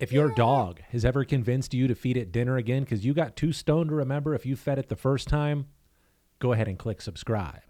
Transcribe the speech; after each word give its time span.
If 0.00 0.12
your 0.12 0.30
dog 0.30 0.80
has 0.92 1.04
ever 1.04 1.26
convinced 1.26 1.74
you 1.74 1.86
to 1.86 1.94
feed 1.94 2.16
it 2.16 2.32
dinner 2.32 2.56
again 2.56 2.84
because 2.84 3.04
you 3.04 3.12
got 3.12 3.36
too 3.36 3.52
stoned 3.52 3.90
to 3.90 3.94
remember 3.94 4.34
if 4.34 4.46
you 4.46 4.56
fed 4.56 4.78
it 4.78 4.88
the 4.88 4.96
first 4.96 5.28
time, 5.28 5.66
go 6.38 6.54
ahead 6.54 6.68
and 6.68 6.78
click 6.78 7.02
subscribe. 7.02 7.60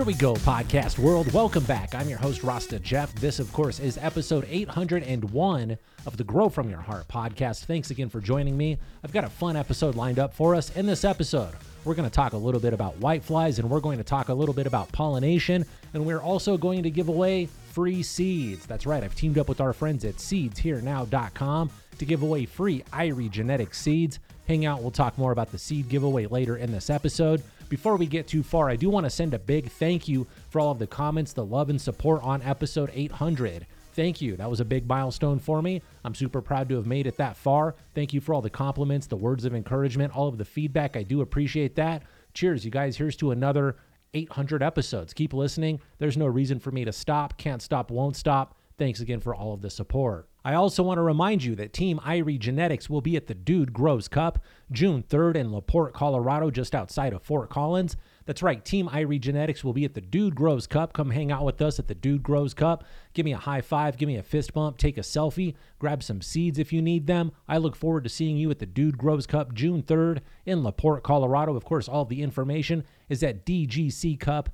Here 0.00 0.06
we 0.06 0.14
go, 0.14 0.32
podcast 0.32 0.98
world. 0.98 1.30
Welcome 1.30 1.64
back. 1.64 1.94
I'm 1.94 2.08
your 2.08 2.16
host, 2.16 2.42
Rasta 2.42 2.78
Jeff. 2.78 3.14
This, 3.16 3.38
of 3.38 3.52
course, 3.52 3.78
is 3.78 3.98
episode 3.98 4.46
801 4.48 5.76
of 6.06 6.16
the 6.16 6.24
Grow 6.24 6.48
From 6.48 6.70
Your 6.70 6.80
Heart 6.80 7.06
podcast. 7.06 7.66
Thanks 7.66 7.90
again 7.90 8.08
for 8.08 8.18
joining 8.18 8.56
me. 8.56 8.78
I've 9.04 9.12
got 9.12 9.24
a 9.24 9.28
fun 9.28 9.56
episode 9.56 9.96
lined 9.96 10.18
up 10.18 10.32
for 10.32 10.54
us. 10.54 10.74
In 10.74 10.86
this 10.86 11.04
episode, 11.04 11.52
we're 11.84 11.94
going 11.94 12.08
to 12.08 12.14
talk 12.14 12.32
a 12.32 12.38
little 12.38 12.62
bit 12.62 12.72
about 12.72 12.98
whiteflies 12.98 13.58
and 13.58 13.68
we're 13.68 13.80
going 13.80 13.98
to 13.98 14.02
talk 14.02 14.30
a 14.30 14.34
little 14.34 14.54
bit 14.54 14.66
about 14.66 14.90
pollination. 14.90 15.66
And 15.92 16.06
we're 16.06 16.22
also 16.22 16.56
going 16.56 16.82
to 16.82 16.90
give 16.90 17.10
away 17.10 17.50
free 17.72 18.02
seeds. 18.02 18.64
That's 18.64 18.86
right, 18.86 19.04
I've 19.04 19.14
teamed 19.14 19.36
up 19.36 19.50
with 19.50 19.60
our 19.60 19.74
friends 19.74 20.06
at 20.06 20.16
seedsherenow.com 20.16 21.70
to 21.98 22.04
give 22.06 22.22
away 22.22 22.46
free 22.46 22.84
Irie 22.90 23.30
genetic 23.30 23.74
seeds. 23.74 24.18
Hang 24.48 24.64
out, 24.64 24.80
we'll 24.80 24.92
talk 24.92 25.18
more 25.18 25.32
about 25.32 25.52
the 25.52 25.58
seed 25.58 25.90
giveaway 25.90 26.24
later 26.24 26.56
in 26.56 26.72
this 26.72 26.88
episode. 26.88 27.42
Before 27.70 27.94
we 27.94 28.06
get 28.06 28.26
too 28.26 28.42
far, 28.42 28.68
I 28.68 28.74
do 28.74 28.90
want 28.90 29.06
to 29.06 29.10
send 29.10 29.32
a 29.32 29.38
big 29.38 29.70
thank 29.70 30.08
you 30.08 30.26
for 30.48 30.60
all 30.60 30.72
of 30.72 30.80
the 30.80 30.88
comments, 30.88 31.32
the 31.32 31.44
love, 31.44 31.70
and 31.70 31.80
support 31.80 32.20
on 32.24 32.42
episode 32.42 32.90
800. 32.92 33.64
Thank 33.92 34.20
you. 34.20 34.36
That 34.36 34.50
was 34.50 34.58
a 34.58 34.64
big 34.64 34.88
milestone 34.88 35.38
for 35.38 35.62
me. 35.62 35.80
I'm 36.04 36.16
super 36.16 36.42
proud 36.42 36.68
to 36.68 36.74
have 36.74 36.86
made 36.86 37.06
it 37.06 37.16
that 37.18 37.36
far. 37.36 37.76
Thank 37.94 38.12
you 38.12 38.20
for 38.20 38.34
all 38.34 38.42
the 38.42 38.50
compliments, 38.50 39.06
the 39.06 39.14
words 39.14 39.44
of 39.44 39.54
encouragement, 39.54 40.16
all 40.16 40.26
of 40.26 40.36
the 40.36 40.44
feedback. 40.44 40.96
I 40.96 41.04
do 41.04 41.20
appreciate 41.20 41.76
that. 41.76 42.02
Cheers, 42.34 42.64
you 42.64 42.72
guys. 42.72 42.96
Here's 42.96 43.16
to 43.16 43.30
another 43.30 43.76
800 44.14 44.64
episodes. 44.64 45.14
Keep 45.14 45.32
listening. 45.32 45.80
There's 45.98 46.16
no 46.16 46.26
reason 46.26 46.58
for 46.58 46.72
me 46.72 46.84
to 46.84 46.92
stop. 46.92 47.38
Can't 47.38 47.62
stop, 47.62 47.92
won't 47.92 48.16
stop. 48.16 48.56
Thanks 48.78 48.98
again 48.98 49.20
for 49.20 49.32
all 49.32 49.54
of 49.54 49.62
the 49.62 49.70
support. 49.70 50.29
I 50.44 50.54
also 50.54 50.82
want 50.82 50.98
to 50.98 51.02
remind 51.02 51.44
you 51.44 51.54
that 51.56 51.72
Team 51.72 51.98
Irie 52.04 52.38
Genetics 52.38 52.88
will 52.88 53.00
be 53.00 53.16
at 53.16 53.26
the 53.26 53.34
Dude 53.34 53.72
Grows 53.72 54.08
Cup 54.08 54.42
June 54.72 55.02
3rd 55.02 55.36
in 55.36 55.52
LaPorte, 55.52 55.92
Colorado, 55.92 56.50
just 56.50 56.74
outside 56.74 57.12
of 57.12 57.22
Fort 57.22 57.50
Collins. 57.50 57.96
That's 58.24 58.42
right, 58.42 58.64
Team 58.64 58.88
Irie 58.88 59.20
Genetics 59.20 59.62
will 59.62 59.72
be 59.72 59.84
at 59.84 59.94
the 59.94 60.00
Dude 60.00 60.34
Grows 60.34 60.66
Cup. 60.66 60.92
Come 60.92 61.10
hang 61.10 61.30
out 61.30 61.44
with 61.44 61.60
us 61.60 61.78
at 61.78 61.88
the 61.88 61.94
Dude 61.94 62.22
Grows 62.22 62.54
Cup. 62.54 62.84
Give 63.12 63.24
me 63.24 63.32
a 63.32 63.38
high 63.38 63.60
five, 63.60 63.96
give 63.96 64.06
me 64.06 64.16
a 64.16 64.22
fist 64.22 64.54
bump, 64.54 64.78
take 64.78 64.96
a 64.96 65.02
selfie, 65.02 65.54
grab 65.78 66.02
some 66.02 66.22
seeds 66.22 66.58
if 66.58 66.72
you 66.72 66.80
need 66.80 67.06
them. 67.06 67.32
I 67.48 67.58
look 67.58 67.76
forward 67.76 68.04
to 68.04 68.10
seeing 68.10 68.36
you 68.36 68.50
at 68.50 68.60
the 68.60 68.66
Dude 68.66 68.96
Grows 68.96 69.26
Cup 69.26 69.52
June 69.52 69.82
3rd 69.82 70.20
in 70.46 70.62
LaPorte, 70.62 71.02
Colorado. 71.02 71.56
Of 71.56 71.64
course, 71.64 71.88
all 71.88 72.04
the 72.04 72.22
information 72.22 72.84
is 73.08 73.22
at 73.22 73.44
DGCCup.com 73.44 74.52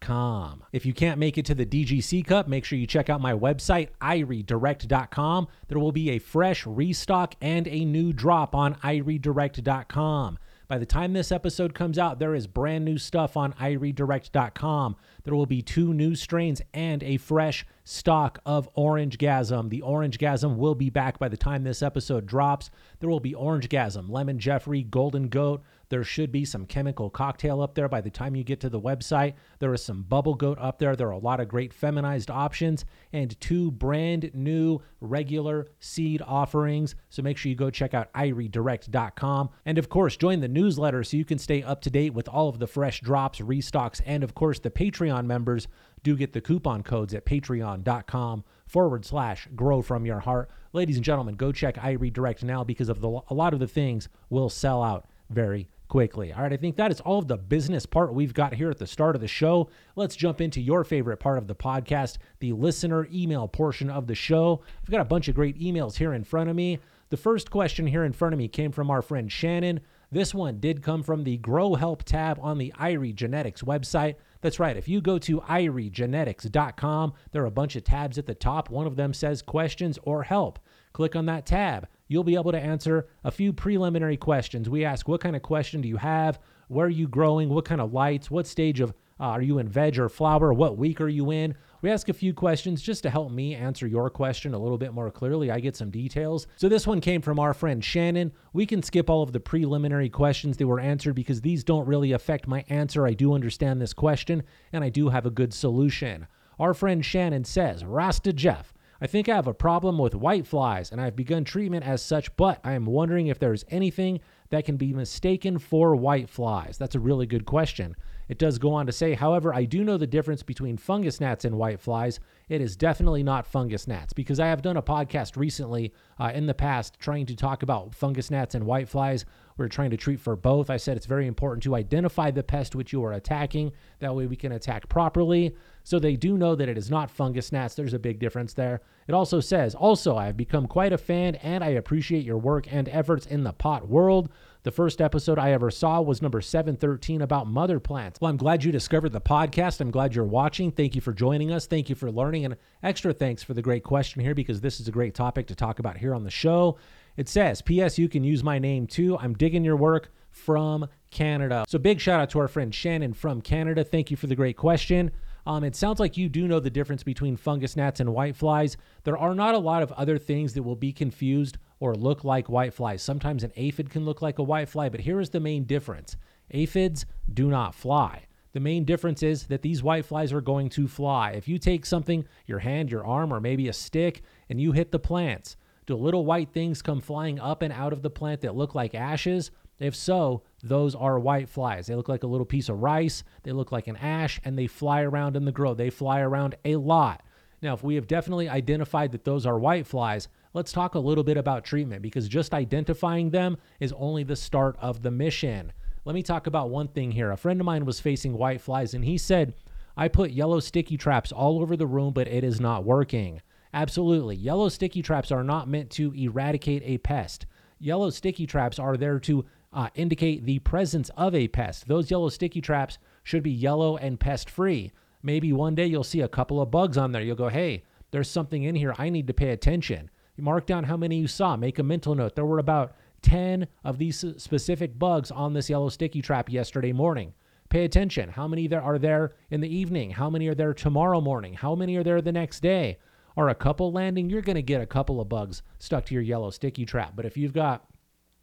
com. 0.00 0.64
If 0.72 0.86
you 0.86 0.92
can't 0.92 1.18
make 1.18 1.38
it 1.38 1.44
to 1.46 1.54
the 1.54 1.66
DGC 1.66 2.26
Cup, 2.26 2.48
make 2.48 2.64
sure 2.64 2.78
you 2.78 2.86
check 2.86 3.10
out 3.10 3.20
my 3.20 3.32
website, 3.32 3.88
iriedirect.com. 4.00 5.48
There 5.68 5.78
will 5.78 5.92
be 5.92 6.10
a 6.10 6.18
fresh 6.18 6.66
restock 6.66 7.34
and 7.40 7.68
a 7.68 7.84
new 7.84 8.12
drop 8.12 8.54
on 8.54 8.74
iriedirect.com. 8.76 10.38
By 10.72 10.78
the 10.78 10.86
time 10.86 11.12
this 11.12 11.30
episode 11.30 11.74
comes 11.74 11.98
out, 11.98 12.18
there 12.18 12.34
is 12.34 12.46
brand 12.46 12.86
new 12.86 12.96
stuff 12.96 13.36
on 13.36 13.52
iriedirect.com. 13.54 14.96
There 15.22 15.34
will 15.34 15.44
be 15.44 15.60
two 15.60 15.92
new 15.92 16.14
strains 16.14 16.62
and 16.72 17.02
a 17.02 17.18
fresh 17.18 17.66
stock 17.84 18.38
of 18.46 18.70
Orange 18.72 19.18
Gasm. 19.18 19.68
The 19.68 19.82
Orange 19.82 20.16
Gasm 20.16 20.56
will 20.56 20.74
be 20.74 20.88
back 20.88 21.18
by 21.18 21.28
the 21.28 21.36
time 21.36 21.62
this 21.62 21.82
episode 21.82 22.24
drops. 22.24 22.70
There 23.00 23.10
will 23.10 23.20
be 23.20 23.34
Orange 23.34 23.68
Gasm, 23.68 24.08
Lemon 24.08 24.38
Jeffrey, 24.38 24.82
Golden 24.82 25.28
Goat, 25.28 25.62
there 25.92 26.02
should 26.02 26.32
be 26.32 26.46
some 26.46 26.64
chemical 26.64 27.10
cocktail 27.10 27.60
up 27.60 27.74
there 27.74 27.86
by 27.86 28.00
the 28.00 28.08
time 28.08 28.34
you 28.34 28.42
get 28.42 28.60
to 28.60 28.70
the 28.70 28.80
website. 28.80 29.34
There 29.58 29.74
is 29.74 29.84
some 29.84 30.04
bubble 30.04 30.34
goat 30.34 30.56
up 30.58 30.78
there. 30.78 30.96
There 30.96 31.08
are 31.08 31.10
a 31.10 31.18
lot 31.18 31.38
of 31.38 31.48
great 31.48 31.70
feminized 31.74 32.30
options 32.30 32.86
and 33.12 33.38
two 33.42 33.70
brand 33.70 34.30
new 34.32 34.80
regular 35.02 35.68
seed 35.80 36.22
offerings. 36.26 36.94
So 37.10 37.20
make 37.20 37.36
sure 37.36 37.50
you 37.50 37.56
go 37.56 37.68
check 37.68 37.92
out 37.92 38.10
iriedirect.com. 38.14 39.50
And 39.66 39.76
of 39.76 39.90
course, 39.90 40.16
join 40.16 40.40
the 40.40 40.48
newsletter 40.48 41.04
so 41.04 41.18
you 41.18 41.26
can 41.26 41.38
stay 41.38 41.62
up 41.62 41.82
to 41.82 41.90
date 41.90 42.14
with 42.14 42.26
all 42.26 42.48
of 42.48 42.58
the 42.58 42.66
fresh 42.66 43.02
drops, 43.02 43.40
restocks, 43.40 44.00
and 44.06 44.24
of 44.24 44.34
course, 44.34 44.60
the 44.60 44.70
Patreon 44.70 45.26
members 45.26 45.68
do 46.02 46.16
get 46.16 46.32
the 46.32 46.40
coupon 46.40 46.82
codes 46.82 47.12
at 47.12 47.26
patreon.com 47.26 48.44
forward 48.66 49.04
slash 49.04 49.46
grow 49.54 49.82
from 49.82 50.06
your 50.06 50.20
heart. 50.20 50.50
Ladies 50.72 50.96
and 50.96 51.04
gentlemen, 51.04 51.34
go 51.34 51.52
check 51.52 51.76
Irie 51.76 52.10
Direct 52.10 52.42
now 52.42 52.64
because 52.64 52.88
of 52.88 53.02
the, 53.02 53.20
a 53.28 53.34
lot 53.34 53.52
of 53.52 53.60
the 53.60 53.68
things 53.68 54.08
will 54.30 54.48
sell 54.48 54.82
out 54.82 55.06
very 55.32 55.68
quickly. 55.92 56.32
All 56.32 56.42
right, 56.42 56.54
I 56.54 56.56
think 56.56 56.76
that 56.76 56.90
is 56.90 57.02
all 57.02 57.18
of 57.18 57.28
the 57.28 57.36
business 57.36 57.84
part 57.84 58.14
we've 58.14 58.32
got 58.32 58.54
here 58.54 58.70
at 58.70 58.78
the 58.78 58.86
start 58.86 59.14
of 59.14 59.20
the 59.20 59.28
show. 59.28 59.68
Let's 59.94 60.16
jump 60.16 60.40
into 60.40 60.58
your 60.58 60.84
favorite 60.84 61.18
part 61.18 61.36
of 61.36 61.48
the 61.48 61.54
podcast, 61.54 62.16
the 62.40 62.54
listener 62.54 63.06
email 63.12 63.46
portion 63.46 63.90
of 63.90 64.06
the 64.06 64.14
show. 64.14 64.62
I've 64.82 64.90
got 64.90 65.02
a 65.02 65.04
bunch 65.04 65.28
of 65.28 65.34
great 65.34 65.60
emails 65.60 65.98
here 65.98 66.14
in 66.14 66.24
front 66.24 66.48
of 66.48 66.56
me. 66.56 66.78
The 67.10 67.18
first 67.18 67.50
question 67.50 67.86
here 67.86 68.04
in 68.04 68.14
front 68.14 68.32
of 68.32 68.38
me 68.38 68.48
came 68.48 68.72
from 68.72 68.90
our 68.90 69.02
friend 69.02 69.30
Shannon. 69.30 69.80
This 70.10 70.34
one 70.34 70.60
did 70.60 70.82
come 70.82 71.02
from 71.02 71.24
the 71.24 71.36
Grow 71.36 71.74
Help 71.74 72.04
tab 72.04 72.38
on 72.40 72.56
the 72.56 72.72
Irie 72.80 73.14
Genetics 73.14 73.60
website. 73.60 74.14
That's 74.40 74.58
right. 74.58 74.78
If 74.78 74.88
you 74.88 75.02
go 75.02 75.18
to 75.18 75.42
iriegenetics.com, 75.42 77.12
there 77.32 77.42
are 77.42 77.46
a 77.46 77.50
bunch 77.50 77.76
of 77.76 77.84
tabs 77.84 78.16
at 78.16 78.24
the 78.24 78.34
top. 78.34 78.70
One 78.70 78.86
of 78.86 78.96
them 78.96 79.12
says 79.12 79.42
questions 79.42 79.98
or 80.04 80.22
help. 80.22 80.58
Click 80.94 81.14
on 81.14 81.26
that 81.26 81.44
tab 81.44 81.86
you'll 82.12 82.22
be 82.22 82.34
able 82.34 82.52
to 82.52 82.60
answer 82.60 83.08
a 83.24 83.30
few 83.30 83.52
preliminary 83.52 84.16
questions. 84.16 84.68
We 84.68 84.84
ask, 84.84 85.08
what 85.08 85.20
kind 85.20 85.34
of 85.34 85.42
question 85.42 85.80
do 85.80 85.88
you 85.88 85.96
have? 85.96 86.38
Where 86.68 86.86
are 86.86 86.90
you 86.90 87.08
growing? 87.08 87.48
What 87.48 87.64
kind 87.64 87.80
of 87.80 87.92
lights? 87.92 88.30
What 88.30 88.46
stage 88.46 88.80
of 88.80 88.90
uh, 89.18 89.24
are 89.24 89.42
you 89.42 89.58
in 89.58 89.68
veg 89.68 89.98
or 89.98 90.08
flower? 90.08 90.52
What 90.52 90.76
week 90.76 91.00
are 91.00 91.08
you 91.08 91.30
in? 91.30 91.54
We 91.80 91.90
ask 91.90 92.08
a 92.08 92.14
few 92.14 92.34
questions 92.34 92.82
just 92.82 93.02
to 93.04 93.10
help 93.10 93.30
me 93.30 93.54
answer 93.54 93.86
your 93.86 94.10
question 94.10 94.54
a 94.54 94.58
little 94.58 94.78
bit 94.78 94.92
more 94.92 95.10
clearly. 95.10 95.50
I 95.50 95.60
get 95.60 95.76
some 95.76 95.90
details. 95.90 96.46
So 96.56 96.68
this 96.68 96.86
one 96.86 97.00
came 97.00 97.22
from 97.22 97.38
our 97.38 97.54
friend 97.54 97.84
Shannon. 97.84 98.32
We 98.52 98.66
can 98.66 98.82
skip 98.82 99.08
all 99.08 99.22
of 99.22 99.32
the 99.32 99.40
preliminary 99.40 100.08
questions 100.08 100.56
that 100.56 100.66
were 100.66 100.80
answered 100.80 101.14
because 101.14 101.40
these 101.40 101.64
don't 101.64 101.86
really 101.86 102.12
affect 102.12 102.46
my 102.46 102.64
answer. 102.68 103.06
I 103.06 103.14
do 103.14 103.32
understand 103.32 103.80
this 103.80 103.92
question 103.92 104.42
and 104.72 104.84
I 104.84 104.88
do 104.88 105.08
have 105.08 105.26
a 105.26 105.30
good 105.30 105.52
solution. 105.54 106.26
Our 106.58 106.74
friend 106.74 107.04
Shannon 107.04 107.44
says, 107.44 107.84
Rasta 107.84 108.32
Jeff, 108.32 108.72
I 109.02 109.08
think 109.08 109.28
I 109.28 109.34
have 109.34 109.48
a 109.48 109.52
problem 109.52 109.98
with 109.98 110.14
white 110.14 110.46
flies 110.46 110.92
and 110.92 111.00
I've 111.00 111.16
begun 111.16 111.42
treatment 111.42 111.84
as 111.84 112.00
such, 112.02 112.36
but 112.36 112.60
I 112.62 112.74
am 112.74 112.86
wondering 112.86 113.26
if 113.26 113.40
there's 113.40 113.64
anything 113.68 114.20
that 114.50 114.64
can 114.64 114.76
be 114.76 114.92
mistaken 114.92 115.58
for 115.58 115.96
white 115.96 116.30
flies. 116.30 116.78
That's 116.78 116.94
a 116.94 117.00
really 117.00 117.26
good 117.26 117.44
question. 117.44 117.96
It 118.28 118.38
does 118.38 118.58
go 118.58 118.72
on 118.72 118.86
to 118.86 118.92
say, 118.92 119.14
however, 119.14 119.52
I 119.52 119.64
do 119.64 119.82
know 119.82 119.96
the 119.96 120.06
difference 120.06 120.44
between 120.44 120.76
fungus 120.76 121.20
gnats 121.20 121.44
and 121.44 121.58
white 121.58 121.80
flies. 121.80 122.20
It 122.48 122.60
is 122.60 122.76
definitely 122.76 123.24
not 123.24 123.44
fungus 123.44 123.88
gnats 123.88 124.12
because 124.12 124.38
I 124.38 124.46
have 124.46 124.62
done 124.62 124.76
a 124.76 124.82
podcast 124.82 125.36
recently 125.36 125.92
uh, 126.20 126.30
in 126.32 126.46
the 126.46 126.54
past 126.54 127.00
trying 127.00 127.26
to 127.26 127.34
talk 127.34 127.64
about 127.64 127.96
fungus 127.96 128.30
gnats 128.30 128.54
and 128.54 128.66
white 128.66 128.88
flies. 128.88 129.24
We're 129.56 129.68
trying 129.68 129.90
to 129.90 129.96
treat 129.96 130.20
for 130.20 130.36
both. 130.36 130.70
I 130.70 130.76
said 130.76 130.96
it's 130.96 131.06
very 131.06 131.26
important 131.26 131.62
to 131.64 131.74
identify 131.74 132.30
the 132.30 132.42
pest 132.42 132.74
which 132.74 132.92
you 132.92 133.04
are 133.04 133.12
attacking. 133.12 133.72
That 134.00 134.14
way 134.14 134.26
we 134.26 134.36
can 134.36 134.52
attack 134.52 134.88
properly. 134.88 135.54
So 135.84 135.98
they 135.98 136.16
do 136.16 136.38
know 136.38 136.54
that 136.54 136.68
it 136.68 136.78
is 136.78 136.90
not 136.90 137.10
fungus 137.10 137.52
gnats. 137.52 137.74
There's 137.74 137.94
a 137.94 137.98
big 137.98 138.18
difference 138.18 138.54
there. 138.54 138.80
It 139.08 139.14
also 139.14 139.40
says, 139.40 139.74
also, 139.74 140.16
I 140.16 140.26
have 140.26 140.36
become 140.36 140.66
quite 140.66 140.92
a 140.92 140.98
fan 140.98 141.34
and 141.36 141.64
I 141.64 141.70
appreciate 141.70 142.24
your 142.24 142.38
work 142.38 142.72
and 142.72 142.88
efforts 142.88 143.26
in 143.26 143.42
the 143.42 143.52
pot 143.52 143.88
world. 143.88 144.28
The 144.64 144.70
first 144.70 145.00
episode 145.00 145.40
I 145.40 145.50
ever 145.50 145.72
saw 145.72 146.00
was 146.00 146.22
number 146.22 146.40
713 146.40 147.20
about 147.20 147.48
mother 147.48 147.80
plants. 147.80 148.20
Well, 148.20 148.30
I'm 148.30 148.36
glad 148.36 148.62
you 148.62 148.70
discovered 148.70 149.10
the 149.10 149.20
podcast. 149.20 149.80
I'm 149.80 149.90
glad 149.90 150.14
you're 150.14 150.24
watching. 150.24 150.70
Thank 150.70 150.94
you 150.94 151.00
for 151.00 151.12
joining 151.12 151.50
us. 151.50 151.66
Thank 151.66 151.88
you 151.88 151.96
for 151.96 152.12
learning. 152.12 152.44
And 152.44 152.56
extra 152.80 153.12
thanks 153.12 153.42
for 153.42 153.54
the 153.54 153.62
great 153.62 153.82
question 153.82 154.22
here 154.22 154.36
because 154.36 154.60
this 154.60 154.78
is 154.78 154.86
a 154.86 154.92
great 154.92 155.16
topic 155.16 155.48
to 155.48 155.56
talk 155.56 155.80
about 155.80 155.96
here 155.96 156.14
on 156.14 156.22
the 156.22 156.30
show. 156.30 156.78
It 157.16 157.28
says, 157.28 157.62
P.S. 157.62 157.98
You 157.98 158.08
can 158.08 158.24
use 158.24 158.42
my 158.42 158.58
name 158.58 158.86
too. 158.86 159.18
I'm 159.18 159.34
digging 159.34 159.64
your 159.64 159.76
work 159.76 160.10
from 160.30 160.86
Canada. 161.10 161.64
So 161.68 161.78
big 161.78 162.00
shout 162.00 162.20
out 162.20 162.30
to 162.30 162.38
our 162.38 162.48
friend 162.48 162.74
Shannon 162.74 163.12
from 163.12 163.40
Canada. 163.42 163.84
Thank 163.84 164.10
you 164.10 164.16
for 164.16 164.26
the 164.26 164.34
great 164.34 164.56
question. 164.56 165.10
Um, 165.44 165.64
it 165.64 165.74
sounds 165.74 165.98
like 166.00 166.16
you 166.16 166.28
do 166.28 166.46
know 166.46 166.60
the 166.60 166.70
difference 166.70 167.02
between 167.02 167.36
fungus 167.36 167.76
gnats 167.76 168.00
and 168.00 168.08
whiteflies. 168.08 168.76
There 169.04 169.18
are 169.18 169.34
not 169.34 169.54
a 169.54 169.58
lot 169.58 169.82
of 169.82 169.92
other 169.92 170.16
things 170.16 170.54
that 170.54 170.62
will 170.62 170.76
be 170.76 170.92
confused 170.92 171.58
or 171.80 171.94
look 171.94 172.22
like 172.22 172.46
whiteflies. 172.46 173.00
Sometimes 173.00 173.42
an 173.42 173.52
aphid 173.56 173.90
can 173.90 174.04
look 174.04 174.22
like 174.22 174.38
a 174.38 174.44
whitefly, 174.44 174.90
but 174.90 175.00
here 175.00 175.20
is 175.20 175.30
the 175.30 175.40
main 175.40 175.64
difference 175.64 176.16
aphids 176.52 177.06
do 177.32 177.48
not 177.48 177.74
fly. 177.74 178.26
The 178.52 178.60
main 178.60 178.84
difference 178.84 179.22
is 179.22 179.44
that 179.44 179.62
these 179.62 179.80
whiteflies 179.80 180.32
are 180.32 180.42
going 180.42 180.68
to 180.70 180.86
fly. 180.86 181.30
If 181.30 181.48
you 181.48 181.58
take 181.58 181.86
something, 181.86 182.26
your 182.46 182.58
hand, 182.58 182.90
your 182.90 183.04
arm, 183.04 183.32
or 183.32 183.40
maybe 183.40 183.68
a 183.68 183.72
stick, 183.72 184.22
and 184.50 184.60
you 184.60 184.72
hit 184.72 184.92
the 184.92 184.98
plants, 184.98 185.56
do 185.92 186.02
little 186.02 186.24
white 186.24 186.52
things 186.52 186.82
come 186.82 187.00
flying 187.00 187.38
up 187.38 187.62
and 187.62 187.72
out 187.72 187.92
of 187.92 188.02
the 188.02 188.10
plant 188.10 188.40
that 188.42 188.56
look 188.56 188.74
like 188.74 188.94
ashes? 188.94 189.50
If 189.78 189.94
so, 189.94 190.42
those 190.62 190.94
are 190.94 191.18
white 191.18 191.48
flies. 191.48 191.86
They 191.86 191.94
look 191.94 192.08
like 192.08 192.22
a 192.22 192.28
little 192.28 192.46
piece 192.46 192.68
of 192.68 192.82
rice, 192.82 193.24
they 193.42 193.52
look 193.52 193.72
like 193.72 193.88
an 193.88 193.96
ash, 193.96 194.40
and 194.44 194.56
they 194.56 194.66
fly 194.66 195.02
around 195.02 195.36
in 195.36 195.44
the 195.44 195.52
grow. 195.52 195.74
They 195.74 195.90
fly 195.90 196.20
around 196.20 196.54
a 196.64 196.76
lot. 196.76 197.24
Now, 197.62 197.74
if 197.74 197.82
we 197.82 197.94
have 197.94 198.06
definitely 198.06 198.48
identified 198.48 199.12
that 199.12 199.24
those 199.24 199.46
are 199.46 199.58
white 199.58 199.86
flies, 199.86 200.28
let's 200.52 200.72
talk 200.72 200.94
a 200.94 201.00
little 201.00 201.24
bit 201.24 201.36
about 201.36 201.64
treatment 201.64 202.02
because 202.02 202.28
just 202.28 202.54
identifying 202.54 203.30
them 203.30 203.56
is 203.80 203.92
only 203.96 204.24
the 204.24 204.36
start 204.36 204.76
of 204.80 205.02
the 205.02 205.10
mission. 205.10 205.72
Let 206.04 206.14
me 206.14 206.22
talk 206.22 206.48
about 206.48 206.70
one 206.70 206.88
thing 206.88 207.12
here. 207.12 207.30
A 207.30 207.36
friend 207.36 207.60
of 207.60 207.64
mine 207.64 207.84
was 207.84 208.00
facing 208.00 208.36
white 208.36 208.60
flies 208.60 208.94
and 208.94 209.04
he 209.04 209.16
said, 209.16 209.54
I 209.96 210.08
put 210.08 210.32
yellow 210.32 210.58
sticky 210.58 210.96
traps 210.96 211.30
all 211.30 211.60
over 211.60 211.76
the 211.76 211.86
room, 211.86 212.12
but 212.12 212.26
it 212.26 212.42
is 212.42 212.60
not 212.60 212.84
working. 212.84 213.40
Absolutely. 213.74 214.36
Yellow 214.36 214.68
sticky 214.68 215.02
traps 215.02 215.32
are 215.32 215.44
not 215.44 215.68
meant 215.68 215.90
to 215.90 216.12
eradicate 216.12 216.82
a 216.84 216.98
pest. 216.98 217.46
Yellow 217.78 218.10
sticky 218.10 218.46
traps 218.46 218.78
are 218.78 218.96
there 218.96 219.18
to 219.20 219.44
uh, 219.72 219.88
indicate 219.94 220.44
the 220.44 220.58
presence 220.60 221.10
of 221.16 221.34
a 221.34 221.48
pest. 221.48 221.88
Those 221.88 222.10
yellow 222.10 222.28
sticky 222.28 222.60
traps 222.60 222.98
should 223.22 223.42
be 223.42 223.50
yellow 223.50 223.96
and 223.96 224.20
pest 224.20 224.50
free. 224.50 224.92
Maybe 225.22 225.52
one 225.52 225.74
day 225.74 225.86
you'll 225.86 226.04
see 226.04 226.20
a 226.20 226.28
couple 226.28 226.60
of 226.60 226.70
bugs 226.70 226.98
on 226.98 227.12
there. 227.12 227.22
You'll 227.22 227.36
go, 227.36 227.48
hey, 227.48 227.84
there's 228.10 228.30
something 228.30 228.64
in 228.64 228.74
here. 228.74 228.94
I 228.98 229.08
need 229.08 229.26
to 229.28 229.34
pay 229.34 229.50
attention. 229.50 230.10
You 230.36 230.44
mark 230.44 230.66
down 230.66 230.84
how 230.84 230.96
many 230.96 231.16
you 231.16 231.26
saw. 231.26 231.56
Make 231.56 231.78
a 231.78 231.82
mental 231.82 232.14
note. 232.14 232.36
There 232.36 232.46
were 232.46 232.58
about 232.58 232.94
10 233.22 233.66
of 233.84 233.98
these 233.98 234.24
specific 234.36 234.98
bugs 234.98 235.30
on 235.30 235.52
this 235.52 235.70
yellow 235.70 235.88
sticky 235.88 236.22
trap 236.22 236.50
yesterday 236.50 236.92
morning. 236.92 237.32
Pay 237.68 237.84
attention. 237.84 238.28
How 238.28 238.46
many 238.46 238.66
there 238.66 238.82
are 238.82 238.98
there 238.98 239.34
in 239.50 239.60
the 239.60 239.74
evening? 239.74 240.10
How 240.10 240.28
many 240.28 240.48
are 240.48 240.54
there 240.54 240.74
tomorrow 240.74 241.20
morning? 241.20 241.54
How 241.54 241.74
many 241.74 241.96
are 241.96 242.02
there 242.02 242.20
the 242.20 242.32
next 242.32 242.60
day? 242.60 242.98
Are 243.36 243.48
a 243.48 243.54
couple 243.54 243.92
landing? 243.92 244.28
You're 244.28 244.42
going 244.42 244.56
to 244.56 244.62
get 244.62 244.80
a 244.80 244.86
couple 244.86 245.20
of 245.20 245.28
bugs 245.28 245.62
stuck 245.78 246.06
to 246.06 246.14
your 246.14 246.22
yellow 246.22 246.50
sticky 246.50 246.84
trap. 246.84 247.12
But 247.16 247.24
if 247.24 247.36
you've 247.36 247.52
got 247.52 247.86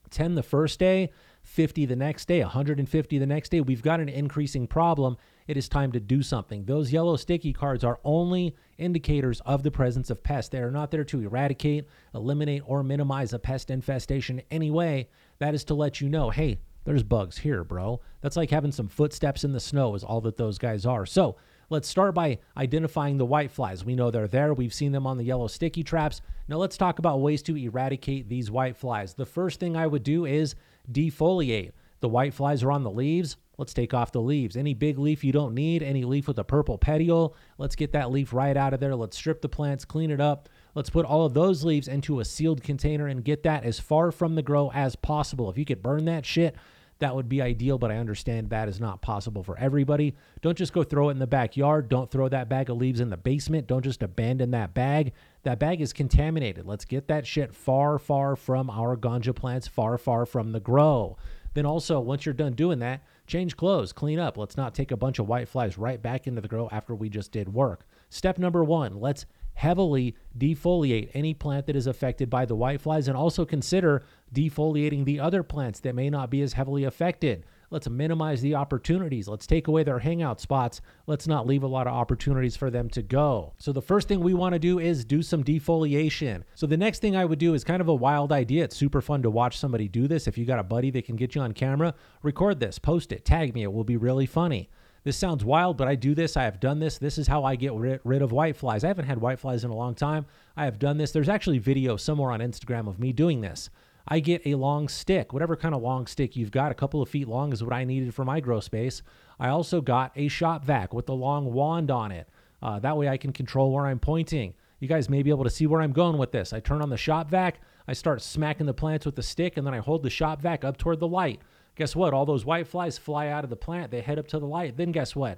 10 0.10 0.36
the 0.36 0.44
first 0.44 0.80
day, 0.80 1.12
50 1.44 1.86
the 1.86 1.96
next 1.96 2.28
day, 2.28 2.42
150 2.42 3.18
the 3.18 3.26
next 3.26 3.50
day, 3.50 3.62
we've 3.62 3.82
got 3.82 4.00
an 4.00 4.10
increasing 4.10 4.68
problem. 4.68 5.18
It 5.48 5.58
is 5.58 5.70
time 5.70 5.92
to 5.94 6.00
do 6.00 6.22
something. 6.22 6.66
Those 6.66 6.92
yellow 6.92 7.16
sticky 7.16 7.54
cards 7.54 7.84
are 7.84 8.00
only 8.04 8.56
indicators 8.78 9.42
of 9.42 9.64
the 9.64 9.72
presence 9.72 10.10
of 10.10 10.24
pests. 10.24 10.50
They 10.50 10.60
are 10.60 10.72
not 10.72 10.92
there 10.92 11.04
to 11.06 11.22
eradicate, 11.22 11.88
eliminate, 12.14 12.64
or 12.66 12.84
minimize 12.84 13.34
a 13.34 13.40
pest 13.40 13.70
infestation 13.70 14.42
anyway. 14.52 15.10
That 15.40 15.54
is 15.54 15.64
to 15.66 15.74
let 15.74 16.02
you 16.02 16.10
know, 16.10 16.30
hey, 16.30 16.60
there's 16.86 17.04
bugs 17.04 17.38
here, 17.38 17.64
bro. 17.64 18.00
That's 18.22 18.38
like 18.38 18.50
having 18.50 18.72
some 18.72 18.88
footsteps 18.88 19.44
in 19.44 19.52
the 19.52 19.60
snow, 19.60 19.96
is 19.96 20.04
all 20.04 20.22
that 20.22 20.38
those 20.38 20.58
guys 20.58 20.86
are. 20.86 21.06
So 21.06 21.36
let's 21.70 21.88
start 21.88 22.14
by 22.14 22.40
identifying 22.58 23.18
the 23.18 23.26
white 23.26 23.52
flies. 23.52 23.86
We 23.86 23.96
know 23.96 24.12
they're 24.12 24.28
there. 24.28 24.54
We've 24.54 24.74
seen 24.74 24.92
them 24.92 25.08
on 25.08 25.18
the 25.18 25.24
yellow 25.24 25.48
sticky 25.48 25.84
traps. 25.84 26.22
Now 26.48 26.58
let's 26.58 26.78
talk 26.78 27.00
about 27.00 27.22
ways 27.22 27.42
to 27.44 27.56
eradicate 27.56 28.28
these 28.28 28.52
white 28.52 28.76
flies. 28.76 29.14
The 29.14 29.26
first 29.26 29.60
thing 29.60 29.76
I 29.76 29.88
would 29.88 30.04
do 30.04 30.26
is 30.26 30.56
defoliate. 30.92 31.72
The 32.02 32.10
white 32.10 32.34
flies 32.34 32.64
are 32.64 32.72
on 32.72 32.84
the 32.84 32.92
leaves. 32.92 33.38
Let's 33.58 33.74
take 33.74 33.94
off 33.94 34.14
the 34.14 34.22
leaves. 34.22 34.56
Any 34.56 34.74
big 34.74 34.98
leaf 34.98 35.22
you 35.22 35.34
don't 35.34 35.54
need, 35.54 35.84
any 35.84 36.06
leaf 36.06 36.30
with 36.30 36.40
a 36.40 36.46
purple 36.46 36.78
petiole, 36.78 37.36
let's 37.58 37.76
get 37.76 37.92
that 37.92 38.10
leaf 38.10 38.32
right 38.32 38.56
out 38.56 38.74
of 38.74 38.80
there. 38.80 38.96
Let's 38.96 39.18
strip 39.18 39.42
the 39.42 39.50
plants, 39.50 39.84
clean 39.84 40.12
it 40.12 40.22
up. 40.22 40.48
Let's 40.76 40.90
put 40.90 41.06
all 41.06 41.26
of 41.26 41.34
those 41.34 41.66
leaves 41.66 41.90
into 41.90 42.22
a 42.22 42.26
sealed 42.26 42.64
container 42.64 43.08
and 43.08 43.22
get 43.22 43.44
that 43.44 43.66
as 43.66 43.78
far 43.78 44.14
from 44.14 44.36
the 44.36 44.42
grow 44.42 44.72
as 44.72 44.96
possible. 44.96 45.50
If 45.50 45.58
you 45.58 45.66
could 45.66 45.84
burn 45.84 46.06
that 46.06 46.26
shit, 46.26 46.56
that 47.00 47.16
would 47.16 47.30
be 47.30 47.42
ideal, 47.42 47.78
but 47.78 47.92
I 47.92 47.98
understand 47.98 48.50
that 48.50 48.68
is 48.68 48.80
not 48.80 49.02
possible 49.02 49.42
for 49.42 49.58
everybody. 49.58 50.16
Don't 50.42 50.58
just 50.58 50.74
go 50.74 50.84
throw 50.84 51.10
it 51.10 51.14
in 51.14 51.20
the 51.20 51.28
backyard. 51.28 51.88
Don't 51.88 52.12
throw 52.12 52.28
that 52.28 52.50
bag 52.50 52.70
of 52.70 52.78
leaves 52.78 53.00
in 53.00 53.10
the 53.10 53.18
basement. 53.18 53.68
Don't 53.68 53.84
just 53.84 54.04
abandon 54.04 54.52
that 54.52 54.74
bag. 54.74 55.14
That 55.44 55.60
bag 55.60 55.80
is 55.80 55.94
contaminated. 55.94 56.66
Let's 56.66 56.86
get 56.86 57.08
that 57.08 57.26
shit 57.26 57.56
far, 57.56 58.00
far 58.00 58.36
from 58.36 58.70
our 58.70 58.98
ganja 58.98 59.34
plants, 59.34 59.68
far, 59.68 59.98
far 59.98 60.26
from 60.26 60.52
the 60.52 60.60
grow. 60.60 61.18
Then 61.54 61.66
also, 61.66 62.00
once 62.00 62.26
you're 62.26 62.34
done 62.34 62.54
doing 62.54 62.80
that, 62.80 63.04
change 63.28 63.56
clothes, 63.56 63.94
clean 63.94 64.20
up. 64.20 64.38
Let's 64.38 64.58
not 64.58 64.76
take 64.76 64.92
a 64.92 64.98
bunch 64.98 65.20
of 65.20 65.28
white 65.28 65.48
flies 65.48 65.78
right 65.78 66.02
back 66.02 66.28
into 66.28 66.42
the 66.42 66.48
grow 66.48 66.68
after 66.72 66.94
we 66.94 67.10
just 67.10 67.32
did 67.32 67.54
work. 67.54 67.88
Step 68.10 68.38
number 68.38 68.64
one, 68.64 69.00
let's 69.00 69.26
heavily 69.60 70.16
defoliate 70.38 71.10
any 71.14 71.34
plant 71.34 71.66
that 71.66 71.76
is 71.76 71.86
affected 71.86 72.30
by 72.30 72.46
the 72.46 72.56
whiteflies 72.56 73.10
and 73.10 73.18
also 73.18 73.44
consider 73.44 74.02
defoliating 74.34 75.04
the 75.04 75.20
other 75.20 75.44
plants 75.44 75.82
that 75.82 75.94
may 75.94 76.10
not 76.10 76.30
be 76.30 76.42
as 76.42 76.54
heavily 76.54 76.86
affected. 76.86 77.46
Let's 77.70 77.90
minimize 77.90 78.42
the 78.42 78.56
opportunities. 78.56 79.28
Let's 79.28 79.46
take 79.46 79.68
away 79.68 79.84
their 79.84 80.00
hangout 80.00 80.40
spots. 80.40 80.80
Let's 81.08 81.28
not 81.28 81.46
leave 81.46 81.64
a 81.64 81.68
lot 81.68 81.88
of 81.88 81.94
opportunities 81.94 82.56
for 82.56 82.72
them 82.72 82.90
to 82.92 83.02
go. 83.02 83.52
So, 83.58 83.74
the 83.74 83.82
first 83.82 84.08
thing 84.08 84.22
we 84.22 84.34
want 84.34 84.54
to 84.54 84.60
do 84.60 84.80
is 84.80 85.04
do 85.04 85.22
some 85.22 85.44
defoliation. 85.44 86.44
So, 86.56 86.66
the 86.66 86.78
next 86.78 87.00
thing 87.00 87.18
I 87.18 87.26
would 87.26 87.38
do 87.38 87.54
is 87.54 87.66
kind 87.66 87.82
of 87.82 87.90
a 87.90 87.94
wild 87.94 88.32
idea. 88.32 88.64
It's 88.64 88.78
super 88.78 89.02
fun 89.02 89.22
to 89.24 89.30
watch 89.30 89.58
somebody 89.58 89.90
do 89.90 90.08
this. 90.08 90.26
If 90.26 90.38
you 90.38 90.46
got 90.46 90.60
a 90.60 90.64
buddy 90.64 90.90
that 90.92 91.06
can 91.06 91.18
get 91.18 91.36
you 91.36 91.42
on 91.42 91.52
camera, 91.52 91.94
record 92.24 92.62
this, 92.62 92.80
post 92.80 93.12
it, 93.12 93.26
tag 93.26 93.54
me. 93.54 93.64
It 93.64 93.74
will 93.74 93.84
be 93.84 93.98
really 93.98 94.26
funny. 94.26 94.70
This 95.04 95.18
sounds 95.18 95.46
wild, 95.46 95.78
but 95.78 95.88
I 95.88 95.96
do 95.96 96.14
this. 96.14 96.36
I 96.36 96.44
have 96.44 96.60
done 96.60 96.80
this. 96.80 96.98
This 96.98 97.18
is 97.18 97.28
how 97.28 97.44
I 97.44 97.56
get 97.56 97.74
rid, 97.74 98.02
rid 98.04 98.22
of 98.22 98.32
white 98.32 98.58
flies. 98.58 98.84
I 98.84 98.88
haven't 98.88 99.06
had 99.06 99.22
white 99.22 99.40
flies 99.40 99.64
in 99.64 99.72
a 99.72 99.76
long 99.76 99.96
time. 99.96 100.26
I 100.58 100.66
have 100.66 100.80
done 100.80 100.98
this. 100.98 101.12
There's 101.12 101.30
actually 101.30 101.60
video 101.60 101.96
somewhere 101.98 102.32
on 102.32 102.42
Instagram 102.42 102.88
of 102.88 103.00
me 103.00 103.14
doing 103.14 103.42
this. 103.42 103.70
I 104.08 104.20
get 104.20 104.42
a 104.46 104.56
long 104.56 104.88
stick, 104.88 105.34
whatever 105.34 105.56
kind 105.56 105.76
of 105.76 105.82
long 105.82 106.08
stick 106.08 106.36
you've 106.36 106.52
got, 106.52 106.72
a 106.72 106.76
couple 106.76 107.02
of 107.02 107.10
feet 107.10 107.28
long 107.28 107.54
is 107.54 107.64
what 107.64 107.74
I 107.74 107.84
needed 107.84 108.14
for 108.14 108.26
my 108.26 108.40
grow 108.40 108.60
space. 108.60 109.04
I 109.40 109.50
also 109.50 109.82
got 109.82 110.12
a 110.16 110.28
shop 110.28 110.66
vac 110.66 110.94
with 110.94 111.06
the 111.06 111.16
long 111.16 111.54
wand 111.54 111.92
on 111.92 112.12
it. 112.12 112.28
Uh, 112.62 112.80
that 112.80 112.98
way 112.98 113.08
I 113.08 113.18
can 113.18 113.32
control 113.32 113.72
where 113.72 113.86
I'm 113.86 114.00
pointing. 114.00 114.56
You 114.80 114.88
guys 114.88 115.10
may 115.10 115.22
be 115.22 115.30
able 115.30 115.44
to 115.44 115.50
see 115.50 115.68
where 115.68 115.82
I'm 115.82 115.92
going 115.92 116.18
with 116.18 116.32
this. 116.32 116.54
I 116.54 116.60
turn 116.60 116.82
on 116.82 116.90
the 116.90 116.98
shop 116.98 117.30
vac, 117.30 117.62
I 117.88 117.94
start 117.94 118.22
smacking 118.22 118.66
the 118.66 118.74
plants 118.74 119.06
with 119.06 119.16
the 119.16 119.24
stick, 119.24 119.58
and 119.58 119.68
then 119.68 119.74
I 119.74 119.80
hold 119.80 120.04
the 120.04 120.10
shop 120.10 120.42
vac 120.42 120.64
up 120.64 120.78
toward 120.78 121.00
the 121.00 121.08
light. 121.08 121.42
Guess 121.80 121.96
what? 121.96 122.14
All 122.14 122.26
those 122.26 122.44
white 122.44 122.68
flies 122.68 122.98
fly 122.98 123.30
out 123.30 123.46
of 123.46 123.50
the 123.50 123.56
plant. 123.56 123.90
They 123.90 124.02
head 124.02 124.20
up 124.20 124.28
to 124.28 124.40
the 124.40 124.46
light. 124.46 124.76
Then 124.76 124.92
guess 124.92 125.16
what? 125.16 125.38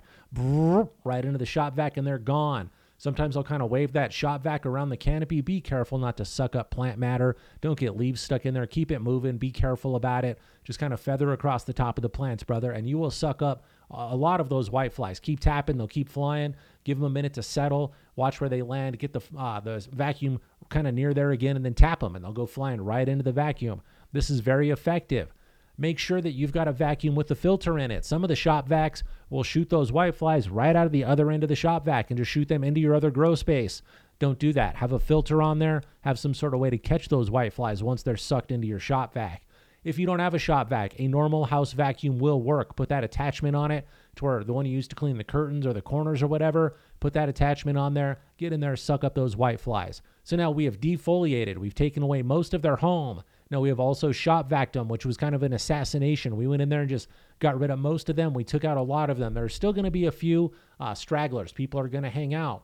Right 1.04 1.24
into 1.24 1.38
the 1.38 1.46
shop 1.46 1.76
vac 1.76 1.98
and 1.98 2.08
they're 2.08 2.18
gone. 2.18 2.72
Sometimes 2.98 3.38
I'll 3.38 3.44
kind 3.44 3.62
of 3.62 3.70
wave 3.70 3.94
that 3.94 4.12
shop 4.12 4.42
vac 4.42 4.66
around 4.66 4.90
the 4.90 4.98
canopy. 4.98 5.42
Be 5.42 5.62
careful 5.62 6.00
not 6.00 6.18
to 6.18 6.26
suck 6.26 6.56
up 6.56 6.72
plant 6.72 6.98
matter. 6.98 7.36
Don't 7.62 7.78
get 7.78 7.96
leaves 7.96 8.22
stuck 8.22 8.48
in 8.48 8.56
there. 8.56 8.66
Keep 8.66 8.92
it 8.92 9.02
moving. 9.02 9.38
Be 9.38 9.52
careful 9.52 9.96
about 9.96 10.26
it. 10.26 10.40
Just 10.64 10.80
kind 10.80 10.94
of 10.94 11.00
feather 11.00 11.32
across 11.32 11.64
the 11.64 11.74
top 11.74 12.00
of 12.00 12.02
the 12.02 12.10
plants, 12.10 12.44
brother, 12.44 12.72
and 12.72 12.90
you 12.90 12.98
will 12.98 13.12
suck 13.12 13.44
up 13.44 13.64
a 13.92 14.16
lot 14.16 14.40
of 14.40 14.50
those 14.50 14.72
white 14.72 14.94
flies. 14.94 15.20
Keep 15.20 15.42
tapping. 15.42 15.78
They'll 15.78 15.88
keep 15.88 16.10
flying. 16.10 16.56
Give 16.86 16.98
them 16.98 17.06
a 17.06 17.10
minute 17.12 17.36
to 17.36 17.44
settle. 17.44 17.94
Watch 18.16 18.42
where 18.42 18.50
they 18.50 18.64
land. 18.64 18.98
Get 18.98 19.14
the 19.14 19.22
uh, 19.38 19.60
the 19.60 19.88
vacuum 19.92 20.42
kind 20.70 20.88
of 20.88 20.96
near 20.96 21.14
there 21.14 21.32
again, 21.32 21.56
and 21.56 21.64
then 21.64 21.76
tap 21.76 22.00
them, 22.00 22.16
and 22.16 22.26
they'll 22.26 22.34
go 22.34 22.48
flying 22.48 22.82
right 22.82 23.08
into 23.08 23.24
the 23.24 23.32
vacuum. 23.32 23.82
This 24.12 24.32
is 24.32 24.40
very 24.40 24.72
effective 24.72 25.32
make 25.78 25.98
sure 25.98 26.22
that 26.22 26.34
you've 26.34 26.52
got 26.52 26.68
a 26.68 26.72
vacuum 26.72 27.16
with 27.16 27.32
a 27.32 27.36
filter 27.36 27.80
in 27.80 27.92
it. 27.92 28.06
Some 28.06 28.24
of 28.24 28.28
the 28.28 28.36
shop 28.36 28.68
vacs 28.68 29.04
will 29.30 29.44
shoot 29.44 29.70
those 29.70 29.92
white 29.92 30.16
flies 30.16 30.50
right 30.50 30.76
out 30.76 30.86
of 30.86 30.92
the 30.92 31.04
other 31.04 31.32
end 31.32 31.44
of 31.44 31.50
the 31.50 31.56
shop 31.56 31.86
vac 31.86 32.12
and 32.12 32.18
just 32.18 32.32
shoot 32.32 32.48
them 32.48 32.64
into 32.64 32.80
your 32.80 32.96
other 32.96 33.12
grow 33.12 33.36
space. 33.36 33.82
Don't 34.20 34.40
do 34.40 34.54
that. 34.54 34.76
Have 34.76 34.92
a 34.92 35.00
filter 35.00 35.42
on 35.42 35.60
there. 35.60 35.82
Have 36.02 36.20
some 36.20 36.34
sort 36.34 36.54
of 36.54 36.60
way 36.60 36.70
to 36.70 36.78
catch 36.78 37.10
those 37.10 37.32
white 37.32 37.54
flies 37.54 37.82
once 37.82 38.04
they're 38.04 38.18
sucked 38.18 38.52
into 38.52 38.68
your 38.68 38.80
shop 38.80 39.14
vac. 39.14 39.48
If 39.84 39.98
you 39.98 40.06
don't 40.06 40.20
have 40.20 40.36
a 40.36 40.40
shop 40.40 40.70
vac, 40.70 41.00
a 41.00 41.08
normal 41.08 41.46
house 41.46 41.74
vacuum 41.74 42.20
will 42.20 42.40
work. 42.40 42.76
Put 42.76 42.90
that 42.90 43.04
attachment 43.04 43.56
on 43.56 43.72
it 43.72 43.88
to 44.16 44.26
where 44.26 44.44
the 44.44 44.54
one 44.54 44.68
you 44.68 44.74
use 44.74 44.88
to 44.90 44.96
clean 44.96 45.18
the 45.18 45.24
curtains 45.24 45.66
or 45.66 45.74
the 45.74 45.82
corners 45.82 46.22
or 46.22 46.28
whatever, 46.28 46.76
put 47.00 47.14
that 47.14 47.30
attachment 47.30 47.80
on 47.80 47.96
there, 47.96 48.20
get 48.38 48.54
in 48.54 48.60
there, 48.60 48.76
suck 48.76 49.04
up 49.04 49.16
those 49.16 49.36
white 49.36 49.60
flies. 49.60 50.04
So 50.24 50.36
now 50.36 50.52
we 50.52 50.66
have 50.66 50.80
defoliated. 50.80 51.58
We've 51.58 51.74
taken 51.74 52.04
away 52.04 52.22
most 52.22 52.54
of 52.54 52.62
their 52.62 52.76
home. 52.76 53.24
Now 53.52 53.60
we 53.60 53.70
have 53.70 53.82
also 53.82 54.14
shot 54.14 54.50
vacuum, 54.50 54.88
which 54.88 55.06
was 55.06 55.18
kind 55.18 55.36
of 55.36 55.44
an 55.44 55.52
assassination. 55.52 56.38
We 56.38 56.48
went 56.48 56.62
in 56.62 56.70
there 56.70 56.80
and 56.80 56.90
just 56.90 57.10
got 57.40 57.60
rid 57.60 57.70
of 57.70 57.80
most 57.80 58.10
of 58.10 58.16
them. 58.16 58.34
We 58.34 58.46
took 58.46 58.64
out 58.64 58.78
a 58.78 58.82
lot 58.82 59.10
of 59.10 59.18
them. 59.18 59.34
There's 59.34 59.54
still 59.54 59.74
going 59.74 59.86
to 59.86 59.92
be 59.92 60.06
a 60.06 60.12
few 60.12 60.54
uh, 60.80 60.94
stragglers. 60.94 61.52
People 61.52 61.80
are 61.82 61.90
going 61.90 62.06
to 62.06 62.10
hang 62.10 62.34
out. 62.34 62.64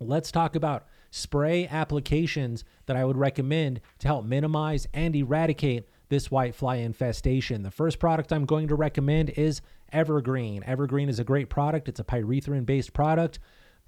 Let's 0.00 0.32
talk 0.32 0.56
about 0.56 0.86
spray 1.10 1.68
applications 1.68 2.64
that 2.86 2.96
I 2.96 3.04
would 3.04 3.16
recommend 3.16 3.80
to 4.00 4.08
help 4.08 4.24
minimize 4.24 4.86
and 4.92 5.14
eradicate 5.14 5.88
this 6.08 6.30
white 6.30 6.54
fly 6.54 6.76
infestation. 6.76 7.62
The 7.62 7.70
first 7.70 7.98
product 7.98 8.32
I'm 8.32 8.44
going 8.44 8.68
to 8.68 8.74
recommend 8.74 9.30
is 9.30 9.60
Evergreen. 9.92 10.62
Evergreen 10.64 11.08
is 11.08 11.18
a 11.18 11.24
great 11.24 11.48
product. 11.48 11.88
It's 11.88 12.00
a 12.00 12.04
pyrethrin 12.04 12.66
based 12.66 12.92
product. 12.92 13.38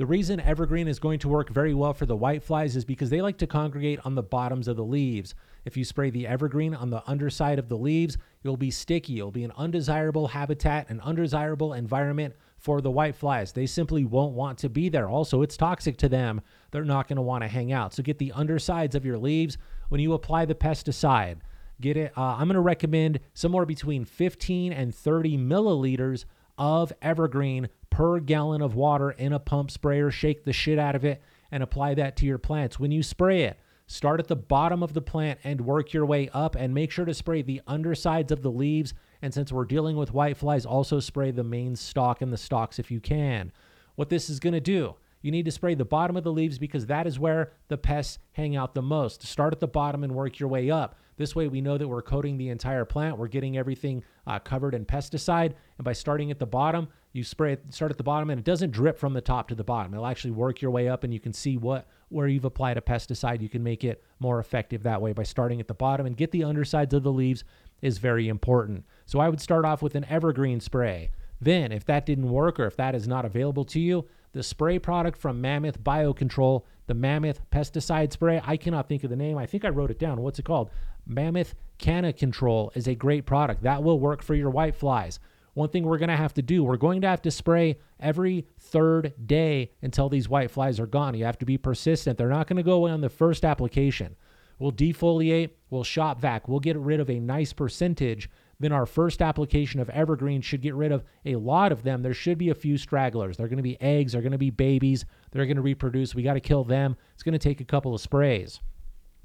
The 0.00 0.06
reason 0.06 0.40
evergreen 0.40 0.88
is 0.88 0.98
going 0.98 1.18
to 1.18 1.28
work 1.28 1.50
very 1.50 1.74
well 1.74 1.92
for 1.92 2.06
the 2.06 2.16
white 2.16 2.42
flies 2.42 2.74
is 2.74 2.86
because 2.86 3.10
they 3.10 3.20
like 3.20 3.36
to 3.36 3.46
congregate 3.46 4.00
on 4.02 4.14
the 4.14 4.22
bottoms 4.22 4.66
of 4.66 4.78
the 4.78 4.82
leaves. 4.82 5.34
If 5.66 5.76
you 5.76 5.84
spray 5.84 6.08
the 6.08 6.26
evergreen 6.26 6.74
on 6.74 6.88
the 6.88 7.02
underside 7.06 7.58
of 7.58 7.68
the 7.68 7.76
leaves, 7.76 8.16
you'll 8.42 8.56
be 8.56 8.70
sticky. 8.70 9.18
It'll 9.18 9.30
be 9.30 9.44
an 9.44 9.52
undesirable 9.58 10.28
habitat, 10.28 10.88
an 10.88 11.02
undesirable 11.02 11.74
environment 11.74 12.34
for 12.56 12.80
the 12.80 12.90
white 12.90 13.14
flies. 13.14 13.52
They 13.52 13.66
simply 13.66 14.06
won't 14.06 14.32
want 14.32 14.56
to 14.60 14.70
be 14.70 14.88
there. 14.88 15.06
Also, 15.06 15.42
it's 15.42 15.58
toxic 15.58 15.98
to 15.98 16.08
them. 16.08 16.40
They're 16.70 16.82
not 16.82 17.06
going 17.06 17.16
to 17.16 17.22
want 17.22 17.44
to 17.44 17.48
hang 17.48 17.70
out. 17.70 17.92
So 17.92 18.02
get 18.02 18.16
the 18.16 18.32
undersides 18.32 18.94
of 18.94 19.04
your 19.04 19.18
leaves 19.18 19.58
when 19.90 20.00
you 20.00 20.14
apply 20.14 20.46
the 20.46 20.54
pesticide. 20.54 21.40
Get 21.78 21.98
it. 21.98 22.12
Uh, 22.16 22.36
I'm 22.38 22.46
going 22.46 22.54
to 22.54 22.60
recommend 22.60 23.20
somewhere 23.34 23.66
between 23.66 24.06
15 24.06 24.72
and 24.72 24.94
30 24.94 25.36
milliliters 25.36 26.24
of 26.56 26.90
evergreen 27.02 27.68
per 27.90 28.20
gallon 28.20 28.62
of 28.62 28.74
water 28.74 29.10
in 29.10 29.32
a 29.32 29.38
pump 29.38 29.70
sprayer. 29.70 30.10
Shake 30.10 30.44
the 30.44 30.52
shit 30.52 30.78
out 30.78 30.94
of 30.94 31.04
it 31.04 31.20
and 31.50 31.62
apply 31.62 31.94
that 31.94 32.16
to 32.16 32.26
your 32.26 32.38
plants. 32.38 32.78
When 32.78 32.92
you 32.92 33.02
spray 33.02 33.42
it, 33.42 33.58
Start 33.90 34.20
at 34.20 34.28
the 34.28 34.36
bottom 34.36 34.84
of 34.84 34.94
the 34.94 35.02
plant 35.02 35.40
and 35.42 35.62
work 35.62 35.92
your 35.92 36.06
way 36.06 36.28
up, 36.32 36.54
and 36.54 36.72
make 36.72 36.92
sure 36.92 37.04
to 37.04 37.12
spray 37.12 37.42
the 37.42 37.60
undersides 37.66 38.30
of 38.30 38.40
the 38.40 38.50
leaves. 38.50 38.94
And 39.20 39.34
since 39.34 39.50
we're 39.50 39.64
dealing 39.64 39.96
with 39.96 40.12
whiteflies, 40.12 40.64
also 40.64 41.00
spray 41.00 41.32
the 41.32 41.42
main 41.42 41.74
stalk 41.74 42.22
and 42.22 42.32
the 42.32 42.36
stalks 42.36 42.78
if 42.78 42.92
you 42.92 43.00
can. 43.00 43.50
What 43.96 44.08
this 44.08 44.30
is 44.30 44.38
going 44.38 44.52
to 44.52 44.60
do, 44.60 44.94
you 45.22 45.32
need 45.32 45.44
to 45.46 45.50
spray 45.50 45.74
the 45.74 45.84
bottom 45.84 46.16
of 46.16 46.22
the 46.22 46.30
leaves 46.32 46.56
because 46.56 46.86
that 46.86 47.08
is 47.08 47.18
where 47.18 47.50
the 47.66 47.76
pests 47.76 48.20
hang 48.30 48.54
out 48.54 48.74
the 48.74 48.80
most. 48.80 49.24
Start 49.24 49.52
at 49.52 49.58
the 49.58 49.66
bottom 49.66 50.04
and 50.04 50.14
work 50.14 50.38
your 50.38 50.48
way 50.48 50.70
up. 50.70 50.94
This 51.16 51.34
way, 51.34 51.48
we 51.48 51.60
know 51.60 51.76
that 51.76 51.88
we're 51.88 52.00
coating 52.00 52.38
the 52.38 52.50
entire 52.50 52.84
plant. 52.84 53.18
We're 53.18 53.26
getting 53.26 53.58
everything 53.58 54.04
uh, 54.24 54.38
covered 54.38 54.76
in 54.76 54.84
pesticide. 54.84 55.54
And 55.78 55.84
by 55.84 55.94
starting 55.94 56.30
at 56.30 56.38
the 56.38 56.46
bottom, 56.46 56.86
you 57.12 57.24
spray 57.24 57.54
it, 57.54 57.74
start 57.74 57.90
at 57.90 57.98
the 57.98 58.04
bottom, 58.04 58.30
and 58.30 58.38
it 58.38 58.44
doesn't 58.44 58.70
drip 58.70 58.98
from 58.98 59.14
the 59.14 59.20
top 59.20 59.48
to 59.48 59.54
the 59.54 59.64
bottom. 59.64 59.92
It'll 59.92 60.06
actually 60.06 60.30
work 60.30 60.62
your 60.62 60.70
way 60.70 60.88
up, 60.88 61.02
and 61.04 61.12
you 61.12 61.20
can 61.20 61.32
see 61.32 61.56
what 61.56 61.86
where 62.08 62.26
you've 62.26 62.44
applied 62.44 62.76
a 62.76 62.80
pesticide. 62.80 63.40
You 63.40 63.48
can 63.48 63.62
make 63.62 63.84
it 63.84 64.02
more 64.18 64.40
effective 64.40 64.82
that 64.82 65.00
way 65.00 65.12
by 65.12 65.22
starting 65.22 65.60
at 65.60 65.68
the 65.68 65.74
bottom 65.74 66.06
and 66.06 66.16
get 66.16 66.32
the 66.32 66.44
undersides 66.44 66.92
of 66.92 67.04
the 67.04 67.12
leaves 67.12 67.44
is 67.82 67.98
very 67.98 68.28
important. 68.28 68.84
So 69.06 69.20
I 69.20 69.28
would 69.28 69.40
start 69.40 69.64
off 69.64 69.80
with 69.80 69.94
an 69.94 70.04
evergreen 70.08 70.60
spray. 70.60 71.10
Then, 71.40 71.72
if 71.72 71.84
that 71.86 72.06
didn't 72.06 72.28
work 72.28 72.60
or 72.60 72.66
if 72.66 72.76
that 72.76 72.94
is 72.94 73.08
not 73.08 73.24
available 73.24 73.64
to 73.66 73.80
you, 73.80 74.06
the 74.32 74.42
spray 74.42 74.78
product 74.78 75.18
from 75.18 75.40
Mammoth 75.40 75.82
Biocontrol, 75.82 76.64
the 76.86 76.94
Mammoth 76.94 77.40
pesticide 77.50 78.12
spray. 78.12 78.40
I 78.44 78.56
cannot 78.56 78.88
think 78.88 79.04
of 79.04 79.10
the 79.10 79.16
name. 79.16 79.38
I 79.38 79.46
think 79.46 79.64
I 79.64 79.70
wrote 79.70 79.90
it 79.90 79.98
down. 79.98 80.20
What's 80.20 80.38
it 80.38 80.44
called? 80.44 80.70
Mammoth 81.06 81.54
Canna 81.78 82.12
Control 82.12 82.70
is 82.74 82.86
a 82.86 82.94
great 82.94 83.24
product. 83.24 83.62
That 83.62 83.82
will 83.82 83.98
work 83.98 84.22
for 84.22 84.34
your 84.34 84.50
white 84.50 84.76
flies. 84.76 85.18
One 85.54 85.68
thing 85.68 85.84
we're 85.84 85.98
going 85.98 86.10
to 86.10 86.16
have 86.16 86.34
to 86.34 86.42
do, 86.42 86.62
we're 86.62 86.76
going 86.76 87.00
to 87.02 87.08
have 87.08 87.22
to 87.22 87.30
spray 87.30 87.78
every 87.98 88.46
third 88.58 89.14
day 89.26 89.72
until 89.82 90.08
these 90.08 90.28
white 90.28 90.50
flies 90.50 90.78
are 90.78 90.86
gone. 90.86 91.14
You 91.14 91.24
have 91.24 91.38
to 91.38 91.46
be 91.46 91.58
persistent. 91.58 92.18
They're 92.18 92.28
not 92.28 92.46
going 92.46 92.56
to 92.56 92.62
go 92.62 92.74
away 92.74 92.90
on 92.90 93.00
the 93.00 93.08
first 93.08 93.44
application. 93.44 94.16
We'll 94.58 94.72
defoliate, 94.72 95.50
we'll 95.70 95.84
shop 95.84 96.20
vac, 96.20 96.46
we'll 96.46 96.60
get 96.60 96.76
rid 96.76 97.00
of 97.00 97.08
a 97.08 97.18
nice 97.18 97.52
percentage 97.52 98.28
then 98.60 98.72
our 98.72 98.86
first 98.86 99.22
application 99.22 99.80
of 99.80 99.88
evergreen 99.88 100.42
should 100.42 100.60
get 100.60 100.74
rid 100.74 100.92
of 100.92 101.02
a 101.24 101.36
lot 101.36 101.72
of 101.72 101.82
them. 101.82 102.02
There 102.02 102.14
should 102.14 102.36
be 102.36 102.50
a 102.50 102.54
few 102.54 102.76
stragglers. 102.76 103.36
They're 103.36 103.48
going 103.48 103.56
to 103.56 103.62
be 103.62 103.80
eggs, 103.80 104.12
they're 104.12 104.20
going 104.20 104.32
to 104.32 104.38
be 104.38 104.50
babies, 104.50 105.06
they're 105.32 105.46
going 105.46 105.56
to 105.56 105.62
reproduce. 105.62 106.14
We 106.14 106.22
got 106.22 106.34
to 106.34 106.40
kill 106.40 106.62
them. 106.62 106.96
It's 107.14 107.22
going 107.22 107.32
to 107.32 107.38
take 107.38 107.62
a 107.62 107.64
couple 107.64 107.94
of 107.94 108.02
sprays. 108.02 108.60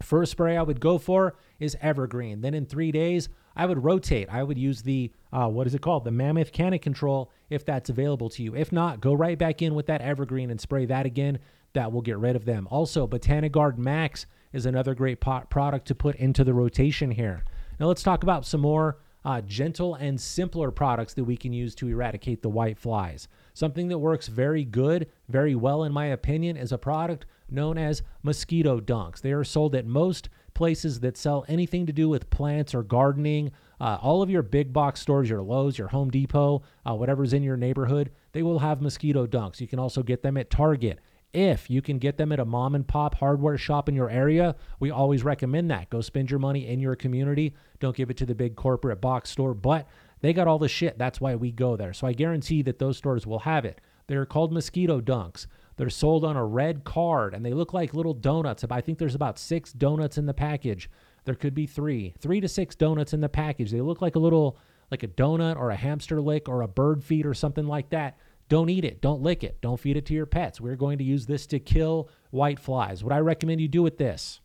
First 0.01 0.31
spray 0.31 0.57
I 0.57 0.61
would 0.61 0.79
go 0.79 0.97
for 0.97 1.35
is 1.59 1.77
evergreen. 1.81 2.41
Then 2.41 2.53
in 2.53 2.65
three 2.65 2.91
days, 2.91 3.27
I 3.55 3.65
would 3.65 3.83
rotate. 3.83 4.27
I 4.29 4.43
would 4.43 4.57
use 4.57 4.81
the, 4.81 5.11
uh, 5.31 5.47
what 5.47 5.67
is 5.67 5.75
it 5.75 5.81
called? 5.81 6.03
The 6.03 6.11
Mammoth 6.11 6.51
Canna 6.51 6.79
Control 6.79 7.31
if 7.49 7.65
that's 7.65 7.89
available 7.89 8.29
to 8.29 8.43
you. 8.43 8.55
If 8.55 8.71
not, 8.71 9.01
go 9.01 9.13
right 9.13 9.37
back 9.37 9.61
in 9.61 9.75
with 9.75 9.85
that 9.87 10.01
evergreen 10.01 10.51
and 10.51 10.59
spray 10.59 10.85
that 10.85 11.05
again. 11.05 11.39
That 11.73 11.91
will 11.91 12.01
get 12.01 12.17
rid 12.17 12.35
of 12.35 12.45
them. 12.45 12.67
Also, 12.71 13.05
Botanigard 13.05 13.77
Max 13.77 14.25
is 14.53 14.65
another 14.65 14.95
great 14.95 15.19
pot 15.19 15.49
product 15.49 15.87
to 15.87 15.95
put 15.95 16.15
into 16.15 16.43
the 16.43 16.53
rotation 16.53 17.11
here. 17.11 17.43
Now 17.79 17.87
let's 17.87 18.03
talk 18.03 18.23
about 18.23 18.45
some 18.45 18.61
more 18.61 18.99
uh, 19.25 19.41
gentle 19.41 19.95
and 19.95 20.21
simpler 20.21 20.71
products 20.71 21.13
that 21.15 21.23
we 21.23 21.35
can 21.35 21.51
use 21.51 21.75
to 21.75 21.89
eradicate 21.89 22.41
the 22.41 22.49
white 22.49 22.79
flies. 22.79 23.27
Something 23.53 23.87
that 23.89 23.97
works 23.97 24.27
very 24.27 24.63
good, 24.63 25.07
very 25.27 25.55
well, 25.55 25.83
in 25.83 25.91
my 25.91 26.05
opinion, 26.05 26.55
is 26.55 26.71
a 26.71 26.77
product 26.77 27.25
known 27.49 27.77
as 27.77 28.03
mosquito 28.23 28.79
dunks. 28.79 29.21
They 29.21 29.31
are 29.31 29.43
sold 29.43 29.75
at 29.75 29.85
most 29.85 30.29
places 30.55 30.99
that 31.01 31.17
sell 31.17 31.45
anything 31.47 31.85
to 31.85 31.93
do 31.93 32.09
with 32.09 32.29
plants 32.31 32.73
or 32.73 32.81
gardening. 32.81 33.51
Uh, 33.79 33.97
all 34.01 34.23
of 34.23 34.29
your 34.29 34.41
big 34.41 34.73
box 34.73 34.99
stores, 34.99 35.29
your 35.29 35.43
Lowe's, 35.43 35.77
your 35.77 35.89
Home 35.89 36.09
Depot, 36.09 36.63
uh, 36.89 36.95
whatever's 36.95 37.33
in 37.33 37.43
your 37.43 37.57
neighborhood, 37.57 38.11
they 38.31 38.41
will 38.41 38.59
have 38.59 38.81
mosquito 38.81 39.27
dunks. 39.27 39.61
You 39.61 39.67
can 39.67 39.79
also 39.79 40.01
get 40.01 40.23
them 40.23 40.37
at 40.37 40.49
Target, 40.49 40.99
if 41.35 41.69
you 41.69 41.81
can 41.81 41.99
get 41.99 42.15
them 42.15 42.31
at 42.31 42.39
a 42.39 42.45
mom 42.45 42.75
and 42.75 42.87
pop 42.87 43.15
hardware 43.15 43.57
shop 43.57 43.89
in 43.89 43.95
your 43.95 44.09
area, 44.09 44.55
we 44.79 44.89
always 44.89 45.21
recommend 45.25 45.69
that. 45.69 45.89
Go 45.89 45.99
spend 45.99 46.31
your 46.31 46.39
money 46.39 46.65
in 46.65 46.79
your 46.79 46.95
community. 46.95 47.53
Don't 47.81 47.95
give 47.95 48.09
it 48.09 48.15
to 48.17 48.25
the 48.25 48.33
big 48.33 48.55
corporate 48.55 49.01
box 49.01 49.31
store, 49.31 49.53
but 49.53 49.85
they 50.21 50.31
got 50.31 50.47
all 50.47 50.59
the 50.59 50.69
shit. 50.69 50.97
That's 50.97 51.19
why 51.19 51.35
we 51.35 51.51
go 51.51 51.75
there. 51.75 51.91
So 51.91 52.07
I 52.07 52.13
guarantee 52.13 52.61
that 52.61 52.79
those 52.79 52.95
stores 52.95 53.27
will 53.27 53.39
have 53.39 53.65
it. 53.65 53.81
They're 54.07 54.25
called 54.25 54.53
mosquito 54.53 55.01
dunks. 55.01 55.47
They're 55.77 55.89
sold 55.89 56.23
on 56.23 56.37
a 56.37 56.45
red 56.45 56.83
card 56.83 57.33
and 57.33 57.45
they 57.45 57.53
look 57.53 57.73
like 57.73 57.93
little 57.93 58.13
donuts. 58.13 58.63
I 58.69 58.81
think 58.81 58.97
there's 58.97 59.15
about 59.15 59.37
six 59.37 59.73
donuts 59.73 60.17
in 60.17 60.25
the 60.25 60.33
package. 60.33 60.89
There 61.25 61.35
could 61.35 61.53
be 61.53 61.67
three, 61.67 62.13
three 62.19 62.39
to 62.39 62.47
six 62.47 62.75
donuts 62.75 63.13
in 63.13 63.21
the 63.21 63.29
package. 63.29 63.71
They 63.71 63.81
look 63.81 64.01
like 64.01 64.15
a 64.15 64.19
little, 64.19 64.57
like 64.91 65.03
a 65.03 65.07
donut 65.07 65.57
or 65.57 65.71
a 65.71 65.75
hamster 65.75 66.21
lick 66.21 66.47
or 66.47 66.61
a 66.61 66.67
bird 66.67 67.03
feed 67.03 67.25
or 67.25 67.33
something 67.33 67.67
like 67.67 67.89
that. 67.89 68.17
Don't 68.47 68.69
eat 68.69 68.85
it. 68.85 69.01
Don't 69.01 69.23
lick 69.23 69.43
it. 69.43 69.59
Don't 69.61 69.79
feed 69.79 69.97
it 69.97 70.05
to 70.05 70.13
your 70.13 70.27
pets. 70.27 70.61
We're 70.61 70.75
going 70.75 70.99
to 70.99 71.03
use 71.03 71.25
this 71.25 71.47
to 71.47 71.59
kill 71.59 72.09
white 72.29 72.59
flies. 72.59 73.03
What 73.03 73.13
I 73.13 73.19
recommend 73.19 73.59
you 73.59 73.67
do 73.67 73.81
with 73.81 73.97
this, 73.97 74.39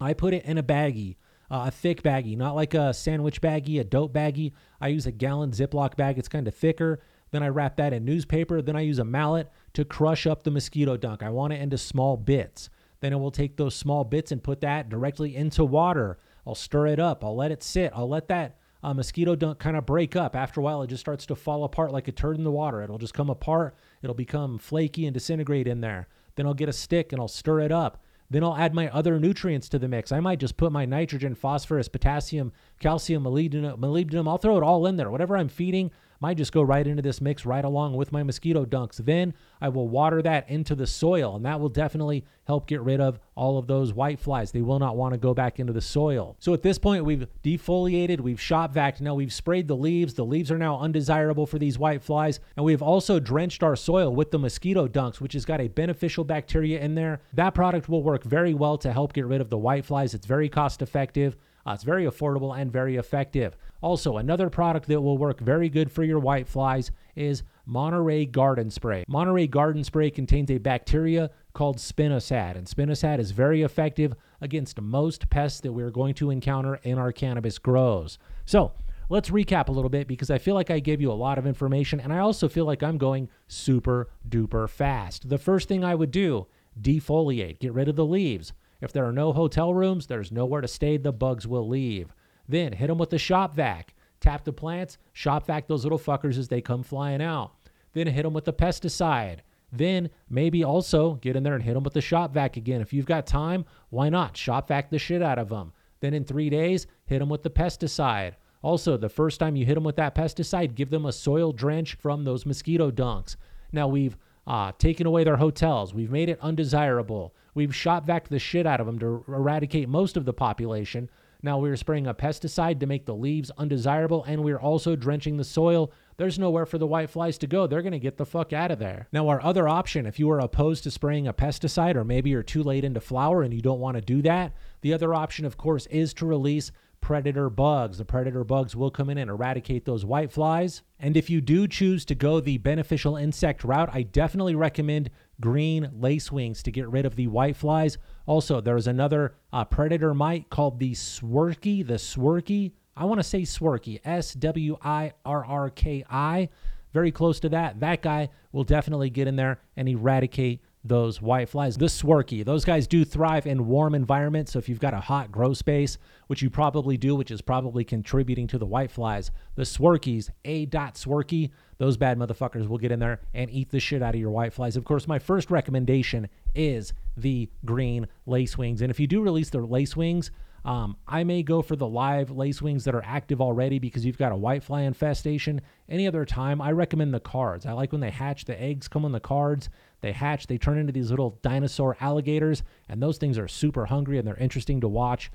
I 0.00 0.12
put 0.12 0.34
it 0.34 0.44
in 0.44 0.58
a 0.58 0.62
baggie, 0.62 1.16
uh, 1.50 1.64
a 1.66 1.70
thick 1.70 2.02
baggie, 2.02 2.36
not 2.36 2.54
like 2.54 2.74
a 2.74 2.92
sandwich 2.92 3.40
baggie, 3.40 3.80
a 3.80 3.84
dope 3.84 4.12
baggie. 4.12 4.52
I 4.80 4.88
use 4.88 5.06
a 5.06 5.12
gallon 5.12 5.52
Ziploc 5.52 5.96
bag. 5.96 6.18
It's 6.18 6.28
kind 6.28 6.46
of 6.46 6.54
thicker. 6.54 7.00
Then 7.32 7.42
I 7.42 7.48
wrap 7.48 7.76
that 7.76 7.92
in 7.92 8.04
newspaper. 8.04 8.62
Then 8.62 8.76
I 8.76 8.82
use 8.82 9.00
a 9.00 9.04
mallet 9.04 9.50
to 9.72 9.84
crush 9.84 10.26
up 10.26 10.44
the 10.44 10.50
mosquito 10.50 10.96
dunk. 10.96 11.22
I 11.22 11.30
want 11.30 11.52
it 11.52 11.60
into 11.60 11.78
small 11.78 12.16
bits. 12.16 12.70
Then 13.00 13.12
I 13.12 13.16
will 13.16 13.32
take 13.32 13.56
those 13.56 13.74
small 13.74 14.04
bits 14.04 14.30
and 14.30 14.42
put 14.42 14.60
that 14.60 14.88
directly 14.88 15.34
into 15.34 15.64
water. 15.64 16.18
I'll 16.46 16.54
stir 16.54 16.86
it 16.88 17.00
up. 17.00 17.24
I'll 17.24 17.34
let 17.34 17.50
it 17.50 17.62
sit. 17.62 17.92
I'll 17.96 18.08
let 18.08 18.28
that 18.28 18.58
uh, 18.82 18.94
mosquito 18.94 19.34
dunk 19.34 19.58
kind 19.58 19.76
of 19.76 19.86
break 19.86 20.14
up. 20.14 20.36
After 20.36 20.60
a 20.60 20.62
while, 20.62 20.82
it 20.82 20.88
just 20.88 21.00
starts 21.00 21.26
to 21.26 21.34
fall 21.34 21.64
apart 21.64 21.92
like 21.92 22.06
a 22.06 22.12
turd 22.12 22.36
in 22.36 22.44
the 22.44 22.50
water. 22.50 22.82
It'll 22.82 22.98
just 22.98 23.14
come 23.14 23.30
apart. 23.30 23.74
It'll 24.02 24.14
become 24.14 24.58
flaky 24.58 25.06
and 25.06 25.14
disintegrate 25.14 25.66
in 25.66 25.80
there. 25.80 26.08
Then 26.36 26.46
I'll 26.46 26.54
get 26.54 26.68
a 26.68 26.72
stick 26.72 27.12
and 27.12 27.20
I'll 27.20 27.28
stir 27.28 27.60
it 27.60 27.72
up. 27.72 28.02
Then 28.30 28.42
I'll 28.42 28.56
add 28.56 28.74
my 28.74 28.88
other 28.88 29.20
nutrients 29.20 29.68
to 29.68 29.78
the 29.78 29.88
mix. 29.88 30.10
I 30.10 30.20
might 30.20 30.40
just 30.40 30.56
put 30.56 30.72
my 30.72 30.86
nitrogen, 30.86 31.34
phosphorus, 31.34 31.88
potassium, 31.88 32.52
calcium, 32.80 33.24
molybdenum, 33.24 33.78
molybdenum. 33.78 34.26
I'll 34.26 34.38
throw 34.38 34.56
it 34.56 34.62
all 34.62 34.86
in 34.86 34.96
there. 34.96 35.10
Whatever 35.10 35.36
I'm 35.36 35.48
feeding, 35.48 35.90
might 36.22 36.36
just 36.36 36.52
go 36.52 36.62
right 36.62 36.86
into 36.86 37.02
this 37.02 37.20
mix 37.20 37.44
right 37.44 37.64
along 37.64 37.94
with 37.94 38.12
my 38.12 38.22
mosquito 38.22 38.64
dunks. 38.64 39.04
Then 39.04 39.34
I 39.60 39.68
will 39.68 39.88
water 39.88 40.22
that 40.22 40.48
into 40.48 40.76
the 40.76 40.86
soil, 40.86 41.34
and 41.34 41.44
that 41.44 41.58
will 41.58 41.68
definitely 41.68 42.24
help 42.44 42.68
get 42.68 42.80
rid 42.80 43.00
of 43.00 43.18
all 43.34 43.58
of 43.58 43.66
those 43.66 43.92
white 43.92 44.20
flies. 44.20 44.52
They 44.52 44.62
will 44.62 44.78
not 44.78 44.96
want 44.96 45.14
to 45.14 45.18
go 45.18 45.34
back 45.34 45.58
into 45.58 45.72
the 45.72 45.80
soil. 45.80 46.36
So 46.38 46.54
at 46.54 46.62
this 46.62 46.78
point, 46.78 47.04
we've 47.04 47.26
defoliated, 47.42 48.20
we've 48.20 48.40
shop 48.40 48.72
vac, 48.72 49.00
now 49.00 49.16
we've 49.16 49.32
sprayed 49.32 49.66
the 49.66 49.74
leaves. 49.76 50.14
The 50.14 50.24
leaves 50.24 50.52
are 50.52 50.58
now 50.58 50.78
undesirable 50.78 51.46
for 51.46 51.58
these 51.58 51.76
white 51.76 52.02
flies, 52.02 52.38
and 52.56 52.64
we've 52.64 52.82
also 52.82 53.18
drenched 53.18 53.64
our 53.64 53.74
soil 53.74 54.14
with 54.14 54.30
the 54.30 54.38
mosquito 54.38 54.86
dunks, 54.86 55.20
which 55.20 55.32
has 55.32 55.44
got 55.44 55.60
a 55.60 55.66
beneficial 55.66 56.22
bacteria 56.22 56.80
in 56.80 56.94
there. 56.94 57.20
That 57.32 57.50
product 57.50 57.88
will 57.88 58.04
work 58.04 58.22
very 58.22 58.54
well 58.54 58.78
to 58.78 58.92
help 58.92 59.12
get 59.12 59.26
rid 59.26 59.40
of 59.40 59.50
the 59.50 59.58
white 59.58 59.84
flies. 59.84 60.14
It's 60.14 60.26
very 60.26 60.48
cost 60.48 60.82
effective. 60.82 61.36
Uh, 61.66 61.72
it's 61.72 61.84
very 61.84 62.04
affordable 62.04 62.58
and 62.58 62.72
very 62.72 62.96
effective. 62.96 63.56
Also, 63.80 64.16
another 64.16 64.50
product 64.50 64.88
that 64.88 65.00
will 65.00 65.18
work 65.18 65.40
very 65.40 65.68
good 65.68 65.90
for 65.90 66.04
your 66.04 66.18
white 66.18 66.48
flies 66.48 66.90
is 67.14 67.42
Monterey 67.66 68.26
Garden 68.26 68.70
Spray. 68.70 69.04
Monterey 69.08 69.46
Garden 69.46 69.84
Spray 69.84 70.10
contains 70.10 70.50
a 70.50 70.58
bacteria 70.58 71.30
called 71.52 71.78
spinosad, 71.78 72.56
and 72.56 72.66
spinosad 72.66 73.18
is 73.18 73.30
very 73.30 73.62
effective 73.62 74.14
against 74.40 74.80
most 74.80 75.28
pests 75.30 75.60
that 75.60 75.72
we're 75.72 75.90
going 75.90 76.14
to 76.14 76.30
encounter 76.30 76.76
in 76.82 76.98
our 76.98 77.12
cannabis 77.12 77.58
grows. 77.58 78.18
So, 78.44 78.72
let's 79.08 79.30
recap 79.30 79.68
a 79.68 79.72
little 79.72 79.90
bit 79.90 80.08
because 80.08 80.30
I 80.30 80.38
feel 80.38 80.54
like 80.54 80.70
I 80.70 80.80
gave 80.80 81.00
you 81.00 81.12
a 81.12 81.14
lot 81.14 81.38
of 81.38 81.46
information 81.46 82.00
and 82.00 82.12
I 82.12 82.18
also 82.18 82.48
feel 82.48 82.64
like 82.64 82.82
I'm 82.82 82.98
going 82.98 83.28
super 83.46 84.08
duper 84.26 84.68
fast. 84.68 85.28
The 85.28 85.38
first 85.38 85.68
thing 85.68 85.84
I 85.84 85.94
would 85.94 86.10
do, 86.10 86.46
defoliate, 86.80 87.58
get 87.58 87.74
rid 87.74 87.88
of 87.88 87.96
the 87.96 88.06
leaves. 88.06 88.52
If 88.82 88.92
there 88.92 89.06
are 89.06 89.12
no 89.12 89.32
hotel 89.32 89.72
rooms, 89.72 90.08
there's 90.08 90.32
nowhere 90.32 90.60
to 90.60 90.68
stay, 90.68 90.96
the 90.96 91.12
bugs 91.12 91.46
will 91.46 91.68
leave. 91.68 92.12
Then 92.48 92.72
hit 92.72 92.88
them 92.88 92.98
with 92.98 93.10
the 93.10 93.18
shop 93.18 93.54
vac. 93.54 93.94
Tap 94.20 94.44
the 94.44 94.52
plants, 94.52 94.98
shop 95.12 95.46
vac 95.46 95.68
those 95.68 95.84
little 95.84 95.98
fuckers 95.98 96.36
as 96.36 96.48
they 96.48 96.60
come 96.60 96.82
flying 96.82 97.22
out. 97.22 97.52
Then 97.92 98.08
hit 98.08 98.24
them 98.24 98.32
with 98.32 98.44
the 98.44 98.52
pesticide. 98.52 99.38
Then 99.70 100.10
maybe 100.28 100.64
also 100.64 101.14
get 101.14 101.36
in 101.36 101.44
there 101.44 101.54
and 101.54 101.62
hit 101.62 101.74
them 101.74 101.84
with 101.84 101.94
the 101.94 102.00
shop 102.00 102.34
vac 102.34 102.56
again. 102.56 102.80
If 102.80 102.92
you've 102.92 103.06
got 103.06 103.26
time, 103.26 103.64
why 103.90 104.08
not? 104.08 104.36
Shop 104.36 104.68
vac 104.68 104.90
the 104.90 104.98
shit 104.98 105.22
out 105.22 105.38
of 105.38 105.48
them. 105.48 105.72
Then 106.00 106.12
in 106.12 106.24
three 106.24 106.50
days, 106.50 106.88
hit 107.06 107.20
them 107.20 107.28
with 107.28 107.44
the 107.44 107.50
pesticide. 107.50 108.34
Also, 108.62 108.96
the 108.96 109.08
first 109.08 109.38
time 109.38 109.56
you 109.56 109.64
hit 109.64 109.74
them 109.74 109.84
with 109.84 109.96
that 109.96 110.14
pesticide, 110.14 110.74
give 110.74 110.90
them 110.90 111.06
a 111.06 111.12
soil 111.12 111.52
drench 111.52 111.94
from 111.94 112.24
those 112.24 112.46
mosquito 112.46 112.90
dunks. 112.90 113.36
Now 113.72 113.86
we've 113.86 114.16
uh, 114.46 114.72
taken 114.78 115.06
away 115.06 115.22
their 115.24 115.36
hotels. 115.36 115.94
We've 115.94 116.10
made 116.10 116.28
it 116.28 116.38
undesirable. 116.40 117.34
We've 117.54 117.74
shot 117.74 118.06
back 118.06 118.28
the 118.28 118.38
shit 118.38 118.66
out 118.66 118.80
of 118.80 118.86
them 118.86 118.98
to 119.00 119.24
eradicate 119.28 119.88
most 119.88 120.16
of 120.16 120.24
the 120.24 120.32
population. 120.32 121.10
Now 121.44 121.58
we're 121.58 121.76
spraying 121.76 122.06
a 122.06 122.14
pesticide 122.14 122.78
to 122.80 122.86
make 122.86 123.04
the 123.04 123.16
leaves 123.16 123.50
undesirable, 123.58 124.22
and 124.24 124.44
we're 124.44 124.60
also 124.60 124.94
drenching 124.94 125.36
the 125.36 125.44
soil. 125.44 125.92
There's 126.16 126.38
nowhere 126.38 126.66
for 126.66 126.78
the 126.78 126.86
white 126.86 127.10
flies 127.10 127.36
to 127.38 127.48
go. 127.48 127.66
They're 127.66 127.82
going 127.82 127.92
to 127.92 127.98
get 127.98 128.16
the 128.16 128.24
fuck 128.24 128.52
out 128.52 128.70
of 128.70 128.78
there. 128.78 129.08
Now, 129.12 129.28
our 129.28 129.42
other 129.42 129.68
option, 129.68 130.06
if 130.06 130.20
you 130.20 130.30
are 130.30 130.38
opposed 130.38 130.84
to 130.84 130.90
spraying 130.92 131.26
a 131.26 131.32
pesticide, 131.32 131.96
or 131.96 132.04
maybe 132.04 132.30
you're 132.30 132.44
too 132.44 132.62
late 132.62 132.84
into 132.84 133.00
flower 133.00 133.42
and 133.42 133.52
you 133.52 133.60
don't 133.60 133.80
want 133.80 133.96
to 133.96 134.00
do 134.00 134.22
that, 134.22 134.52
the 134.82 134.94
other 134.94 135.14
option, 135.14 135.44
of 135.44 135.56
course, 135.56 135.86
is 135.86 136.14
to 136.14 136.26
release 136.26 136.70
predator 137.00 137.50
bugs. 137.50 137.98
The 137.98 138.04
predator 138.04 138.44
bugs 138.44 138.76
will 138.76 138.92
come 138.92 139.10
in 139.10 139.18
and 139.18 139.28
eradicate 139.28 139.84
those 139.84 140.04
white 140.04 140.30
flies. 140.30 140.82
And 141.00 141.16
if 141.16 141.28
you 141.28 141.40
do 141.40 141.66
choose 141.66 142.04
to 142.04 142.14
go 142.14 142.38
the 142.38 142.58
beneficial 142.58 143.16
insect 143.16 143.64
route, 143.64 143.90
I 143.92 144.02
definitely 144.02 144.54
recommend 144.54 145.10
green 145.42 145.90
lacewings 146.00 146.62
to 146.62 146.70
get 146.70 146.88
rid 146.88 147.04
of 147.04 147.16
the 147.16 147.26
white 147.26 147.56
flies. 147.56 147.98
Also, 148.24 148.62
there's 148.62 148.86
another 148.86 149.34
uh, 149.52 149.66
predator 149.66 150.14
mite 150.14 150.48
called 150.48 150.78
the 150.78 150.92
Swirky, 150.92 151.86
the 151.86 151.94
Swirky. 151.94 152.72
I 152.96 153.04
want 153.04 153.18
to 153.18 153.24
say 153.24 153.42
Swirky, 153.42 154.00
S 154.04 154.32
W 154.32 154.78
I 154.82 155.12
R 155.26 155.44
R 155.44 155.68
K 155.68 156.04
I. 156.08 156.48
Very 156.94 157.10
close 157.10 157.40
to 157.40 157.48
that. 157.50 157.80
That 157.80 158.00
guy 158.02 158.30
will 158.52 158.64
definitely 158.64 159.10
get 159.10 159.26
in 159.28 159.36
there 159.36 159.60
and 159.76 159.88
eradicate 159.88 160.62
those 160.84 161.22
white 161.22 161.48
flies. 161.48 161.76
The 161.76 161.88
Swarky, 161.88 162.42
those 162.42 162.64
guys 162.64 162.86
do 162.86 163.04
thrive 163.04 163.46
in 163.46 163.66
warm 163.66 163.94
environments. 163.94 164.52
So 164.52 164.58
if 164.58 164.68
you've 164.68 164.80
got 164.80 164.94
a 164.94 165.00
hot 165.00 165.30
grow 165.30 165.54
space, 165.54 165.96
which 166.26 166.42
you 166.42 166.50
probably 166.50 166.96
do, 166.96 167.14
which 167.14 167.30
is 167.30 167.40
probably 167.40 167.84
contributing 167.84 168.46
to 168.48 168.58
the 168.58 168.66
white 168.66 168.90
flies, 168.90 169.30
the 169.54 169.62
Swarkies, 169.62 170.30
A. 170.44 170.66
Dot 170.66 170.96
Swarky, 170.96 171.52
those 171.82 171.96
bad 171.96 172.16
motherfuckers 172.16 172.68
will 172.68 172.78
get 172.78 172.92
in 172.92 173.00
there 173.00 173.20
and 173.34 173.50
eat 173.50 173.70
the 173.70 173.80
shit 173.80 174.02
out 174.02 174.14
of 174.14 174.20
your 174.20 174.30
white 174.30 174.52
flies. 174.52 174.76
Of 174.76 174.84
course, 174.84 175.08
my 175.08 175.18
first 175.18 175.50
recommendation 175.50 176.28
is 176.54 176.92
the 177.16 177.50
green 177.64 178.06
lace 178.24 178.56
wings. 178.56 178.82
And 178.82 178.90
if 178.90 179.00
you 179.00 179.08
do 179.08 179.20
release 179.20 179.50
the 179.50 179.58
lace 179.58 179.96
wings, 179.96 180.30
um, 180.64 180.96
I 181.08 181.24
may 181.24 181.42
go 181.42 181.60
for 181.60 181.74
the 181.74 181.88
live 181.88 182.30
lace 182.30 182.62
wings 182.62 182.84
that 182.84 182.94
are 182.94 183.02
active 183.04 183.40
already 183.40 183.80
because 183.80 184.06
you've 184.06 184.16
got 184.16 184.30
a 184.30 184.36
whitefly 184.36 184.86
infestation. 184.86 185.60
Any 185.88 186.06
other 186.06 186.24
time, 186.24 186.60
I 186.60 186.70
recommend 186.70 187.12
the 187.12 187.18
cards. 187.18 187.66
I 187.66 187.72
like 187.72 187.90
when 187.90 188.00
they 188.00 188.10
hatch, 188.10 188.44
the 188.44 188.62
eggs 188.62 188.86
come 188.86 189.04
on 189.04 189.10
the 189.10 189.18
cards. 189.18 189.68
They 190.02 190.12
hatch, 190.12 190.46
they 190.46 190.58
turn 190.58 190.78
into 190.78 190.92
these 190.92 191.10
little 191.10 191.40
dinosaur 191.42 191.96
alligators, 192.00 192.62
and 192.88 193.02
those 193.02 193.18
things 193.18 193.38
are 193.38 193.48
super 193.48 193.86
hungry 193.86 194.18
and 194.18 194.26
they're 194.26 194.36
interesting 194.36 194.80
to 194.82 194.88
watch. 194.88 195.32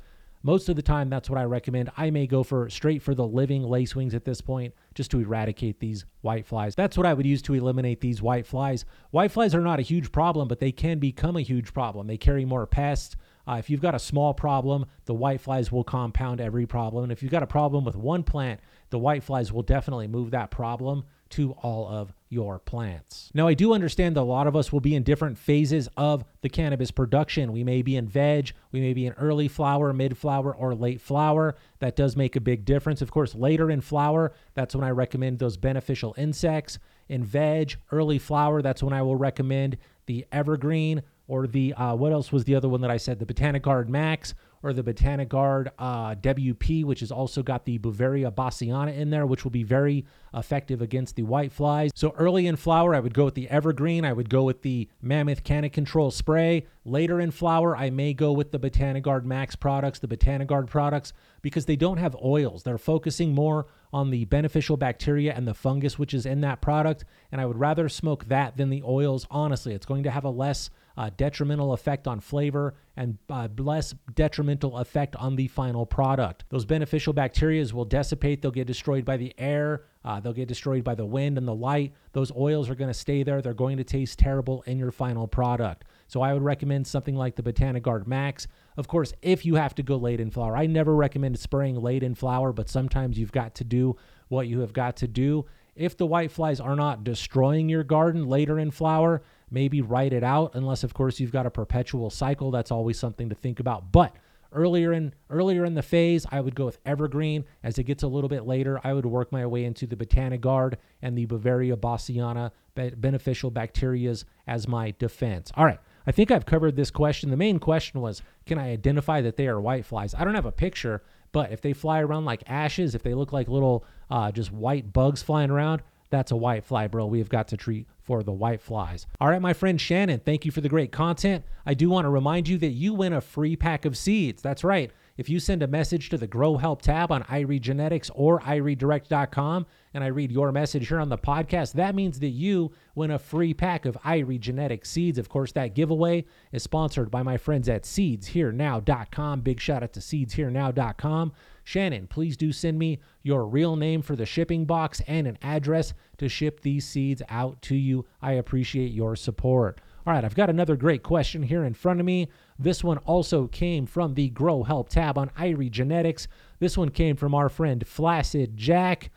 Most 0.47 0.69
of 0.69 0.77
the 0.77 0.81
time, 0.81 1.09
that's 1.09 1.29
what 1.29 1.37
I 1.37 1.43
recommend. 1.43 1.91
I 1.97 2.09
may 2.09 2.25
go 2.25 2.41
for 2.41 2.69
straight 2.69 3.01
for 3.01 3.13
the 3.13 3.27
living 3.27 3.63
lace 3.63 3.97
wings 3.97 4.15
at 4.15 4.23
this 4.23 4.39
point 4.39 4.73
just 4.95 5.11
to 5.11 5.19
eradicate 5.19 5.81
these 5.81 6.05
white 6.21 6.45
flies. 6.45 6.73
That's 6.73 6.95
what 6.95 7.05
I 7.05 7.13
would 7.13 7.25
use 7.25 7.41
to 7.41 7.53
eliminate 7.53 7.99
these 7.99 8.21
white 8.21 8.47
flies. 8.47 8.85
White 9.11 9.31
flies 9.31 9.53
are 9.53 9.59
not 9.59 9.79
a 9.79 9.81
huge 9.81 10.09
problem, 10.09 10.47
but 10.47 10.61
they 10.61 10.71
can 10.71 10.99
become 10.99 11.35
a 11.35 11.41
huge 11.41 11.73
problem. 11.73 12.07
They 12.07 12.15
carry 12.15 12.45
more 12.45 12.65
pests. 12.65 13.17
Uh, 13.45 13.55
if 13.55 13.69
you've 13.69 13.81
got 13.81 13.93
a 13.93 13.99
small 13.99 14.33
problem, 14.33 14.85
the 15.03 15.13
white 15.13 15.41
flies 15.41 15.69
will 15.69 15.83
compound 15.83 16.39
every 16.39 16.65
problem. 16.65 17.03
And 17.03 17.11
if 17.11 17.21
you've 17.21 17.29
got 17.29 17.43
a 17.43 17.47
problem 17.47 17.83
with 17.83 17.97
one 17.97 18.23
plant, 18.23 18.61
the 18.89 18.99
white 18.99 19.23
flies 19.23 19.51
will 19.51 19.63
definitely 19.63 20.07
move 20.07 20.31
that 20.31 20.49
problem 20.49 21.03
to 21.31 21.51
all 21.63 21.87
of 21.87 22.13
your 22.29 22.59
plants. 22.59 23.31
Now, 23.33 23.47
I 23.47 23.53
do 23.53 23.73
understand 23.73 24.15
that 24.15 24.21
a 24.21 24.23
lot 24.23 24.47
of 24.47 24.55
us 24.55 24.71
will 24.71 24.79
be 24.79 24.95
in 24.95 25.03
different 25.03 25.37
phases 25.37 25.87
of 25.95 26.25
the 26.41 26.49
cannabis 26.49 26.91
production. 26.91 27.51
We 27.51 27.63
may 27.63 27.81
be 27.81 27.95
in 27.95 28.07
veg, 28.07 28.51
we 28.71 28.81
may 28.81 28.93
be 28.93 29.05
in 29.05 29.13
early 29.13 29.47
flower, 29.47 29.93
mid 29.93 30.17
flower, 30.17 30.53
or 30.53 30.75
late 30.75 31.01
flower. 31.01 31.55
That 31.79 31.95
does 31.95 32.15
make 32.15 32.35
a 32.35 32.41
big 32.41 32.65
difference. 32.65 33.01
Of 33.01 33.11
course, 33.11 33.33
later 33.33 33.71
in 33.71 33.81
flower, 33.81 34.33
that's 34.53 34.75
when 34.75 34.83
I 34.83 34.89
recommend 34.89 35.39
those 35.39 35.57
beneficial 35.57 36.13
insects. 36.17 36.79
In 37.07 37.23
veg, 37.23 37.75
early 37.91 38.19
flower, 38.19 38.61
that's 38.61 38.83
when 38.83 38.93
I 38.93 39.01
will 39.01 39.15
recommend 39.15 39.77
the 40.05 40.25
evergreen 40.31 41.03
or 41.27 41.47
the, 41.47 41.73
uh, 41.73 41.95
what 41.95 42.11
else 42.11 42.31
was 42.31 42.45
the 42.45 42.55
other 42.55 42.69
one 42.69 42.81
that 42.81 42.91
I 42.91 42.97
said? 42.97 43.19
The 43.19 43.25
Botanigard 43.25 43.87
Max 43.89 44.33
or 44.67 44.73
the 44.73 44.83
Botanigard 44.83 45.69
uh, 45.79 46.15
WP, 46.15 46.83
which 46.83 46.99
has 46.99 47.11
also 47.11 47.41
got 47.41 47.63
the 47.63 47.79
Beauveria 47.79 48.29
bassiana 48.29 48.95
in 48.95 49.09
there, 49.09 49.25
which 49.25 49.45
will 49.45 49.51
be 49.51 49.63
very 49.63 50.05
effective 50.33 50.81
against 50.81 51.15
the 51.15 51.23
white 51.23 51.53
flies. 51.53 51.91
So 51.95 52.13
early 52.17 52.47
in 52.47 52.57
flower, 52.57 52.93
I 52.93 52.99
would 52.99 53.13
go 53.13 53.25
with 53.25 53.35
the 53.35 53.49
Evergreen. 53.49 54.03
I 54.03 54.11
would 54.11 54.29
go 54.29 54.43
with 54.43 54.61
the 54.63 54.89
Mammoth 55.01 55.45
Canna 55.45 55.69
Control 55.69 56.11
Spray. 56.11 56.65
Later 56.83 57.21
in 57.21 57.31
flower, 57.31 57.77
I 57.77 57.89
may 57.89 58.13
go 58.13 58.33
with 58.33 58.51
the 58.51 58.59
Botanigard 58.59 59.23
Max 59.23 59.55
products, 59.55 59.99
the 59.99 60.07
Botanigard 60.07 60.67
products, 60.67 61.13
because 61.41 61.65
they 61.65 61.77
don't 61.77 61.97
have 61.97 62.15
oils. 62.21 62.63
They're 62.63 62.77
focusing 62.77 63.33
more 63.33 63.67
on 63.97 64.11
the 64.11 64.25
beneficial 64.25 64.77
bacteria 64.77 65.33
and 65.33 65.47
the 65.47 65.55
fungus 65.55 65.97
which 65.97 66.13
is 66.13 66.27
in 66.27 66.41
that 66.41 66.61
product. 66.61 67.03
And 67.31 67.41
I 67.41 67.47
would 67.47 67.57
rather 67.57 67.89
smoke 67.89 68.25
that 68.25 68.55
than 68.55 68.69
the 68.69 68.83
oils. 68.83 69.25
Honestly, 69.31 69.73
it's 69.73 69.87
going 69.87 70.03
to 70.03 70.11
have 70.11 70.23
a 70.23 70.29
less 70.29 70.69
uh, 70.97 71.09
detrimental 71.17 71.73
effect 71.73 72.07
on 72.07 72.19
flavor 72.19 72.75
and 72.95 73.17
uh, 73.27 73.47
less 73.57 73.95
detrimental 74.13 74.77
effect 74.77 75.15
on 75.15 75.35
the 75.35 75.47
final 75.47 75.83
product. 75.83 76.45
Those 76.49 76.63
beneficial 76.63 77.11
bacteria 77.11 77.65
will 77.73 77.85
dissipate, 77.85 78.43
they'll 78.43 78.51
get 78.51 78.67
destroyed 78.67 79.03
by 79.03 79.17
the 79.17 79.33
air, 79.39 79.85
uh, 80.05 80.19
they'll 80.19 80.31
get 80.31 80.47
destroyed 80.47 80.83
by 80.83 80.93
the 80.93 81.05
wind 81.05 81.39
and 81.39 81.47
the 81.47 81.55
light. 81.55 81.93
Those 82.13 82.31
oils 82.31 82.69
are 82.69 82.75
going 82.75 82.89
to 82.89 82.93
stay 82.93 83.23
there. 83.23 83.41
They're 83.41 83.55
going 83.55 83.77
to 83.77 83.83
taste 83.83 84.19
terrible 84.19 84.61
in 84.67 84.77
your 84.77 84.91
final 84.91 85.27
product. 85.27 85.85
So 86.07 86.21
I 86.21 86.33
would 86.33 86.43
recommend 86.43 86.87
something 86.87 87.15
like 87.15 87.35
the 87.35 87.43
Botanigard 87.43 88.07
Max. 88.07 88.47
Of 88.77 88.87
course, 88.87 89.13
if 89.21 89.45
you 89.45 89.55
have 89.55 89.75
to 89.75 89.83
go 89.83 89.97
late 89.97 90.19
in 90.19 90.31
flower, 90.31 90.55
I 90.55 90.65
never 90.65 90.95
recommend 90.95 91.37
spraying 91.39 91.75
late 91.75 92.03
in 92.03 92.15
flower, 92.15 92.53
but 92.53 92.69
sometimes 92.69 93.19
you've 93.19 93.31
got 93.31 93.55
to 93.55 93.63
do 93.63 93.97
what 94.29 94.47
you 94.47 94.61
have 94.61 94.73
got 94.73 94.95
to 94.97 95.07
do. 95.07 95.45
If 95.75 95.97
the 95.97 96.05
white 96.05 96.31
flies 96.31 96.59
are 96.59 96.75
not 96.75 97.03
destroying 97.03 97.69
your 97.69 97.83
garden 97.83 98.27
later 98.27 98.57
in 98.57 98.71
flower, 98.71 99.21
maybe 99.51 99.81
write 99.81 100.13
it 100.13 100.23
out 100.23 100.55
unless 100.55 100.83
of 100.83 100.93
course 100.93 101.19
you've 101.19 101.31
got 101.31 101.45
a 101.45 101.51
perpetual 101.51 102.09
cycle. 102.09 102.51
That's 102.51 102.71
always 102.71 102.97
something 102.97 103.29
to 103.29 103.35
think 103.35 103.59
about. 103.59 103.91
But 103.91 104.15
earlier 104.53 104.93
in 104.93 105.13
earlier 105.29 105.65
in 105.65 105.73
the 105.73 105.81
phase 105.81 106.25
i 106.31 106.39
would 106.39 106.55
go 106.55 106.65
with 106.65 106.79
evergreen. 106.85 107.45
As 107.63 107.77
it 107.77 107.83
gets 107.83 108.03
a 108.03 108.07
little 108.07 108.29
bit 108.29 108.45
later 108.45 108.79
i 108.83 108.93
would 108.93 109.05
work 109.05 109.31
my 109.31 109.45
way 109.45 109.65
into 109.65 109.85
the 109.85 109.95
botanigard 109.95 110.75
and 111.01 111.17
the 111.17 111.25
beauveria 111.27 111.75
bassiana 111.75 112.51
beneficial 112.75 113.51
bacterias 113.51 114.23
as 114.47 114.67
my 114.67 114.93
defense. 114.97 115.51
All 115.55 115.65
right 115.65 115.79
i 116.07 116.11
think 116.11 116.31
i've 116.31 116.45
covered 116.45 116.75
this 116.75 116.89
question 116.89 117.29
the 117.29 117.37
main 117.37 117.59
question 117.59 118.01
was 118.01 118.23
can 118.45 118.57
i 118.57 118.71
identify 118.71 119.21
that 119.21 119.37
they 119.37 119.47
are 119.47 119.61
white 119.61 119.85
flies 119.85 120.15
i 120.15 120.23
don't 120.23 120.35
have 120.35 120.45
a 120.45 120.51
picture 120.51 121.03
but 121.31 121.51
if 121.51 121.61
they 121.61 121.73
fly 121.73 121.99
around 121.99 122.25
like 122.25 122.43
ashes 122.47 122.95
if 122.95 123.03
they 123.03 123.13
look 123.13 123.31
like 123.31 123.47
little 123.47 123.85
uh, 124.09 124.31
just 124.31 124.51
white 124.51 124.91
bugs 124.93 125.21
flying 125.21 125.51
around 125.51 125.81
that's 126.09 126.31
a 126.31 126.35
white 126.35 126.63
fly, 126.63 126.87
bro. 126.87 127.05
We've 127.05 127.29
got 127.29 127.49
to 127.49 127.57
treat 127.57 127.87
for 128.01 128.23
the 128.23 128.31
white 128.31 128.61
flies. 128.61 129.05
All 129.19 129.29
right, 129.29 129.41
my 129.41 129.53
friend 129.53 129.79
Shannon, 129.79 130.21
thank 130.21 130.45
you 130.45 130.51
for 130.51 130.61
the 130.61 130.69
great 130.69 130.91
content. 130.91 131.43
I 131.65 131.73
do 131.73 131.89
want 131.89 132.05
to 132.05 132.09
remind 132.09 132.47
you 132.47 132.57
that 132.59 132.69
you 132.69 132.93
win 132.93 133.13
a 133.13 133.21
free 133.21 133.55
pack 133.55 133.85
of 133.85 133.97
seeds. 133.97 134.41
That's 134.41 134.63
right. 134.63 134.91
If 135.17 135.29
you 135.29 135.39
send 135.39 135.63
a 135.63 135.67
message 135.67 136.09
to 136.09 136.17
the 136.17 136.27
Grow 136.27 136.57
Help 136.57 136.83
tab 136.83 137.11
on 137.11 137.23
Irie 137.23 137.59
Genetics 137.59 138.11
or 138.13 138.39
iriedirect.com, 138.41 139.65
and 139.95 140.03
I 140.03 140.07
read 140.07 140.31
your 140.31 140.51
message 140.51 140.89
here 140.89 140.99
on 140.99 141.09
the 141.09 141.17
podcast, 141.17 141.73
that 141.73 141.95
means 141.95 142.19
that 142.19 142.27
you 142.27 142.71
win 142.93 143.09
a 143.09 143.17
free 143.17 143.51
pack 143.55 143.85
of 143.85 143.97
Irie 144.05 144.39
Genetics 144.39 144.91
seeds. 144.91 145.17
Of 145.17 145.27
course, 145.27 145.51
that 145.53 145.73
giveaway 145.73 146.25
is 146.51 146.61
sponsored 146.61 147.09
by 147.09 147.23
my 147.23 147.35
friends 147.35 147.67
at 147.67 147.81
SeedsHereNow.com. 147.81 149.41
Big 149.41 149.59
shout 149.59 149.81
out 149.81 149.93
to 149.93 149.99
SeedsHereNow.com. 150.01 151.33
Shannon, 151.63 152.05
please 152.05 152.37
do 152.37 152.51
send 152.51 152.77
me 152.77 152.99
your 153.23 153.47
real 153.47 153.75
name 153.75 154.03
for 154.03 154.15
the 154.15 154.25
shipping 154.25 154.65
box 154.65 155.01
and 155.07 155.25
an 155.25 155.39
address 155.41 155.95
to 156.19 156.29
ship 156.29 156.61
these 156.61 156.87
seeds 156.87 157.23
out 157.27 157.59
to 157.63 157.75
you. 157.75 158.05
I 158.21 158.33
appreciate 158.33 158.91
your 158.91 159.15
support. 159.15 159.81
All 160.05 160.13
right, 160.13 160.23
I've 160.23 160.35
got 160.35 160.49
another 160.49 160.77
great 160.77 161.03
question 161.03 161.43
here 161.43 161.65
in 161.65 161.73
front 161.73 161.99
of 161.99 162.05
me. 162.05 162.29
This 162.59 162.83
one 162.83 162.97
also 162.99 163.47
came 163.47 163.85
from 163.85 164.13
the 164.13 164.29
Grow 164.29 164.63
Help 164.63 164.89
tab 164.89 165.17
on 165.17 165.29
Irie 165.37 165.71
Genetics. 165.71 166.27
This 166.59 166.77
one 166.77 166.89
came 166.89 167.15
from 167.15 167.35
our 167.35 167.49
friend 167.49 167.85
Flaccid 167.85 168.57
Jack. 168.57 169.11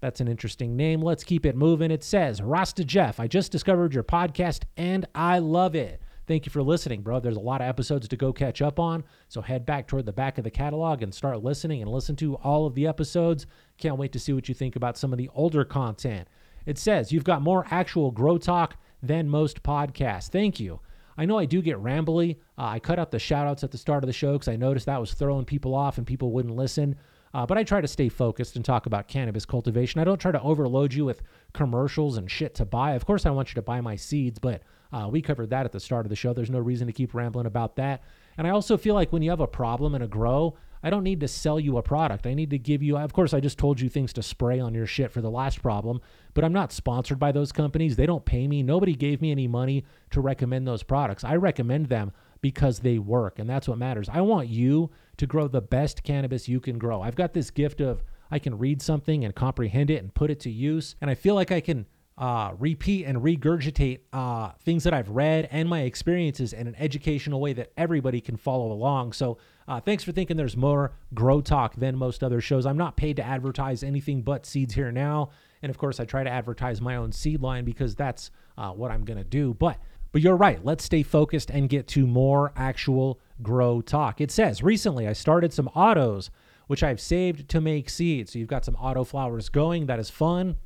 That's 0.00 0.20
an 0.20 0.28
interesting 0.28 0.74
name. 0.74 1.00
Let's 1.00 1.22
keep 1.22 1.46
it 1.46 1.54
moving. 1.54 1.90
It 1.90 2.02
says, 2.02 2.42
Rasta 2.42 2.84
Jeff, 2.84 3.20
I 3.20 3.28
just 3.28 3.52
discovered 3.52 3.94
your 3.94 4.02
podcast 4.02 4.62
and 4.76 5.06
I 5.14 5.38
love 5.38 5.74
it. 5.76 6.00
Thank 6.26 6.46
you 6.46 6.50
for 6.50 6.62
listening, 6.62 7.02
bro. 7.02 7.20
There's 7.20 7.36
a 7.36 7.40
lot 7.40 7.60
of 7.60 7.68
episodes 7.68 8.08
to 8.08 8.16
go 8.16 8.32
catch 8.32 8.62
up 8.62 8.80
on. 8.80 9.04
So 9.28 9.40
head 9.42 9.66
back 9.66 9.86
toward 9.86 10.06
the 10.06 10.12
back 10.12 10.38
of 10.38 10.44
the 10.44 10.50
catalog 10.50 11.02
and 11.02 11.12
start 11.12 11.42
listening 11.42 11.82
and 11.82 11.90
listen 11.90 12.16
to 12.16 12.36
all 12.36 12.64
of 12.64 12.74
the 12.74 12.86
episodes. 12.86 13.46
Can't 13.76 13.98
wait 13.98 14.12
to 14.12 14.18
see 14.18 14.32
what 14.32 14.48
you 14.48 14.54
think 14.54 14.76
about 14.76 14.96
some 14.96 15.12
of 15.12 15.18
the 15.18 15.30
older 15.34 15.64
content. 15.64 16.26
It 16.64 16.78
says 16.78 17.12
you've 17.12 17.24
got 17.24 17.42
more 17.42 17.66
actual 17.70 18.12
grow 18.12 18.38
talk 18.38 18.76
than 19.02 19.28
most 19.28 19.62
podcasts. 19.62 20.30
Thank 20.30 20.58
you. 20.58 20.80
I 21.22 21.24
know 21.24 21.38
I 21.38 21.44
do 21.44 21.62
get 21.62 21.78
rambly. 21.78 22.38
Uh, 22.58 22.64
I 22.64 22.80
cut 22.80 22.98
out 22.98 23.12
the 23.12 23.18
shout 23.20 23.46
outs 23.46 23.62
at 23.62 23.70
the 23.70 23.78
start 23.78 24.02
of 24.02 24.08
the 24.08 24.12
show 24.12 24.32
because 24.32 24.48
I 24.48 24.56
noticed 24.56 24.86
that 24.86 24.98
was 24.98 25.14
throwing 25.14 25.44
people 25.44 25.72
off 25.72 25.96
and 25.96 26.04
people 26.04 26.32
wouldn't 26.32 26.56
listen. 26.56 26.96
Uh, 27.32 27.46
but 27.46 27.56
I 27.56 27.62
try 27.62 27.80
to 27.80 27.86
stay 27.86 28.08
focused 28.08 28.56
and 28.56 28.64
talk 28.64 28.86
about 28.86 29.06
cannabis 29.06 29.46
cultivation. 29.46 30.00
I 30.00 30.04
don't 30.04 30.20
try 30.20 30.32
to 30.32 30.42
overload 30.42 30.92
you 30.92 31.04
with 31.04 31.22
commercials 31.52 32.16
and 32.16 32.28
shit 32.28 32.56
to 32.56 32.64
buy. 32.64 32.94
Of 32.94 33.06
course, 33.06 33.24
I 33.24 33.30
want 33.30 33.50
you 33.50 33.54
to 33.54 33.62
buy 33.62 33.80
my 33.80 33.94
seeds, 33.94 34.40
but 34.40 34.62
uh, 34.92 35.08
we 35.08 35.22
covered 35.22 35.50
that 35.50 35.64
at 35.64 35.70
the 35.70 35.78
start 35.78 36.04
of 36.04 36.10
the 36.10 36.16
show. 36.16 36.32
There's 36.32 36.50
no 36.50 36.58
reason 36.58 36.88
to 36.88 36.92
keep 36.92 37.14
rambling 37.14 37.46
about 37.46 37.76
that. 37.76 38.02
And 38.36 38.44
I 38.44 38.50
also 38.50 38.76
feel 38.76 38.96
like 38.96 39.12
when 39.12 39.22
you 39.22 39.30
have 39.30 39.38
a 39.38 39.46
problem 39.46 39.94
in 39.94 40.02
a 40.02 40.08
grow, 40.08 40.56
I 40.82 40.90
don't 40.90 41.04
need 41.04 41.20
to 41.20 41.28
sell 41.28 41.60
you 41.60 41.76
a 41.76 41.82
product. 41.82 42.26
I 42.26 42.34
need 42.34 42.50
to 42.50 42.58
give 42.58 42.82
you, 42.82 42.98
of 42.98 43.12
course, 43.12 43.32
I 43.32 43.40
just 43.40 43.58
told 43.58 43.80
you 43.80 43.88
things 43.88 44.12
to 44.14 44.22
spray 44.22 44.58
on 44.58 44.74
your 44.74 44.86
shit 44.86 45.12
for 45.12 45.20
the 45.20 45.30
last 45.30 45.62
problem, 45.62 46.00
but 46.34 46.44
I'm 46.44 46.52
not 46.52 46.72
sponsored 46.72 47.18
by 47.18 47.32
those 47.32 47.52
companies. 47.52 47.96
They 47.96 48.06
don't 48.06 48.24
pay 48.24 48.48
me. 48.48 48.62
Nobody 48.62 48.94
gave 48.94 49.20
me 49.20 49.30
any 49.30 49.46
money 49.46 49.84
to 50.10 50.20
recommend 50.20 50.66
those 50.66 50.82
products. 50.82 51.24
I 51.24 51.36
recommend 51.36 51.86
them 51.86 52.12
because 52.40 52.80
they 52.80 52.98
work, 52.98 53.38
and 53.38 53.48
that's 53.48 53.68
what 53.68 53.78
matters. 53.78 54.08
I 54.08 54.20
want 54.20 54.48
you 54.48 54.90
to 55.16 55.26
grow 55.26 55.46
the 55.46 55.60
best 55.60 56.02
cannabis 56.02 56.48
you 56.48 56.58
can 56.58 56.78
grow. 56.78 57.00
I've 57.00 57.14
got 57.14 57.32
this 57.32 57.50
gift 57.50 57.80
of 57.80 58.02
I 58.30 58.38
can 58.38 58.58
read 58.58 58.82
something 58.82 59.24
and 59.24 59.34
comprehend 59.34 59.90
it 59.90 60.02
and 60.02 60.12
put 60.12 60.30
it 60.30 60.40
to 60.40 60.50
use, 60.50 60.96
and 61.00 61.10
I 61.10 61.14
feel 61.14 61.34
like 61.34 61.52
I 61.52 61.60
can 61.60 61.86
uh, 62.18 62.52
repeat 62.58 63.04
and 63.04 63.18
regurgitate 63.18 64.00
uh, 64.12 64.50
things 64.60 64.84
that 64.84 64.92
I've 64.92 65.08
read 65.08 65.48
and 65.50 65.68
my 65.68 65.80
experiences 65.80 66.52
in 66.52 66.66
an 66.66 66.74
educational 66.78 67.40
way 67.40 67.52
that 67.54 67.72
everybody 67.76 68.20
can 68.20 68.36
follow 68.36 68.70
along. 68.70 69.12
So, 69.14 69.38
uh, 69.66 69.80
thanks 69.80 70.04
for 70.04 70.12
thinking 70.12 70.36
there's 70.36 70.56
more 70.56 70.92
grow 71.14 71.40
talk 71.40 71.76
than 71.76 71.96
most 71.96 72.22
other 72.22 72.40
shows. 72.40 72.66
I'm 72.66 72.76
not 72.76 72.96
paid 72.96 73.16
to 73.16 73.24
advertise 73.24 73.82
anything 73.82 74.22
but 74.22 74.44
seeds 74.44 74.74
here 74.74 74.92
now. 74.92 75.30
And 75.62 75.70
of 75.70 75.78
course, 75.78 76.00
I 76.00 76.04
try 76.04 76.24
to 76.24 76.30
advertise 76.30 76.80
my 76.80 76.96
own 76.96 77.12
seed 77.12 77.40
line 77.40 77.64
because 77.64 77.94
that's 77.94 78.30
uh, 78.58 78.70
what 78.72 78.90
I'm 78.90 79.04
going 79.04 79.18
to 79.18 79.24
do. 79.24 79.54
But 79.54 79.78
But 80.10 80.20
you're 80.20 80.36
right. 80.36 80.62
Let's 80.64 80.84
stay 80.84 81.02
focused 81.02 81.48
and 81.50 81.68
get 81.68 81.86
to 81.88 82.06
more 82.06 82.52
actual 82.56 83.20
grow 83.40 83.80
talk. 83.80 84.20
It 84.20 84.30
says 84.30 84.62
recently 84.62 85.08
I 85.08 85.14
started 85.14 85.52
some 85.52 85.68
autos, 85.68 86.30
which 86.66 86.82
I've 86.82 87.00
saved 87.00 87.48
to 87.50 87.60
make 87.60 87.88
seeds. 87.88 88.32
So 88.32 88.38
you've 88.38 88.48
got 88.48 88.64
some 88.64 88.76
auto 88.76 89.04
flowers 89.04 89.48
going. 89.48 89.86
That 89.86 89.98
is 89.98 90.10
fun. 90.10 90.56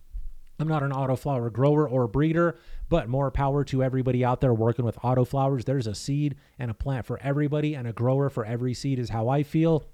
I'm 0.59 0.69
not 0.69 0.83
an 0.83 0.93
autoflower 0.93 1.53
grower 1.53 1.89
or 1.89 2.09
breeder, 2.09 2.59
but 2.89 3.09
more 3.09 3.31
power 3.31 3.63
to 3.65 3.83
everybody 3.83 4.25
out 4.25 4.41
there 4.41 4.55
working 4.55 4.85
with 4.85 4.97
autoflowers. 5.01 5.65
There's 5.65 5.87
a 5.87 5.95
seed 5.95 6.37
and 6.59 6.71
a 6.71 6.75
plant 6.75 7.05
for 7.05 7.21
everybody, 7.23 7.75
and 7.75 7.87
a 7.87 7.93
grower 7.93 8.31
for 8.31 8.45
every 8.45 8.73
seed 8.73 8.99
is 8.99 9.11
how 9.11 9.29
I 9.29 9.43
feel. 9.43 9.85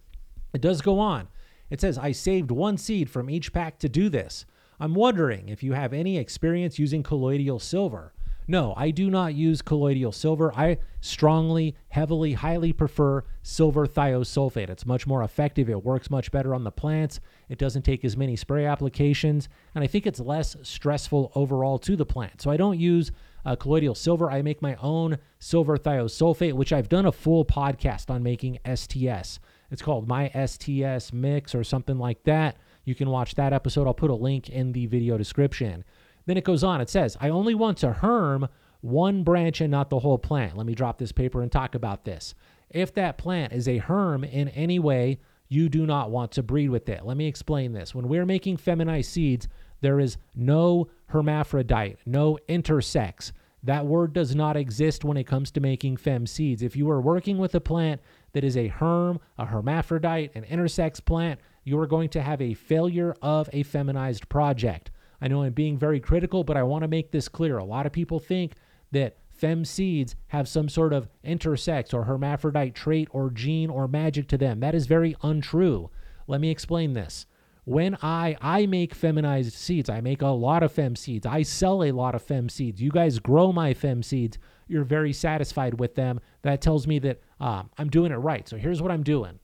It 0.55 0.61
does 0.61 0.81
go 0.81 0.99
on. 1.01 1.29
It 1.71 1.81
says, 1.81 1.99
I 1.99 2.13
saved 2.13 2.51
one 2.51 2.77
seed 2.77 3.11
from 3.11 3.31
each 3.31 3.53
pack 3.53 3.79
to 3.79 3.89
do 3.89 4.09
this. 4.09 4.45
I'm 4.79 4.95
wondering 4.95 5.49
if 5.49 5.63
you 5.63 5.73
have 5.73 5.93
any 5.93 6.19
experience 6.19 6.79
using 6.79 7.03
colloidal 7.03 7.59
silver. 7.59 8.13
No, 8.49 8.75
I 8.77 8.91
do 8.91 9.09
not 9.09 9.35
use 9.35 9.63
colloidal 9.63 10.13
silver. 10.13 10.53
I 10.55 10.79
strongly, 11.01 11.77
heavily, 11.89 12.33
highly 12.33 12.73
prefer 12.73 13.25
silver 13.43 13.87
thiosulfate. 13.87 14.69
It's 14.69 14.85
much 14.87 15.07
more 15.07 15.23
effective. 15.23 15.71
It 15.71 15.85
works 15.85 16.11
much 16.11 16.33
better 16.33 16.55
on 16.55 16.65
the 16.65 16.71
plants. 16.73 17.21
It 17.49 17.59
doesn't 17.59 17.83
take 17.83 18.05
as 18.05 18.17
many 18.17 18.35
spray 18.35 18.67
applications, 18.67 19.49
and 19.75 19.85
I 19.85 19.87
think 19.87 20.07
it's 20.07 20.21
less 20.21 20.57
stressful 20.63 21.33
overall 21.35 21.79
to 21.81 21.97
the 21.97 22.07
plant. 22.07 22.43
So 22.43 22.51
I 22.51 22.57
don't 22.57 22.81
use 22.81 23.13
uh, 23.45 23.57
colloidal 23.57 23.95
silver. 23.95 24.31
I 24.31 24.43
make 24.43 24.61
my 24.61 24.77
own 24.77 25.19
silver 25.39 25.77
thiosulfate, 25.77 26.55
which 26.55 26.73
I've 26.73 26.89
done 26.89 27.07
a 27.07 27.13
full 27.13 27.45
podcast 27.45 28.11
on 28.11 28.23
making 28.23 28.59
STS. 28.65 29.39
It's 29.71 29.83
called 29.83 30.09
My 30.09 30.29
STS 30.31 31.13
Mix 31.13 31.55
or 31.55 31.65
something 31.65 31.99
like 31.99 32.23
that. 32.25 32.57
You 32.85 32.95
can 32.95 33.09
watch 33.09 33.37
that 33.37 33.53
episode. 33.53 33.87
I'll 33.87 33.95
put 33.95 34.11
a 34.11 34.15
link 34.15 34.49
in 34.49 34.73
the 34.73 34.87
video 34.87 35.17
description. 35.17 35.85
Then 36.27 36.37
it 36.37 36.45
goes 36.45 36.65
on. 36.65 36.81
It 36.81 36.89
says, 36.89 37.17
I 37.21 37.29
only 37.29 37.55
want 37.55 37.79
to 37.79 37.93
herm 37.93 38.49
one 38.81 39.23
branch 39.23 39.61
and 39.61 39.71
not 39.71 39.91
the 39.91 40.01
whole 40.01 40.19
plant. 40.19 40.57
Let 40.57 40.67
me 40.67 40.75
drop 40.75 40.99
this 40.99 41.13
paper 41.13 41.43
and 41.43 41.51
talk 41.51 41.75
about 41.75 42.05
this. 42.05 42.35
If 42.71 42.95
that 42.95 43.19
plant 43.19 43.53
is 43.53 43.69
a 43.69 43.79
herm 43.79 44.25
in 44.25 44.49
any 44.51 44.79
way, 44.79 45.21
you 45.49 45.69
do 45.69 45.87
not 45.87 46.11
want 46.11 46.33
to 46.33 46.43
breed 46.43 46.71
with 46.71 46.89
it. 46.89 47.05
Let 47.05 47.17
me 47.17 47.27
explain 47.27 47.73
this. 47.73 47.95
When 47.95 48.09
we're 48.09 48.27
making 48.27 48.57
feminized 48.57 49.11
seeds, 49.11 49.49
there 49.83 50.01
is 50.01 50.17
no 50.35 50.89
hermaphrodite, 51.07 51.99
no 52.07 52.39
intersex. 52.49 53.33
That 53.65 53.87
word 53.87 54.13
does 54.13 54.35
not 54.35 54.57
exist 54.57 55.05
when 55.05 55.17
it 55.17 55.27
comes 55.27 55.51
to 55.53 55.61
making 55.61 55.99
fem 55.99 56.27
seeds. 56.27 56.63
If 56.63 56.75
you 56.75 56.91
are 56.91 57.01
working 57.01 57.39
with 57.39 57.55
a 57.55 57.61
plant 57.61 58.01
that 58.33 58.43
is 58.43 58.57
a 58.57 58.69
herm, 58.69 59.21
a 59.39 59.45
hermaphrodite, 59.45 60.31
an 60.35 60.45
intersex 60.45 61.05
plant, 61.05 61.39
you 61.65 61.79
are 61.79 61.87
going 61.87 62.09
to 62.11 62.23
have 62.23 62.41
a 62.41 62.55
failure 62.55 63.15
of 63.23 63.49
a 63.53 63.63
feminized 63.63 64.29
project. 64.29 64.91
I 65.23 65.29
know 65.29 65.45
I'm 65.45 65.53
being 65.53 65.79
very 65.79 66.01
critical, 66.01 66.43
but 66.43 66.57
I 66.57 66.65
want 66.65 66.83
to 66.83 66.89
make 66.89 67.13
this 67.13 67.29
clear. 67.29 67.57
A 67.57 67.65
lot 67.65 67.87
of 67.87 67.93
people 67.93 68.19
think 68.19 68.55
that 68.91 69.19
fem 69.31 69.65
seeds 69.65 70.17
have 70.29 70.49
some 70.49 70.69
sort 70.69 70.93
of 70.93 71.09
intersex 71.25 71.95
or 71.95 72.05
hermaphrodite 72.05 72.75
trait 72.75 73.07
or 73.13 73.31
gene 73.31 73.71
or 73.71 73.87
magic 73.87 74.27
to 74.29 74.37
them. 74.37 74.59
That 74.59 74.75
is 74.75 74.87
very 74.87 75.15
untrue. 75.23 75.91
Let 76.27 76.41
me 76.41 76.51
explain 76.51 76.95
this. 76.95 77.27
When 77.65 77.97
I 78.03 78.37
I 78.41 78.67
make 78.67 78.95
feminized 78.95 79.53
seeds, 79.53 79.89
I 79.89 80.01
make 80.01 80.23
a 80.23 80.27
lot 80.27 80.65
of 80.65 80.73
fem 80.73 80.97
seeds. 80.97 81.25
I 81.25 81.43
sell 81.43 81.85
a 81.85 81.93
lot 81.93 82.17
of 82.17 82.23
fem 82.23 82.49
seeds. 82.49 82.83
You 82.83 82.91
guys 82.91 83.21
grow 83.21 83.53
my 83.53 83.75
fem 83.75 84.03
seeds. 84.03 84.39
You're 84.67 84.83
very 84.83 85.13
satisfied 85.13 85.79
with 85.79 85.95
them. 85.95 86.19
That 86.43 86.61
tells 86.61 86.89
me 86.89 86.99
that 86.99 87.21
um, 87.39 87.71
I'm 87.79 87.91
doing 87.91 88.11
it 88.11 88.17
right. 88.17 88.49
So 88.49 88.57
here's 88.57 88.83
what 88.83 88.91
I'm 88.91 89.05
doing. 89.05 89.39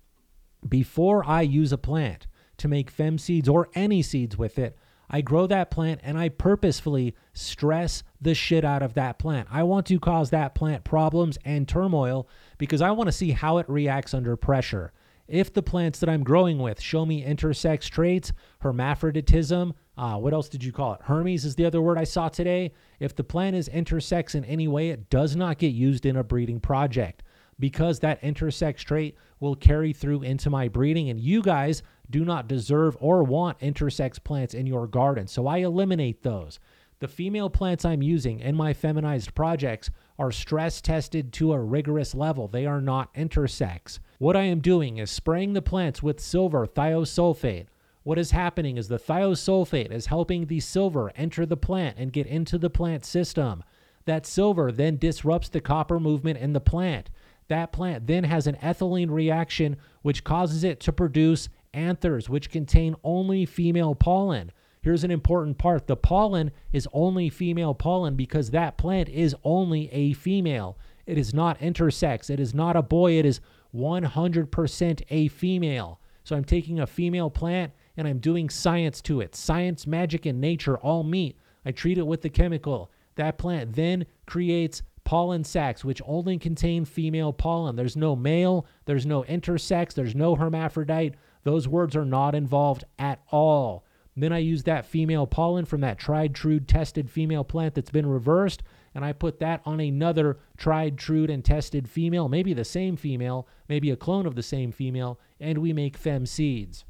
Before 0.69 1.25
I 1.25 1.43
use 1.43 1.73
a 1.73 1.79
plant 1.79 2.27
to 2.57 2.67
make 2.67 2.91
fem 2.91 3.19
seeds 3.19 3.49
or 3.49 3.69
any 3.75 4.03
seeds 4.03 4.37
with 4.37 4.59
it, 4.59 4.77
I 5.11 5.21
grow 5.21 5.47
that 5.47 5.71
plant 5.71 6.01
and 6.03 6.19
I 6.19 6.29
purposefully 6.29 7.15
stress 7.33 8.03
the 8.21 8.35
shit 8.35 8.65
out 8.65 8.83
of 8.83 8.95
that 8.95 9.19
plant. 9.19 9.49
I 9.51 9.63
want 9.63 9.87
to 9.87 9.99
cause 9.99 10.31
that 10.31 10.55
plant 10.55 10.85
problems 10.85 11.39
and 11.45 11.67
turmoil 11.67 12.29
because 12.59 12.83
I 12.83 12.91
want 12.91 13.09
to 13.09 13.13
see 13.13 13.31
how 13.31 13.59
it 13.59 13.69
reacts 13.69 14.15
under 14.15 14.37
pressure. 14.37 14.93
If 15.27 15.53
the 15.53 15.63
plants 15.63 15.99
that 16.01 16.09
I'm 16.09 16.25
growing 16.25 16.59
with 16.59 16.81
show 16.81 17.05
me 17.05 17.23
intersex 17.23 17.89
traits, 17.91 18.33
hermaphroditism, 18.61 19.75
uh, 19.97 20.17
what 20.17 20.33
else 20.33 20.49
did 20.49 20.65
you 20.65 20.73
call 20.73 20.95
it? 20.95 21.03
Hermes 21.03 21.45
is 21.45 21.55
the 21.55 21.67
other 21.67 21.83
word 21.83 21.99
I 21.99 22.05
saw 22.05 22.29
today. 22.29 22.73
If 22.99 23.15
the 23.15 23.25
plant 23.25 23.55
is 23.55 23.69
intersex 23.69 24.35
in 24.35 24.45
any 24.47 24.69
way, 24.69 24.89
it 24.89 25.11
does 25.11 25.37
not 25.37 25.59
get 25.59 25.75
used 25.75 26.07
in 26.07 26.17
a 26.17 26.25
breeding 26.25 26.61
project 26.61 27.23
because 27.59 27.99
that 28.01 28.23
intersex 28.23 28.79
trait 28.79 29.17
will 29.41 29.55
carry 29.55 29.93
through 29.93 30.23
into 30.23 30.49
my 30.49 30.69
breeding. 30.69 31.11
And 31.11 31.21
you 31.21 31.43
guys 31.43 31.83
do 32.11 32.25
not 32.25 32.49
deserve 32.49 32.97
or 33.01 33.23
want 33.23 33.59
intersex 33.61 34.23
plants 34.23 34.55
in 34.55 34.67
your 34.67 34.87
garden. 34.87 35.27
So 35.27 35.47
I 35.47 35.59
eliminate 35.59 36.23
those. 36.23 36.59
The 37.01 37.09
female 37.09 37.49
plants 37.49 37.85
I'm 37.85 38.03
using 38.03 38.41
in 38.41 38.57
my 38.57 38.73
feminized 38.73 39.35
projects 39.35 39.91
are 40.19 40.33
stress 40.33 40.81
tested 40.81 41.33
to 41.35 41.53
a 41.53 41.61
rigorous 41.61 42.15
level. 42.15 42.49
They 42.49 42.67
are 42.67 42.81
not 42.81 43.15
intersex. 43.15 44.01
What 44.19 44.37
I 44.37 44.43
am 44.43 44.59
doing 44.61 44.99
is 44.99 45.11
spraying 45.11 45.53
the 45.53 45.63
plants 45.63 46.03
with 46.03 46.19
silver 46.19 46.67
thiosulfate. 46.67 47.67
What 48.03 48.19
is 48.19 48.33
happening 48.33 48.79
is 48.79 48.89
the 48.89 48.99
thiosulfate 48.99 49.93
is 49.93 50.07
helping 50.07 50.47
the 50.47 50.61
silver 50.61 51.13
enter 51.15 51.47
the 51.47 51.57
plant 51.57 51.99
and 51.99 52.13
get 52.13 52.27
into 52.27 52.59
the 52.59 52.71
plant 52.71 53.05
system. 53.05 53.63
That 54.07 54.27
silver 54.27 54.73
then 54.73 54.97
disrupts 54.97 55.51
the 55.51 55.61
copper 55.61 56.01
movement 56.01 56.39
in 56.39 56.53
the 56.53 56.61
plant. 56.61 57.11
That 57.49 57.73
plant 57.73 58.07
then 58.07 58.25
has 58.25 58.47
an 58.47 58.57
ethylene 58.57 59.11
reaction, 59.11 59.77
which 60.03 60.25
causes 60.25 60.65
it 60.65 60.81
to 60.81 60.93
produce 60.93 61.49
anthers, 61.73 62.29
which 62.29 62.51
contain 62.51 62.97
only 63.05 63.47
female 63.47 63.95
pollen. 63.95 64.53
Here's 64.83 65.05
an 65.05 65.11
important 65.11 65.59
part 65.59 65.87
the 65.87 65.97
pollen 65.97 66.51
is 66.73 66.89
only 66.93 67.29
female 67.29 67.75
pollen 67.75 68.15
because 68.15 68.51
that 68.51 68.79
plant 68.79 69.09
is 69.09 69.35
only 69.45 69.93
a 69.93 70.13
female. 70.13 70.79
It 71.07 71.19
is 71.19 71.35
not 71.35 71.59
intersex. 71.61 72.31
It 72.31 72.41
is 72.41 72.55
not 72.55 72.77
a 72.77 72.83
boy. 72.83 73.19
It 73.19 73.27
is 73.27 73.41
100% 73.75 75.03
a 75.11 75.29
female. 75.29 76.01
So 76.25 76.37
I'm 76.37 76.45
taking 76.45 76.81
a 76.81 76.87
female 76.87 77.31
plant 77.31 77.73
and 77.97 78.07
I'm 78.07 78.19
doing 78.19 78.49
science 78.49 79.01
to 79.03 79.21
it. 79.21 79.35
Science, 79.35 79.87
magic, 79.87 80.27
and 80.27 80.41
nature 80.41 80.77
all 80.79 81.03
meet. 81.03 81.37
I 81.65 81.73
treat 81.73 81.99
it 81.99 82.07
with 82.07 82.23
the 82.23 82.31
chemical. 82.31 82.91
That 83.17 83.39
plant 83.39 83.75
then 83.75 84.07
creates 84.27 84.83
pollen 85.05 85.43
sacs, 85.43 85.85
which 85.85 86.03
only 86.07 86.39
contain 86.39 86.85
female 86.85 87.33
pollen. 87.33 87.77
There's 87.77 87.97
no 87.97 88.15
male, 88.15 88.67
there's 88.85 89.07
no 89.07 89.23
intersex, 89.23 89.95
there's 89.95 90.15
no 90.15 90.37
hermaphrodite. 90.37 91.15
Those 91.45 91.69
words 91.69 91.97
are 91.97 92.05
not 92.05 92.35
involved 92.35 92.85
at 92.99 93.21
all. 93.31 93.85
Then 94.17 94.33
I 94.33 94.39
use 94.39 94.65
that 94.65 94.85
female 94.85 95.27
pollen 95.27 95.65
from 95.65 95.81
that 95.83 95.99
tried, 95.99 96.35
true, 96.35 96.59
tested 96.59 97.09
female 97.09 97.45
plant 97.45 97.75
that's 97.75 97.91
been 97.91 98.07
reversed, 98.07 98.65
and 98.95 99.05
I 99.05 99.13
put 99.13 99.39
that 99.39 99.61
on 99.65 99.79
another 99.79 100.39
tried, 100.57 100.99
true, 100.99 101.25
and 101.25 101.45
tested 101.45 101.89
female, 101.89 102.29
maybe 102.29 102.53
the 102.53 102.65
same 102.65 102.97
female, 102.97 103.47
maybe 103.69 103.91
a 103.91 103.97
clone 103.97 104.27
of 104.27 104.35
the 104.35 104.43
same 104.43 104.73
female, 104.73 105.21
and 105.39 105.59
we 105.59 105.73
make 105.73 105.97
fem 105.97 106.27
seeds. 106.27 106.85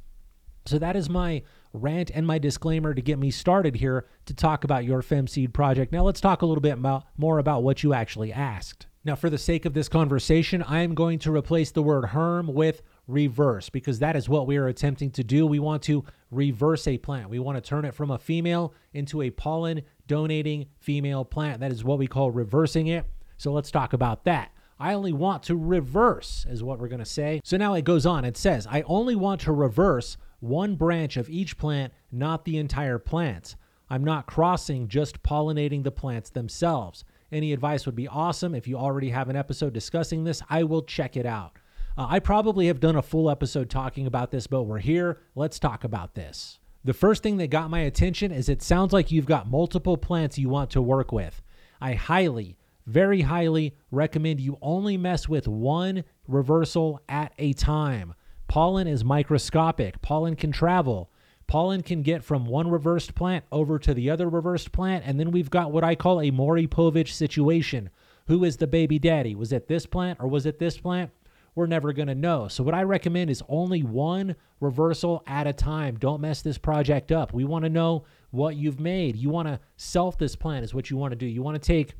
So 0.65 0.79
that 0.79 0.95
is 0.95 1.09
my 1.09 1.43
rant 1.71 2.09
and 2.13 2.25
my 2.25 2.39
disclaimer 2.39 2.95
to 2.95 3.01
get 3.01 3.19
me 3.19 3.29
started 3.29 3.75
here 3.75 4.07
to 4.25 4.33
talk 4.33 4.63
about 4.63 4.85
your 4.85 5.03
fem 5.03 5.27
seed 5.27 5.53
project. 5.53 5.91
Now 5.91 6.03
let's 6.03 6.21
talk 6.21 6.41
a 6.41 6.45
little 6.47 6.61
bit 6.61 6.73
about, 6.73 7.05
more 7.17 7.37
about 7.37 7.63
what 7.63 7.83
you 7.83 7.93
actually 7.93 8.33
asked. 8.33 8.87
Now, 9.05 9.15
for 9.15 9.29
the 9.29 9.37
sake 9.37 9.65
of 9.65 9.73
this 9.73 9.87
conversation, 9.87 10.61
I 10.61 10.81
am 10.81 10.93
going 10.93 11.19
to 11.19 11.33
replace 11.33 11.71
the 11.71 11.81
word 11.81 12.05
herm 12.05 12.53
with 12.53 12.81
reverse 13.09 13.69
because 13.69 13.99
that 13.99 14.15
is 14.15 14.29
what 14.29 14.47
we 14.47 14.57
are 14.57 14.67
attempting 14.67 15.11
to 15.11 15.23
do. 15.23 15.45
We 15.45 15.59
want 15.59 15.83
to 15.83 16.03
reverse 16.31 16.87
a 16.87 16.97
plant. 16.97 17.29
We 17.29 17.39
want 17.39 17.57
to 17.57 17.67
turn 17.67 17.85
it 17.85 17.93
from 17.93 18.11
a 18.11 18.17
female 18.17 18.73
into 18.93 19.21
a 19.21 19.31
pollen 19.31 19.81
donating 20.07 20.67
female 20.79 21.25
plant. 21.25 21.59
That 21.59 21.71
is 21.71 21.83
what 21.83 21.97
we 21.97 22.07
call 22.07 22.31
reversing 22.31 22.87
it. 22.87 23.05
So 23.37 23.51
let's 23.51 23.71
talk 23.71 23.93
about 23.93 24.25
that. 24.25 24.51
I 24.79 24.93
only 24.93 25.11
want 25.11 25.43
to 25.43 25.57
reverse, 25.57 26.45
is 26.49 26.63
what 26.63 26.79
we're 26.79 26.87
going 26.87 26.99
to 26.99 27.05
say. 27.05 27.41
So 27.43 27.57
now 27.57 27.73
it 27.73 27.83
goes 27.83 28.05
on. 28.05 28.23
It 28.23 28.37
says, 28.37 28.65
I 28.65 28.81
only 28.83 29.15
want 29.15 29.41
to 29.41 29.51
reverse 29.51 30.15
one 30.39 30.75
branch 30.75 31.17
of 31.17 31.29
each 31.29 31.57
plant, 31.57 31.91
not 32.11 32.45
the 32.45 32.57
entire 32.57 32.97
plant. 32.97 33.57
I'm 33.89 34.03
not 34.03 34.27
crossing, 34.27 34.87
just 34.87 35.21
pollinating 35.21 35.83
the 35.83 35.91
plants 35.91 36.29
themselves. 36.29 37.03
Any 37.31 37.53
advice 37.53 37.85
would 37.85 37.95
be 37.95 38.07
awesome. 38.07 38.55
If 38.55 38.67
you 38.67 38.77
already 38.77 39.09
have 39.09 39.29
an 39.29 39.35
episode 39.35 39.73
discussing 39.73 40.23
this, 40.23 40.41
I 40.49 40.63
will 40.63 40.83
check 40.83 41.17
it 41.17 41.25
out. 41.25 41.53
Uh, 41.99 42.07
I 42.07 42.19
probably 42.19 42.67
have 42.67 42.79
done 42.79 42.95
a 42.95 43.01
full 43.01 43.29
episode 43.29 43.69
talking 43.69 44.07
about 44.07 44.31
this, 44.31 44.47
but 44.47 44.63
we're 44.63 44.79
here. 44.79 45.19
Let's 45.35 45.59
talk 45.59 45.83
about 45.83 46.15
this. 46.15 46.57
The 46.85 46.93
first 46.93 47.21
thing 47.21 47.35
that 47.37 47.49
got 47.49 47.69
my 47.69 47.81
attention 47.81 48.31
is 48.31 48.47
it 48.47 48.61
sounds 48.61 48.93
like 48.93 49.11
you've 49.11 49.25
got 49.25 49.51
multiple 49.51 49.97
plants 49.97 50.37
you 50.37 50.47
want 50.47 50.69
to 50.69 50.81
work 50.81 51.11
with. 51.11 51.41
I 51.81 51.95
highly, 51.95 52.55
very 52.85 53.19
highly 53.19 53.75
recommend 53.91 54.39
you 54.39 54.57
only 54.61 54.95
mess 54.95 55.27
with 55.27 55.45
one 55.45 56.05
reversal 56.25 57.01
at 57.09 57.33
a 57.37 57.51
time. 57.51 58.13
Pollen 58.47 58.87
is 58.87 59.03
microscopic, 59.03 60.01
pollen 60.01 60.37
can 60.37 60.53
travel. 60.53 61.11
Pollen 61.47 61.83
can 61.83 62.01
get 62.01 62.23
from 62.23 62.45
one 62.45 62.69
reversed 62.69 63.13
plant 63.13 63.43
over 63.51 63.77
to 63.77 63.93
the 63.93 64.09
other 64.09 64.29
reversed 64.29 64.71
plant, 64.71 65.03
and 65.05 65.19
then 65.19 65.31
we've 65.31 65.49
got 65.49 65.73
what 65.73 65.83
I 65.83 65.95
call 65.95 66.21
a 66.21 66.31
Maury 66.31 66.65
Povich 66.65 67.11
situation. 67.11 67.89
Who 68.27 68.45
is 68.45 68.55
the 68.55 68.67
baby 68.67 68.99
daddy? 68.99 69.35
Was 69.35 69.51
it 69.51 69.67
this 69.67 69.85
plant 69.85 70.19
or 70.21 70.29
was 70.29 70.45
it 70.45 70.59
this 70.59 70.77
plant? 70.77 71.11
We're 71.55 71.67
never 71.67 71.93
going 71.93 72.07
to 72.07 72.15
know. 72.15 72.47
So, 72.47 72.63
what 72.63 72.73
I 72.73 72.83
recommend 72.83 73.29
is 73.29 73.43
only 73.49 73.83
one 73.83 74.35
reversal 74.59 75.23
at 75.27 75.47
a 75.47 75.53
time. 75.53 75.97
Don't 75.97 76.21
mess 76.21 76.41
this 76.41 76.57
project 76.57 77.11
up. 77.11 77.33
We 77.33 77.45
want 77.45 77.63
to 77.63 77.69
know 77.69 78.05
what 78.31 78.55
you've 78.55 78.79
made. 78.79 79.15
You 79.15 79.29
want 79.29 79.47
to 79.47 79.59
self 79.77 80.17
this 80.17 80.35
plan, 80.35 80.63
is 80.63 80.73
what 80.73 80.89
you 80.89 80.97
want 80.97 81.11
to 81.11 81.15
do. 81.15 81.25
You 81.25 81.41
want 81.41 81.61
to 81.61 81.65
take 81.65 81.93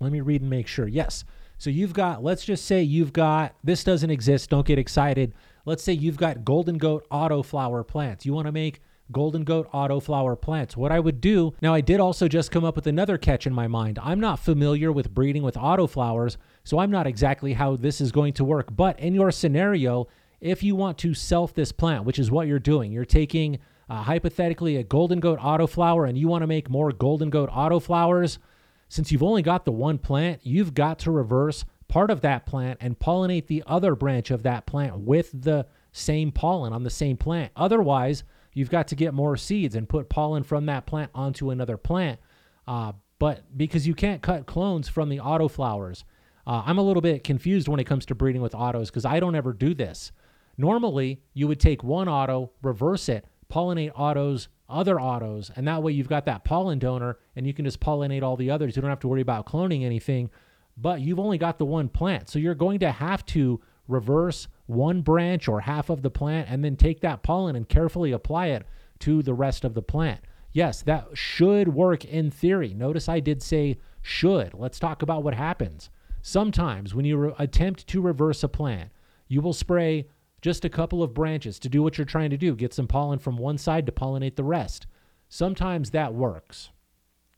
Let 0.00 0.12
me 0.12 0.20
read 0.20 0.42
and 0.42 0.50
make 0.50 0.66
sure. 0.66 0.86
Yes. 0.86 1.24
So 1.58 1.70
you've 1.70 1.92
got, 1.92 2.22
let's 2.22 2.44
just 2.44 2.66
say 2.66 2.82
you've 2.82 3.12
got, 3.12 3.54
this 3.64 3.82
doesn't 3.82 4.10
exist. 4.10 4.48
Don't 4.48 4.66
get 4.66 4.78
excited. 4.78 5.34
Let's 5.64 5.82
say 5.82 5.92
you've 5.92 6.16
got 6.16 6.44
golden 6.44 6.78
goat 6.78 7.04
autoflower 7.10 7.86
plants. 7.86 8.24
You 8.24 8.32
want 8.32 8.46
to 8.46 8.52
make 8.52 8.80
golden 9.10 9.44
goat 9.44 9.70
autoflower 9.72 10.40
plants. 10.40 10.76
What 10.76 10.92
I 10.92 11.00
would 11.00 11.20
do, 11.20 11.54
now 11.62 11.74
I 11.74 11.80
did 11.80 12.00
also 12.00 12.28
just 12.28 12.50
come 12.50 12.64
up 12.64 12.76
with 12.76 12.86
another 12.86 13.18
catch 13.18 13.46
in 13.46 13.52
my 13.52 13.66
mind. 13.66 13.98
I'm 14.02 14.20
not 14.20 14.38
familiar 14.38 14.92
with 14.92 15.14
breeding 15.14 15.42
with 15.42 15.54
autoflowers, 15.54 16.36
so 16.64 16.78
I'm 16.78 16.90
not 16.90 17.06
exactly 17.06 17.54
how 17.54 17.76
this 17.76 18.00
is 18.00 18.12
going 18.12 18.34
to 18.34 18.44
work. 18.44 18.74
But 18.74 18.98
in 19.00 19.14
your 19.14 19.30
scenario, 19.30 20.08
if 20.40 20.62
you 20.62 20.76
want 20.76 20.98
to 20.98 21.14
self 21.14 21.54
this 21.54 21.72
plant, 21.72 22.04
which 22.04 22.18
is 22.18 22.30
what 22.30 22.46
you're 22.46 22.58
doing, 22.58 22.92
you're 22.92 23.04
taking 23.04 23.58
uh, 23.88 24.02
hypothetically 24.02 24.76
a 24.76 24.82
golden 24.82 25.20
goat 25.20 25.38
autoflower 25.38 26.08
and 26.08 26.18
you 26.18 26.28
want 26.28 26.42
to 26.42 26.46
make 26.46 26.68
more 26.68 26.92
golden 26.92 27.30
goat 27.30 27.50
autoflowers, 27.50 28.38
since 28.88 29.12
you've 29.12 29.22
only 29.22 29.42
got 29.42 29.64
the 29.64 29.72
one 29.72 29.98
plant, 29.98 30.40
you've 30.42 30.74
got 30.74 30.98
to 31.00 31.10
reverse 31.10 31.64
part 31.88 32.10
of 32.10 32.20
that 32.20 32.46
plant 32.46 32.78
and 32.80 32.98
pollinate 32.98 33.46
the 33.46 33.64
other 33.66 33.94
branch 33.94 34.30
of 34.30 34.42
that 34.42 34.66
plant 34.66 34.98
with 34.98 35.30
the 35.32 35.66
same 35.92 36.30
pollen 36.30 36.72
on 36.72 36.82
the 36.82 36.90
same 36.90 37.16
plant. 37.16 37.50
Otherwise, 37.56 38.24
you've 38.52 38.70
got 38.70 38.88
to 38.88 38.96
get 38.96 39.14
more 39.14 39.36
seeds 39.36 39.74
and 39.74 39.88
put 39.88 40.08
pollen 40.08 40.42
from 40.42 40.66
that 40.66 40.86
plant 40.86 41.10
onto 41.14 41.50
another 41.50 41.76
plant. 41.76 42.18
Uh, 42.66 42.92
but 43.18 43.44
because 43.56 43.86
you 43.86 43.94
can't 43.94 44.22
cut 44.22 44.46
clones 44.46 44.88
from 44.88 45.08
the 45.08 45.18
autoflowers, 45.18 46.04
uh, 46.46 46.62
I'm 46.64 46.78
a 46.78 46.82
little 46.82 47.02
bit 47.02 47.24
confused 47.24 47.68
when 47.68 47.80
it 47.80 47.84
comes 47.84 48.06
to 48.06 48.14
breeding 48.14 48.42
with 48.42 48.54
autos 48.54 48.90
because 48.90 49.04
I 49.04 49.20
don't 49.20 49.34
ever 49.34 49.52
do 49.52 49.74
this. 49.74 50.12
Normally, 50.56 51.22
you 51.34 51.46
would 51.46 51.60
take 51.60 51.84
one 51.84 52.08
auto, 52.08 52.50
reverse 52.62 53.08
it, 53.08 53.26
pollinate 53.52 53.92
autos, 53.94 54.48
other 54.68 55.00
autos, 55.00 55.50
and 55.56 55.66
that 55.66 55.82
way 55.82 55.92
you've 55.92 56.08
got 56.08 56.26
that 56.26 56.44
pollen 56.44 56.78
donor 56.78 57.18
and 57.36 57.46
you 57.46 57.54
can 57.54 57.64
just 57.64 57.80
pollinate 57.80 58.22
all 58.22 58.36
the 58.36 58.50
others. 58.50 58.76
You 58.76 58.82
don't 58.82 58.90
have 58.90 59.00
to 59.00 59.08
worry 59.08 59.20
about 59.20 59.46
cloning 59.46 59.84
anything, 59.84 60.30
but 60.76 61.00
you've 61.00 61.20
only 61.20 61.38
got 61.38 61.58
the 61.58 61.64
one 61.64 61.88
plant. 61.88 62.28
So 62.28 62.38
you're 62.38 62.54
going 62.54 62.80
to 62.80 62.92
have 62.92 63.24
to 63.26 63.60
reverse 63.86 64.48
one 64.68 65.00
branch 65.00 65.48
or 65.48 65.60
half 65.60 65.88
of 65.90 66.02
the 66.02 66.10
plant 66.10 66.48
and 66.48 66.64
then 66.64 66.76
take 66.76 67.00
that 67.00 67.22
pollen 67.22 67.56
and 67.56 67.68
carefully 67.68 68.12
apply 68.12 68.48
it 68.48 68.66
to 69.00 69.22
the 69.22 69.34
rest 69.34 69.64
of 69.64 69.74
the 69.74 69.82
plant. 69.82 70.20
Yes, 70.52 70.82
that 70.82 71.08
should 71.14 71.68
work 71.68 72.04
in 72.04 72.30
theory. 72.30 72.74
Notice 72.74 73.08
I 73.08 73.20
did 73.20 73.42
say 73.42 73.78
should. 74.02 74.54
Let's 74.54 74.78
talk 74.78 75.02
about 75.02 75.22
what 75.22 75.34
happens. 75.34 75.90
Sometimes 76.20 76.94
when 76.94 77.04
you 77.04 77.16
re- 77.16 77.32
attempt 77.38 77.86
to 77.88 78.00
reverse 78.00 78.42
a 78.42 78.48
plant, 78.48 78.90
you 79.26 79.40
will 79.40 79.52
spray 79.52 80.06
just 80.42 80.64
a 80.64 80.70
couple 80.70 81.02
of 81.02 81.14
branches 81.14 81.58
to 81.58 81.68
do 81.68 81.82
what 81.82 81.96
you're 81.96 82.04
trying 82.04 82.30
to 82.30 82.36
do, 82.36 82.54
get 82.54 82.74
some 82.74 82.86
pollen 82.86 83.18
from 83.18 83.36
one 83.36 83.58
side 83.58 83.86
to 83.86 83.92
pollinate 83.92 84.36
the 84.36 84.44
rest. 84.44 84.86
Sometimes 85.28 85.90
that 85.90 86.14
works. 86.14 86.70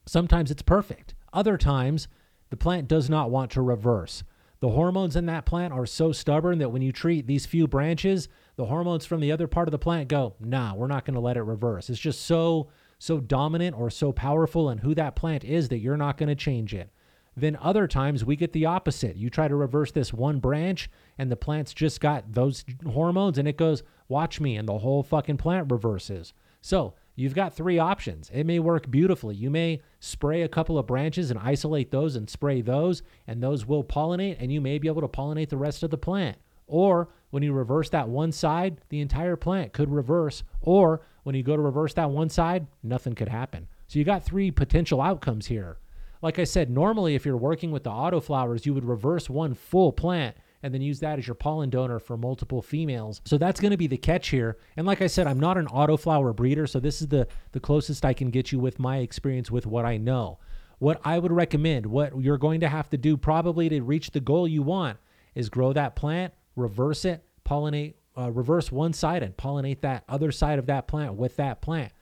Sometimes 0.06 0.50
it's 0.50 0.62
perfect. 0.62 1.14
Other 1.32 1.56
times, 1.56 2.08
the 2.50 2.56
plant 2.56 2.88
does 2.88 3.08
not 3.08 3.30
want 3.30 3.50
to 3.52 3.62
reverse. 3.62 4.24
The 4.60 4.68
hormones 4.68 5.16
in 5.16 5.26
that 5.26 5.46
plant 5.46 5.72
are 5.72 5.86
so 5.86 6.12
stubborn 6.12 6.58
that 6.58 6.68
when 6.68 6.82
you 6.82 6.92
treat 6.92 7.26
these 7.26 7.46
few 7.46 7.66
branches, 7.66 8.28
the 8.56 8.66
hormones 8.66 9.06
from 9.06 9.20
the 9.20 9.32
other 9.32 9.46
part 9.46 9.68
of 9.68 9.72
the 9.72 9.78
plant 9.78 10.08
go, 10.08 10.34
nah, 10.38 10.74
we're 10.74 10.86
not 10.86 11.06
going 11.06 11.14
to 11.14 11.20
let 11.20 11.38
it 11.38 11.42
reverse. 11.42 11.88
It's 11.88 11.98
just 11.98 12.26
so, 12.26 12.68
so 12.98 13.20
dominant 13.20 13.74
or 13.78 13.88
so 13.88 14.12
powerful 14.12 14.68
in 14.68 14.78
who 14.78 14.94
that 14.96 15.16
plant 15.16 15.44
is 15.44 15.70
that 15.70 15.78
you're 15.78 15.96
not 15.96 16.18
going 16.18 16.28
to 16.28 16.34
change 16.34 16.74
it. 16.74 16.90
Then 17.34 17.56
other 17.62 17.86
times 17.86 18.22
we 18.22 18.36
get 18.36 18.52
the 18.52 18.66
opposite. 18.66 19.16
You 19.16 19.30
try 19.30 19.48
to 19.48 19.56
reverse 19.56 19.92
this 19.92 20.12
one 20.12 20.40
branch 20.40 20.90
and 21.16 21.30
the 21.30 21.36
plant's 21.36 21.72
just 21.72 22.00
got 22.00 22.30
those 22.30 22.64
hormones 22.86 23.38
and 23.38 23.48
it 23.48 23.56
goes, 23.56 23.82
watch 24.08 24.40
me, 24.40 24.56
and 24.56 24.68
the 24.68 24.78
whole 24.78 25.02
fucking 25.02 25.38
plant 25.38 25.70
reverses. 25.70 26.34
So 26.60 26.94
you've 27.14 27.34
got 27.34 27.54
three 27.54 27.78
options. 27.78 28.30
It 28.32 28.44
may 28.44 28.58
work 28.58 28.90
beautifully. 28.90 29.34
You 29.34 29.50
may 29.50 29.80
spray 29.98 30.42
a 30.42 30.48
couple 30.48 30.78
of 30.78 30.86
branches 30.86 31.30
and 31.30 31.38
isolate 31.38 31.90
those 31.90 32.16
and 32.16 32.28
spray 32.28 32.60
those, 32.62 33.02
and 33.26 33.42
those 33.42 33.66
will 33.66 33.84
pollinate, 33.84 34.36
and 34.40 34.52
you 34.52 34.60
may 34.60 34.78
be 34.78 34.88
able 34.88 35.02
to 35.02 35.08
pollinate 35.08 35.48
the 35.48 35.56
rest 35.56 35.82
of 35.82 35.90
the 35.90 35.98
plant. 35.98 36.38
Or 36.66 37.08
when 37.30 37.42
you 37.42 37.52
reverse 37.52 37.90
that 37.90 38.08
one 38.08 38.32
side, 38.32 38.80
the 38.88 39.00
entire 39.00 39.36
plant 39.36 39.72
could 39.72 39.90
reverse. 39.90 40.42
Or 40.60 41.02
when 41.24 41.34
you 41.34 41.42
go 41.42 41.56
to 41.56 41.62
reverse 41.62 41.94
that 41.94 42.10
one 42.10 42.28
side, 42.28 42.66
nothing 42.82 43.14
could 43.14 43.28
happen. 43.28 43.68
So 43.88 43.98
you 43.98 44.04
got 44.04 44.24
three 44.24 44.50
potential 44.50 45.00
outcomes 45.00 45.46
here. 45.46 45.78
Like 46.22 46.38
I 46.38 46.44
said, 46.44 46.70
normally 46.70 47.14
if 47.14 47.24
you're 47.24 47.36
working 47.36 47.70
with 47.70 47.84
the 47.84 47.90
autoflowers, 47.90 48.66
you 48.66 48.74
would 48.74 48.84
reverse 48.84 49.28
one 49.28 49.54
full 49.54 49.92
plant 49.92 50.36
and 50.62 50.74
then 50.74 50.82
use 50.82 51.00
that 51.00 51.18
as 51.18 51.26
your 51.26 51.34
pollen 51.34 51.70
donor 51.70 51.98
for 51.98 52.16
multiple 52.16 52.62
females. 52.62 53.20
So 53.24 53.38
that's 53.38 53.60
going 53.60 53.70
to 53.70 53.76
be 53.76 53.86
the 53.86 53.96
catch 53.96 54.28
here. 54.28 54.58
And 54.76 54.86
like 54.86 55.02
I 55.02 55.06
said, 55.06 55.26
I'm 55.26 55.40
not 55.40 55.56
an 55.56 55.66
autoflower 55.66 56.34
breeder, 56.34 56.66
so 56.66 56.80
this 56.80 57.00
is 57.00 57.08
the 57.08 57.26
the 57.52 57.60
closest 57.60 58.04
I 58.04 58.12
can 58.12 58.30
get 58.30 58.52
you 58.52 58.58
with 58.58 58.78
my 58.78 58.98
experience 58.98 59.50
with 59.50 59.66
what 59.66 59.84
I 59.84 59.96
know. 59.96 60.38
What 60.78 61.00
I 61.04 61.18
would 61.18 61.32
recommend, 61.32 61.86
what 61.86 62.20
you're 62.20 62.38
going 62.38 62.60
to 62.60 62.68
have 62.68 62.88
to 62.90 62.96
do 62.96 63.16
probably 63.16 63.68
to 63.68 63.82
reach 63.82 64.12
the 64.12 64.20
goal 64.20 64.48
you 64.48 64.62
want 64.62 64.98
is 65.34 65.48
grow 65.48 65.72
that 65.74 65.94
plant, 65.94 66.32
reverse 66.56 67.04
it, 67.04 67.24
pollinate, 67.44 67.94
uh, 68.16 68.30
reverse 68.30 68.72
one 68.72 68.92
side 68.92 69.22
and 69.22 69.36
pollinate 69.36 69.80
that 69.82 70.04
other 70.08 70.32
side 70.32 70.58
of 70.58 70.66
that 70.66 70.88
plant 70.88 71.14
with 71.14 71.36
that 71.36 71.60
plant. 71.60 71.92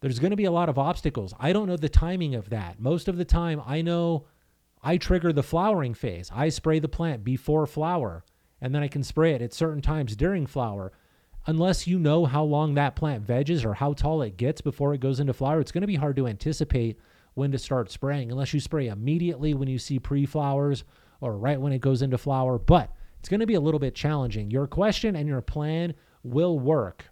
There's 0.00 0.18
going 0.18 0.30
to 0.30 0.36
be 0.36 0.44
a 0.44 0.50
lot 0.50 0.68
of 0.68 0.78
obstacles. 0.78 1.32
I 1.38 1.52
don't 1.52 1.66
know 1.66 1.76
the 1.76 1.88
timing 1.88 2.34
of 2.34 2.50
that. 2.50 2.78
Most 2.78 3.08
of 3.08 3.16
the 3.16 3.24
time, 3.24 3.62
I 3.64 3.80
know 3.80 4.26
I 4.86 4.98
trigger 4.98 5.32
the 5.32 5.42
flowering 5.42 5.94
phase. 5.94 6.30
I 6.32 6.50
spray 6.50 6.78
the 6.78 6.88
plant 6.88 7.24
before 7.24 7.66
flower, 7.66 8.22
and 8.60 8.74
then 8.74 8.82
I 8.82 8.88
can 8.88 9.02
spray 9.02 9.32
it 9.32 9.40
at 9.40 9.54
certain 9.54 9.80
times 9.80 10.14
during 10.14 10.44
flower. 10.46 10.92
Unless 11.46 11.86
you 11.86 11.98
know 11.98 12.26
how 12.26 12.44
long 12.44 12.74
that 12.74 12.94
plant 12.94 13.24
veges 13.24 13.64
or 13.64 13.72
how 13.72 13.94
tall 13.94 14.20
it 14.20 14.36
gets 14.36 14.60
before 14.60 14.92
it 14.92 15.00
goes 15.00 15.20
into 15.20 15.32
flower, 15.32 15.60
it's 15.60 15.72
going 15.72 15.80
to 15.80 15.86
be 15.86 15.96
hard 15.96 16.16
to 16.16 16.26
anticipate 16.26 16.98
when 17.32 17.50
to 17.50 17.58
start 17.58 17.90
spraying 17.90 18.30
unless 18.30 18.52
you 18.52 18.60
spray 18.60 18.88
immediately 18.88 19.54
when 19.54 19.68
you 19.68 19.78
see 19.78 19.98
pre 19.98 20.26
flowers 20.26 20.84
or 21.20 21.38
right 21.38 21.60
when 21.60 21.72
it 21.72 21.80
goes 21.80 22.02
into 22.02 22.18
flower. 22.18 22.58
But 22.58 22.92
it's 23.18 23.28
going 23.30 23.40
to 23.40 23.46
be 23.46 23.54
a 23.54 23.60
little 23.60 23.80
bit 23.80 23.94
challenging. 23.94 24.50
Your 24.50 24.66
question 24.66 25.16
and 25.16 25.26
your 25.26 25.40
plan 25.40 25.94
will 26.22 26.58
work, 26.58 27.06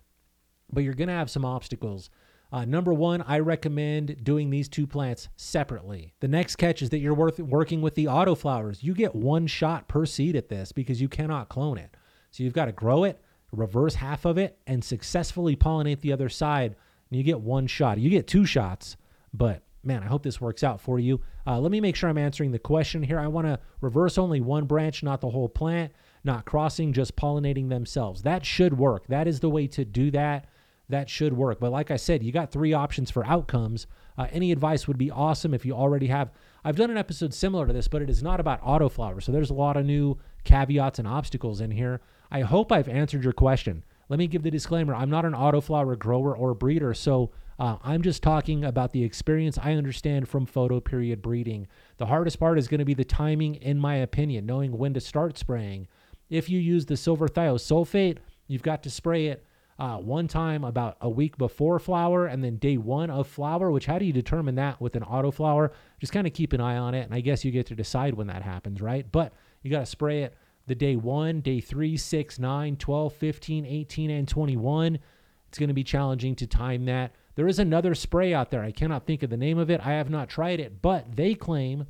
but 0.70 0.82
you're 0.84 0.92
going 0.92 1.08
to 1.08 1.14
have 1.14 1.30
some 1.30 1.46
obstacles. 1.46 2.10
Uh, 2.52 2.66
number 2.66 2.92
one, 2.92 3.22
I 3.26 3.38
recommend 3.38 4.22
doing 4.22 4.50
these 4.50 4.68
two 4.68 4.86
plants 4.86 5.30
separately. 5.36 6.12
The 6.20 6.28
next 6.28 6.56
catch 6.56 6.82
is 6.82 6.90
that 6.90 6.98
you're 6.98 7.14
worth, 7.14 7.38
working 7.40 7.80
with 7.80 7.94
the 7.94 8.04
autoflowers. 8.04 8.82
You 8.82 8.92
get 8.92 9.14
one 9.14 9.46
shot 9.46 9.88
per 9.88 10.04
seed 10.04 10.36
at 10.36 10.50
this 10.50 10.70
because 10.70 11.00
you 11.00 11.08
cannot 11.08 11.48
clone 11.48 11.78
it. 11.78 11.96
So 12.30 12.42
you've 12.42 12.52
got 12.52 12.66
to 12.66 12.72
grow 12.72 13.04
it, 13.04 13.22
reverse 13.52 13.94
half 13.94 14.26
of 14.26 14.36
it, 14.36 14.58
and 14.66 14.84
successfully 14.84 15.56
pollinate 15.56 16.02
the 16.02 16.12
other 16.12 16.28
side. 16.28 16.76
And 17.10 17.16
you 17.16 17.24
get 17.24 17.40
one 17.40 17.66
shot. 17.66 17.98
You 17.98 18.10
get 18.10 18.26
two 18.26 18.44
shots, 18.44 18.98
but 19.32 19.62
man, 19.82 20.02
I 20.02 20.06
hope 20.06 20.22
this 20.22 20.40
works 20.40 20.62
out 20.62 20.78
for 20.78 20.98
you. 20.98 21.22
Uh, 21.46 21.58
let 21.58 21.72
me 21.72 21.80
make 21.80 21.96
sure 21.96 22.10
I'm 22.10 22.18
answering 22.18 22.52
the 22.52 22.58
question 22.58 23.02
here. 23.02 23.18
I 23.18 23.28
want 23.28 23.46
to 23.46 23.58
reverse 23.80 24.18
only 24.18 24.42
one 24.42 24.66
branch, 24.66 25.02
not 25.02 25.22
the 25.22 25.30
whole 25.30 25.48
plant, 25.48 25.92
not 26.22 26.44
crossing, 26.44 26.92
just 26.92 27.16
pollinating 27.16 27.70
themselves. 27.70 28.22
That 28.22 28.44
should 28.44 28.76
work. 28.76 29.06
That 29.08 29.26
is 29.26 29.40
the 29.40 29.50
way 29.50 29.66
to 29.68 29.86
do 29.86 30.10
that 30.10 30.46
that 30.92 31.10
should 31.10 31.32
work. 31.32 31.58
But 31.58 31.72
like 31.72 31.90
I 31.90 31.96
said, 31.96 32.22
you 32.22 32.32
got 32.32 32.52
three 32.52 32.72
options 32.72 33.10
for 33.10 33.26
outcomes. 33.26 33.86
Uh, 34.16 34.28
any 34.30 34.52
advice 34.52 34.86
would 34.86 34.98
be 34.98 35.10
awesome 35.10 35.54
if 35.54 35.66
you 35.66 35.72
already 35.72 36.06
have. 36.06 36.30
I've 36.64 36.76
done 36.76 36.90
an 36.90 36.96
episode 36.96 37.34
similar 37.34 37.66
to 37.66 37.72
this, 37.72 37.88
but 37.88 38.02
it 38.02 38.10
is 38.10 38.22
not 38.22 38.40
about 38.40 38.62
autoflower. 38.62 39.22
So 39.22 39.32
there's 39.32 39.50
a 39.50 39.54
lot 39.54 39.76
of 39.76 39.84
new 39.84 40.18
caveats 40.44 40.98
and 40.98 41.08
obstacles 41.08 41.60
in 41.60 41.70
here. 41.70 42.00
I 42.30 42.40
hope 42.40 42.70
I've 42.70 42.88
answered 42.88 43.24
your 43.24 43.32
question. 43.32 43.84
Let 44.08 44.18
me 44.18 44.26
give 44.26 44.42
the 44.42 44.50
disclaimer 44.50 44.94
I'm 44.94 45.10
not 45.10 45.24
an 45.24 45.32
autoflower 45.32 45.98
grower 45.98 46.36
or 46.36 46.54
breeder, 46.54 46.94
so 46.94 47.30
uh, 47.58 47.76
I'm 47.82 48.02
just 48.02 48.22
talking 48.22 48.64
about 48.64 48.92
the 48.92 49.04
experience 49.04 49.58
I 49.58 49.72
understand 49.72 50.28
from 50.28 50.46
photoperiod 50.46 51.22
breeding. 51.22 51.66
The 51.96 52.06
hardest 52.06 52.38
part 52.38 52.58
is 52.58 52.68
going 52.68 52.80
to 52.80 52.84
be 52.84 52.94
the 52.94 53.04
timing, 53.04 53.54
in 53.56 53.78
my 53.78 53.96
opinion, 53.96 54.46
knowing 54.46 54.76
when 54.76 54.94
to 54.94 55.00
start 55.00 55.38
spraying. 55.38 55.88
If 56.28 56.50
you 56.50 56.58
use 56.58 56.86
the 56.86 56.96
silver 56.96 57.28
thiosulfate, 57.28 58.18
you've 58.46 58.62
got 58.62 58.82
to 58.82 58.90
spray 58.90 59.28
it 59.28 59.44
uh, 59.82 59.96
one 59.96 60.28
time 60.28 60.62
about 60.62 60.96
a 61.00 61.10
week 61.10 61.36
before 61.36 61.76
flower 61.80 62.26
and 62.26 62.44
then 62.44 62.54
day 62.54 62.76
one 62.76 63.10
of 63.10 63.26
flower, 63.26 63.68
which 63.72 63.86
how 63.86 63.98
do 63.98 64.04
you 64.04 64.12
determine 64.12 64.54
that 64.54 64.80
with 64.80 64.94
an 64.94 65.02
autoflower? 65.02 65.70
Just 65.98 66.12
kind 66.12 66.24
of 66.24 66.32
keep 66.32 66.52
an 66.52 66.60
eye 66.60 66.76
on 66.76 66.94
it. 66.94 67.02
And 67.02 67.12
I 67.12 67.20
guess 67.20 67.44
you 67.44 67.50
get 67.50 67.66
to 67.66 67.74
decide 67.74 68.14
when 68.14 68.28
that 68.28 68.42
happens, 68.42 68.80
right? 68.80 69.04
But 69.10 69.32
you 69.60 69.72
got 69.72 69.80
to 69.80 69.86
spray 69.86 70.22
it 70.22 70.36
the 70.68 70.76
day 70.76 70.94
one, 70.94 71.40
day 71.40 71.60
three, 71.60 71.96
six, 71.96 72.38
nine, 72.38 72.76
12, 72.76 73.12
15, 73.12 73.66
18, 73.66 74.10
and 74.10 74.28
21. 74.28 75.00
It's 75.48 75.58
going 75.58 75.66
to 75.66 75.74
be 75.74 75.82
challenging 75.82 76.36
to 76.36 76.46
time 76.46 76.84
that. 76.84 77.16
There 77.34 77.48
is 77.48 77.58
another 77.58 77.96
spray 77.96 78.32
out 78.32 78.52
there. 78.52 78.62
I 78.62 78.70
cannot 78.70 79.04
think 79.04 79.24
of 79.24 79.30
the 79.30 79.36
name 79.36 79.58
of 79.58 79.68
it. 79.68 79.84
I 79.84 79.94
have 79.94 80.10
not 80.10 80.28
tried 80.28 80.60
it, 80.60 80.80
but 80.80 81.16
they 81.16 81.34
claim 81.34 81.86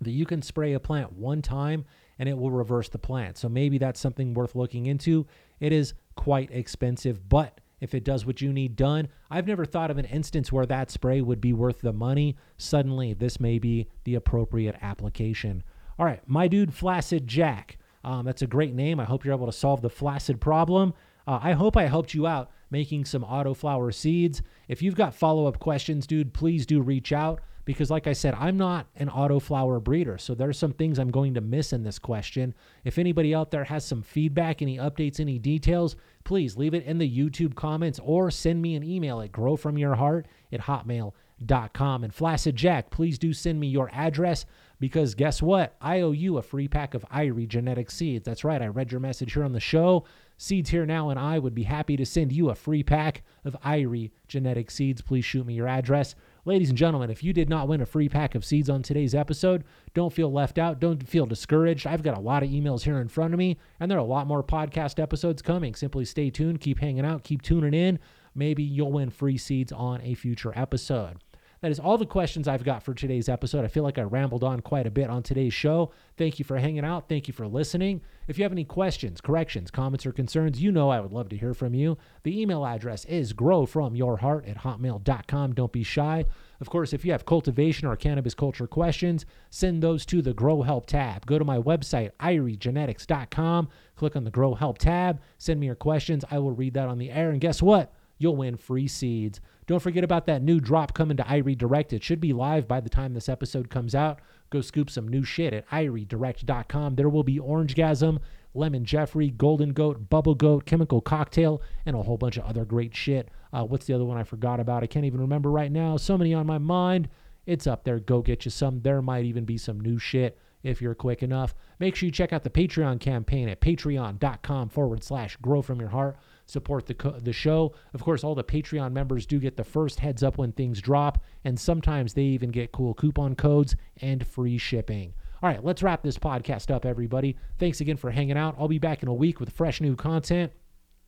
that 0.00 0.12
you 0.12 0.26
can 0.26 0.42
spray 0.42 0.74
a 0.74 0.80
plant 0.80 1.12
one 1.14 1.42
time 1.42 1.86
and 2.20 2.28
it 2.28 2.38
will 2.38 2.52
reverse 2.52 2.88
the 2.88 2.98
plant. 2.98 3.36
So 3.36 3.48
maybe 3.48 3.78
that's 3.78 3.98
something 3.98 4.32
worth 4.32 4.54
looking 4.54 4.86
into. 4.86 5.26
It 5.58 5.72
is 5.72 5.94
quite 6.16 6.50
expensive, 6.50 7.28
but 7.28 7.60
if 7.80 7.94
it 7.94 8.04
does 8.04 8.24
what 8.26 8.40
you 8.40 8.52
need 8.52 8.74
done, 8.74 9.08
I've 9.30 9.46
never 9.46 9.64
thought 9.64 9.90
of 9.90 9.98
an 9.98 10.06
instance 10.06 10.50
where 10.50 10.66
that 10.66 10.90
spray 10.90 11.20
would 11.20 11.40
be 11.40 11.52
worth 11.52 11.80
the 11.80 11.92
money. 11.92 12.36
Suddenly, 12.56 13.12
this 13.12 13.38
may 13.38 13.58
be 13.58 13.86
the 14.04 14.14
appropriate 14.14 14.76
application. 14.80 15.62
All 15.98 16.06
right, 16.06 16.22
my 16.26 16.48
dude, 16.48 16.74
Flaccid 16.74 17.26
Jack. 17.26 17.78
Um, 18.02 18.24
that's 18.24 18.42
a 18.42 18.46
great 18.46 18.74
name. 18.74 18.98
I 18.98 19.04
hope 19.04 19.24
you're 19.24 19.34
able 19.34 19.46
to 19.46 19.52
solve 19.52 19.82
the 19.82 19.90
flaccid 19.90 20.40
problem. 20.40 20.94
Uh, 21.26 21.40
I 21.42 21.52
hope 21.52 21.76
I 21.76 21.84
helped 21.84 22.14
you 22.14 22.26
out 22.26 22.50
making 22.70 23.04
some 23.04 23.22
autoflower 23.22 23.92
seeds. 23.92 24.42
If 24.68 24.82
you've 24.82 24.94
got 24.94 25.14
follow 25.14 25.46
up 25.46 25.58
questions, 25.58 26.06
dude, 26.06 26.32
please 26.32 26.66
do 26.66 26.80
reach 26.80 27.12
out. 27.12 27.40
Because, 27.66 27.90
like 27.90 28.06
I 28.06 28.12
said, 28.12 28.32
I'm 28.34 28.56
not 28.56 28.86
an 28.94 29.08
autoflower 29.08 29.82
breeder. 29.82 30.16
So 30.18 30.34
there's 30.34 30.56
some 30.56 30.72
things 30.72 30.98
I'm 30.98 31.10
going 31.10 31.34
to 31.34 31.40
miss 31.40 31.72
in 31.72 31.82
this 31.82 31.98
question. 31.98 32.54
If 32.84 32.96
anybody 32.96 33.34
out 33.34 33.50
there 33.50 33.64
has 33.64 33.84
some 33.84 34.02
feedback, 34.02 34.62
any 34.62 34.78
updates, 34.78 35.18
any 35.18 35.38
details, 35.38 35.96
please 36.22 36.56
leave 36.56 36.74
it 36.74 36.84
in 36.84 36.98
the 36.98 37.10
YouTube 37.10 37.56
comments 37.56 38.00
or 38.02 38.30
send 38.30 38.62
me 38.62 38.76
an 38.76 38.84
email 38.84 39.20
at 39.20 39.32
growfromyourheart 39.32 40.26
at 40.52 40.60
hotmail.com. 40.60 42.04
And 42.04 42.14
Flaccid 42.14 42.54
Jack, 42.54 42.90
please 42.90 43.18
do 43.18 43.32
send 43.32 43.58
me 43.58 43.66
your 43.66 43.90
address 43.92 44.46
because 44.78 45.16
guess 45.16 45.42
what? 45.42 45.74
I 45.80 46.02
owe 46.02 46.12
you 46.12 46.38
a 46.38 46.42
free 46.42 46.68
pack 46.68 46.94
of 46.94 47.04
Irie 47.08 47.48
genetic 47.48 47.90
seeds. 47.90 48.24
That's 48.24 48.44
right. 48.44 48.62
I 48.62 48.68
read 48.68 48.92
your 48.92 49.00
message 49.00 49.32
here 49.32 49.44
on 49.44 49.52
the 49.52 49.60
show. 49.60 50.04
Seeds 50.38 50.70
Here 50.70 50.86
Now 50.86 51.10
and 51.10 51.18
I 51.18 51.38
would 51.38 51.54
be 51.54 51.64
happy 51.64 51.96
to 51.96 52.06
send 52.06 52.30
you 52.30 52.50
a 52.50 52.54
free 52.54 52.84
pack 52.84 53.22
of 53.44 53.56
Irie 53.64 54.12
genetic 54.28 54.70
seeds. 54.70 55.02
Please 55.02 55.24
shoot 55.24 55.46
me 55.46 55.54
your 55.54 55.66
address. 55.66 56.14
Ladies 56.46 56.68
and 56.68 56.78
gentlemen, 56.78 57.10
if 57.10 57.24
you 57.24 57.32
did 57.32 57.48
not 57.48 57.66
win 57.66 57.80
a 57.80 57.86
free 57.86 58.08
pack 58.08 58.36
of 58.36 58.44
seeds 58.44 58.70
on 58.70 58.80
today's 58.80 59.16
episode, 59.16 59.64
don't 59.94 60.12
feel 60.12 60.32
left 60.32 60.58
out. 60.58 60.78
Don't 60.78 61.04
feel 61.08 61.26
discouraged. 61.26 61.88
I've 61.88 62.04
got 62.04 62.16
a 62.16 62.20
lot 62.20 62.44
of 62.44 62.50
emails 62.50 62.82
here 62.82 63.00
in 63.00 63.08
front 63.08 63.34
of 63.34 63.38
me, 63.38 63.58
and 63.80 63.90
there 63.90 63.98
are 63.98 64.00
a 64.00 64.04
lot 64.04 64.28
more 64.28 64.44
podcast 64.44 65.02
episodes 65.02 65.42
coming. 65.42 65.74
Simply 65.74 66.04
stay 66.04 66.30
tuned, 66.30 66.60
keep 66.60 66.78
hanging 66.78 67.04
out, 67.04 67.24
keep 67.24 67.42
tuning 67.42 67.74
in. 67.74 67.98
Maybe 68.32 68.62
you'll 68.62 68.92
win 68.92 69.10
free 69.10 69.36
seeds 69.36 69.72
on 69.72 70.00
a 70.02 70.14
future 70.14 70.52
episode. 70.54 71.16
That 71.62 71.70
is 71.70 71.80
all 71.80 71.96
the 71.96 72.06
questions 72.06 72.46
I've 72.46 72.64
got 72.64 72.82
for 72.82 72.92
today's 72.92 73.28
episode. 73.28 73.64
I 73.64 73.68
feel 73.68 73.82
like 73.82 73.98
I 73.98 74.02
rambled 74.02 74.44
on 74.44 74.60
quite 74.60 74.86
a 74.86 74.90
bit 74.90 75.08
on 75.08 75.22
today's 75.22 75.54
show. 75.54 75.90
Thank 76.16 76.38
you 76.38 76.44
for 76.44 76.58
hanging 76.58 76.84
out. 76.84 77.08
Thank 77.08 77.28
you 77.28 77.34
for 77.34 77.48
listening. 77.48 78.02
If 78.28 78.38
you 78.38 78.44
have 78.44 78.52
any 78.52 78.64
questions, 78.64 79.20
corrections, 79.20 79.70
comments, 79.70 80.04
or 80.04 80.12
concerns, 80.12 80.60
you 80.60 80.70
know 80.70 80.90
I 80.90 81.00
would 81.00 81.12
love 81.12 81.28
to 81.30 81.36
hear 81.36 81.54
from 81.54 81.74
you. 81.74 81.96
The 82.24 82.40
email 82.40 82.66
address 82.66 83.04
is 83.06 83.32
growfromyourheart 83.32 84.48
at 84.48 84.58
hotmail.com. 84.58 85.54
Don't 85.54 85.72
be 85.72 85.82
shy. 85.82 86.26
Of 86.60 86.70
course, 86.70 86.92
if 86.92 87.04
you 87.04 87.12
have 87.12 87.26
cultivation 87.26 87.86
or 87.86 87.96
cannabis 87.96 88.34
culture 88.34 88.66
questions, 88.66 89.26
send 89.50 89.82
those 89.82 90.06
to 90.06 90.22
the 90.22 90.34
Grow 90.34 90.62
Help 90.62 90.86
tab. 90.86 91.26
Go 91.26 91.38
to 91.38 91.44
my 91.44 91.58
website, 91.58 92.10
iriegenetics.com, 92.20 93.68
click 93.94 94.16
on 94.16 94.24
the 94.24 94.30
Grow 94.30 94.54
Help 94.54 94.78
tab, 94.78 95.20
send 95.38 95.60
me 95.60 95.66
your 95.66 95.74
questions. 95.74 96.24
I 96.30 96.38
will 96.38 96.52
read 96.52 96.74
that 96.74 96.88
on 96.88 96.98
the 96.98 97.10
air. 97.10 97.30
And 97.30 97.40
guess 97.40 97.62
what? 97.62 97.92
You'll 98.18 98.36
win 98.36 98.56
free 98.56 98.88
seeds. 98.88 99.40
Don't 99.66 99.82
forget 99.82 100.04
about 100.04 100.26
that 100.26 100.42
new 100.42 100.60
drop 100.60 100.94
coming 100.94 101.16
to 101.16 101.22
Irie 101.24 101.58
Direct. 101.58 101.92
It 101.92 102.04
should 102.04 102.20
be 102.20 102.32
live 102.32 102.68
by 102.68 102.80
the 102.80 102.88
time 102.88 103.14
this 103.14 103.28
episode 103.28 103.68
comes 103.68 103.94
out. 103.94 104.20
Go 104.50 104.60
scoop 104.60 104.88
some 104.90 105.08
new 105.08 105.24
shit 105.24 105.52
at 105.52 105.68
iriedirect.com. 105.70 106.94
There 106.94 107.08
will 107.08 107.24
be 107.24 107.38
Orange 107.38 107.74
Orangegasm, 107.74 108.20
Lemon 108.54 108.84
Jeffrey, 108.84 109.30
Golden 109.30 109.72
Goat, 109.72 110.08
Bubble 110.08 110.34
Goat, 110.34 110.66
Chemical 110.66 111.00
Cocktail, 111.00 111.60
and 111.84 111.96
a 111.96 112.02
whole 112.02 112.16
bunch 112.16 112.36
of 112.36 112.44
other 112.44 112.64
great 112.64 112.94
shit. 112.94 113.28
Uh, 113.52 113.64
what's 113.64 113.86
the 113.86 113.94
other 113.94 114.04
one 114.04 114.16
I 114.16 114.24
forgot 114.24 114.60
about? 114.60 114.82
I 114.82 114.86
can't 114.86 115.04
even 115.04 115.20
remember 115.20 115.50
right 115.50 115.72
now. 115.72 115.96
So 115.96 116.16
many 116.16 116.32
on 116.32 116.46
my 116.46 116.58
mind. 116.58 117.08
It's 117.44 117.66
up 117.66 117.84
there. 117.84 117.98
Go 117.98 118.22
get 118.22 118.44
you 118.44 118.50
some. 118.50 118.80
There 118.80 119.02
might 119.02 119.24
even 119.24 119.44
be 119.44 119.58
some 119.58 119.80
new 119.80 119.98
shit 119.98 120.38
if 120.62 120.82
you're 120.82 120.94
quick 120.94 121.22
enough. 121.22 121.54
Make 121.78 121.94
sure 121.94 122.06
you 122.06 122.12
check 122.12 122.32
out 122.32 122.42
the 122.42 122.50
Patreon 122.50 122.98
campaign 122.98 123.48
at 123.48 123.60
patreon.com 123.60 124.68
forward 124.68 125.04
slash 125.04 125.36
grow 125.36 125.62
from 125.62 125.80
your 125.80 125.90
heart 125.90 126.16
support 126.46 126.86
the, 126.86 126.94
co- 126.94 127.18
the 127.18 127.32
show. 127.32 127.74
Of 127.92 128.02
course, 128.02 128.24
all 128.24 128.34
the 128.34 128.44
Patreon 128.44 128.92
members 128.92 129.26
do 129.26 129.38
get 129.38 129.56
the 129.56 129.64
first 129.64 130.00
heads 130.00 130.22
up 130.22 130.38
when 130.38 130.52
things 130.52 130.80
drop, 130.80 131.22
and 131.44 131.58
sometimes 131.58 132.14
they 132.14 132.22
even 132.22 132.50
get 132.50 132.72
cool 132.72 132.94
coupon 132.94 133.34
codes 133.34 133.76
and 134.00 134.26
free 134.26 134.58
shipping. 134.58 135.12
All 135.42 135.50
right, 135.50 135.62
let's 135.62 135.82
wrap 135.82 136.02
this 136.02 136.18
podcast 136.18 136.74
up, 136.74 136.86
everybody. 136.86 137.36
Thanks 137.58 137.80
again 137.80 137.98
for 137.98 138.10
hanging 138.10 138.38
out. 138.38 138.56
I'll 138.58 138.68
be 138.68 138.78
back 138.78 139.02
in 139.02 139.08
a 139.08 139.14
week 139.14 139.38
with 139.38 139.50
fresh 139.50 139.80
new 139.80 139.94
content. 139.94 140.52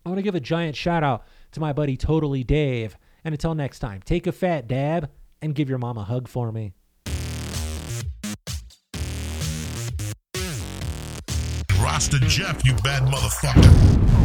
I 0.04 0.10
want 0.10 0.18
to 0.18 0.22
give 0.22 0.34
a 0.34 0.40
giant 0.40 0.76
shout 0.76 1.02
out 1.02 1.24
to 1.52 1.60
my 1.60 1.72
buddy 1.72 1.96
Totally 1.96 2.44
Dave. 2.44 2.96
And 3.24 3.34
until 3.34 3.54
next 3.54 3.78
time, 3.78 4.00
take 4.04 4.26
a 4.26 4.32
fat 4.32 4.68
dab 4.68 5.10
and 5.40 5.54
give 5.54 5.68
your 5.68 5.78
mom 5.78 5.98
a 5.98 6.04
hug 6.04 6.28
for 6.28 6.52
me. 6.52 6.72
Rasta 11.80 12.20
Jeff, 12.20 12.64
you 12.64 12.74
bad 12.84 13.02
motherfucker. 13.02 14.17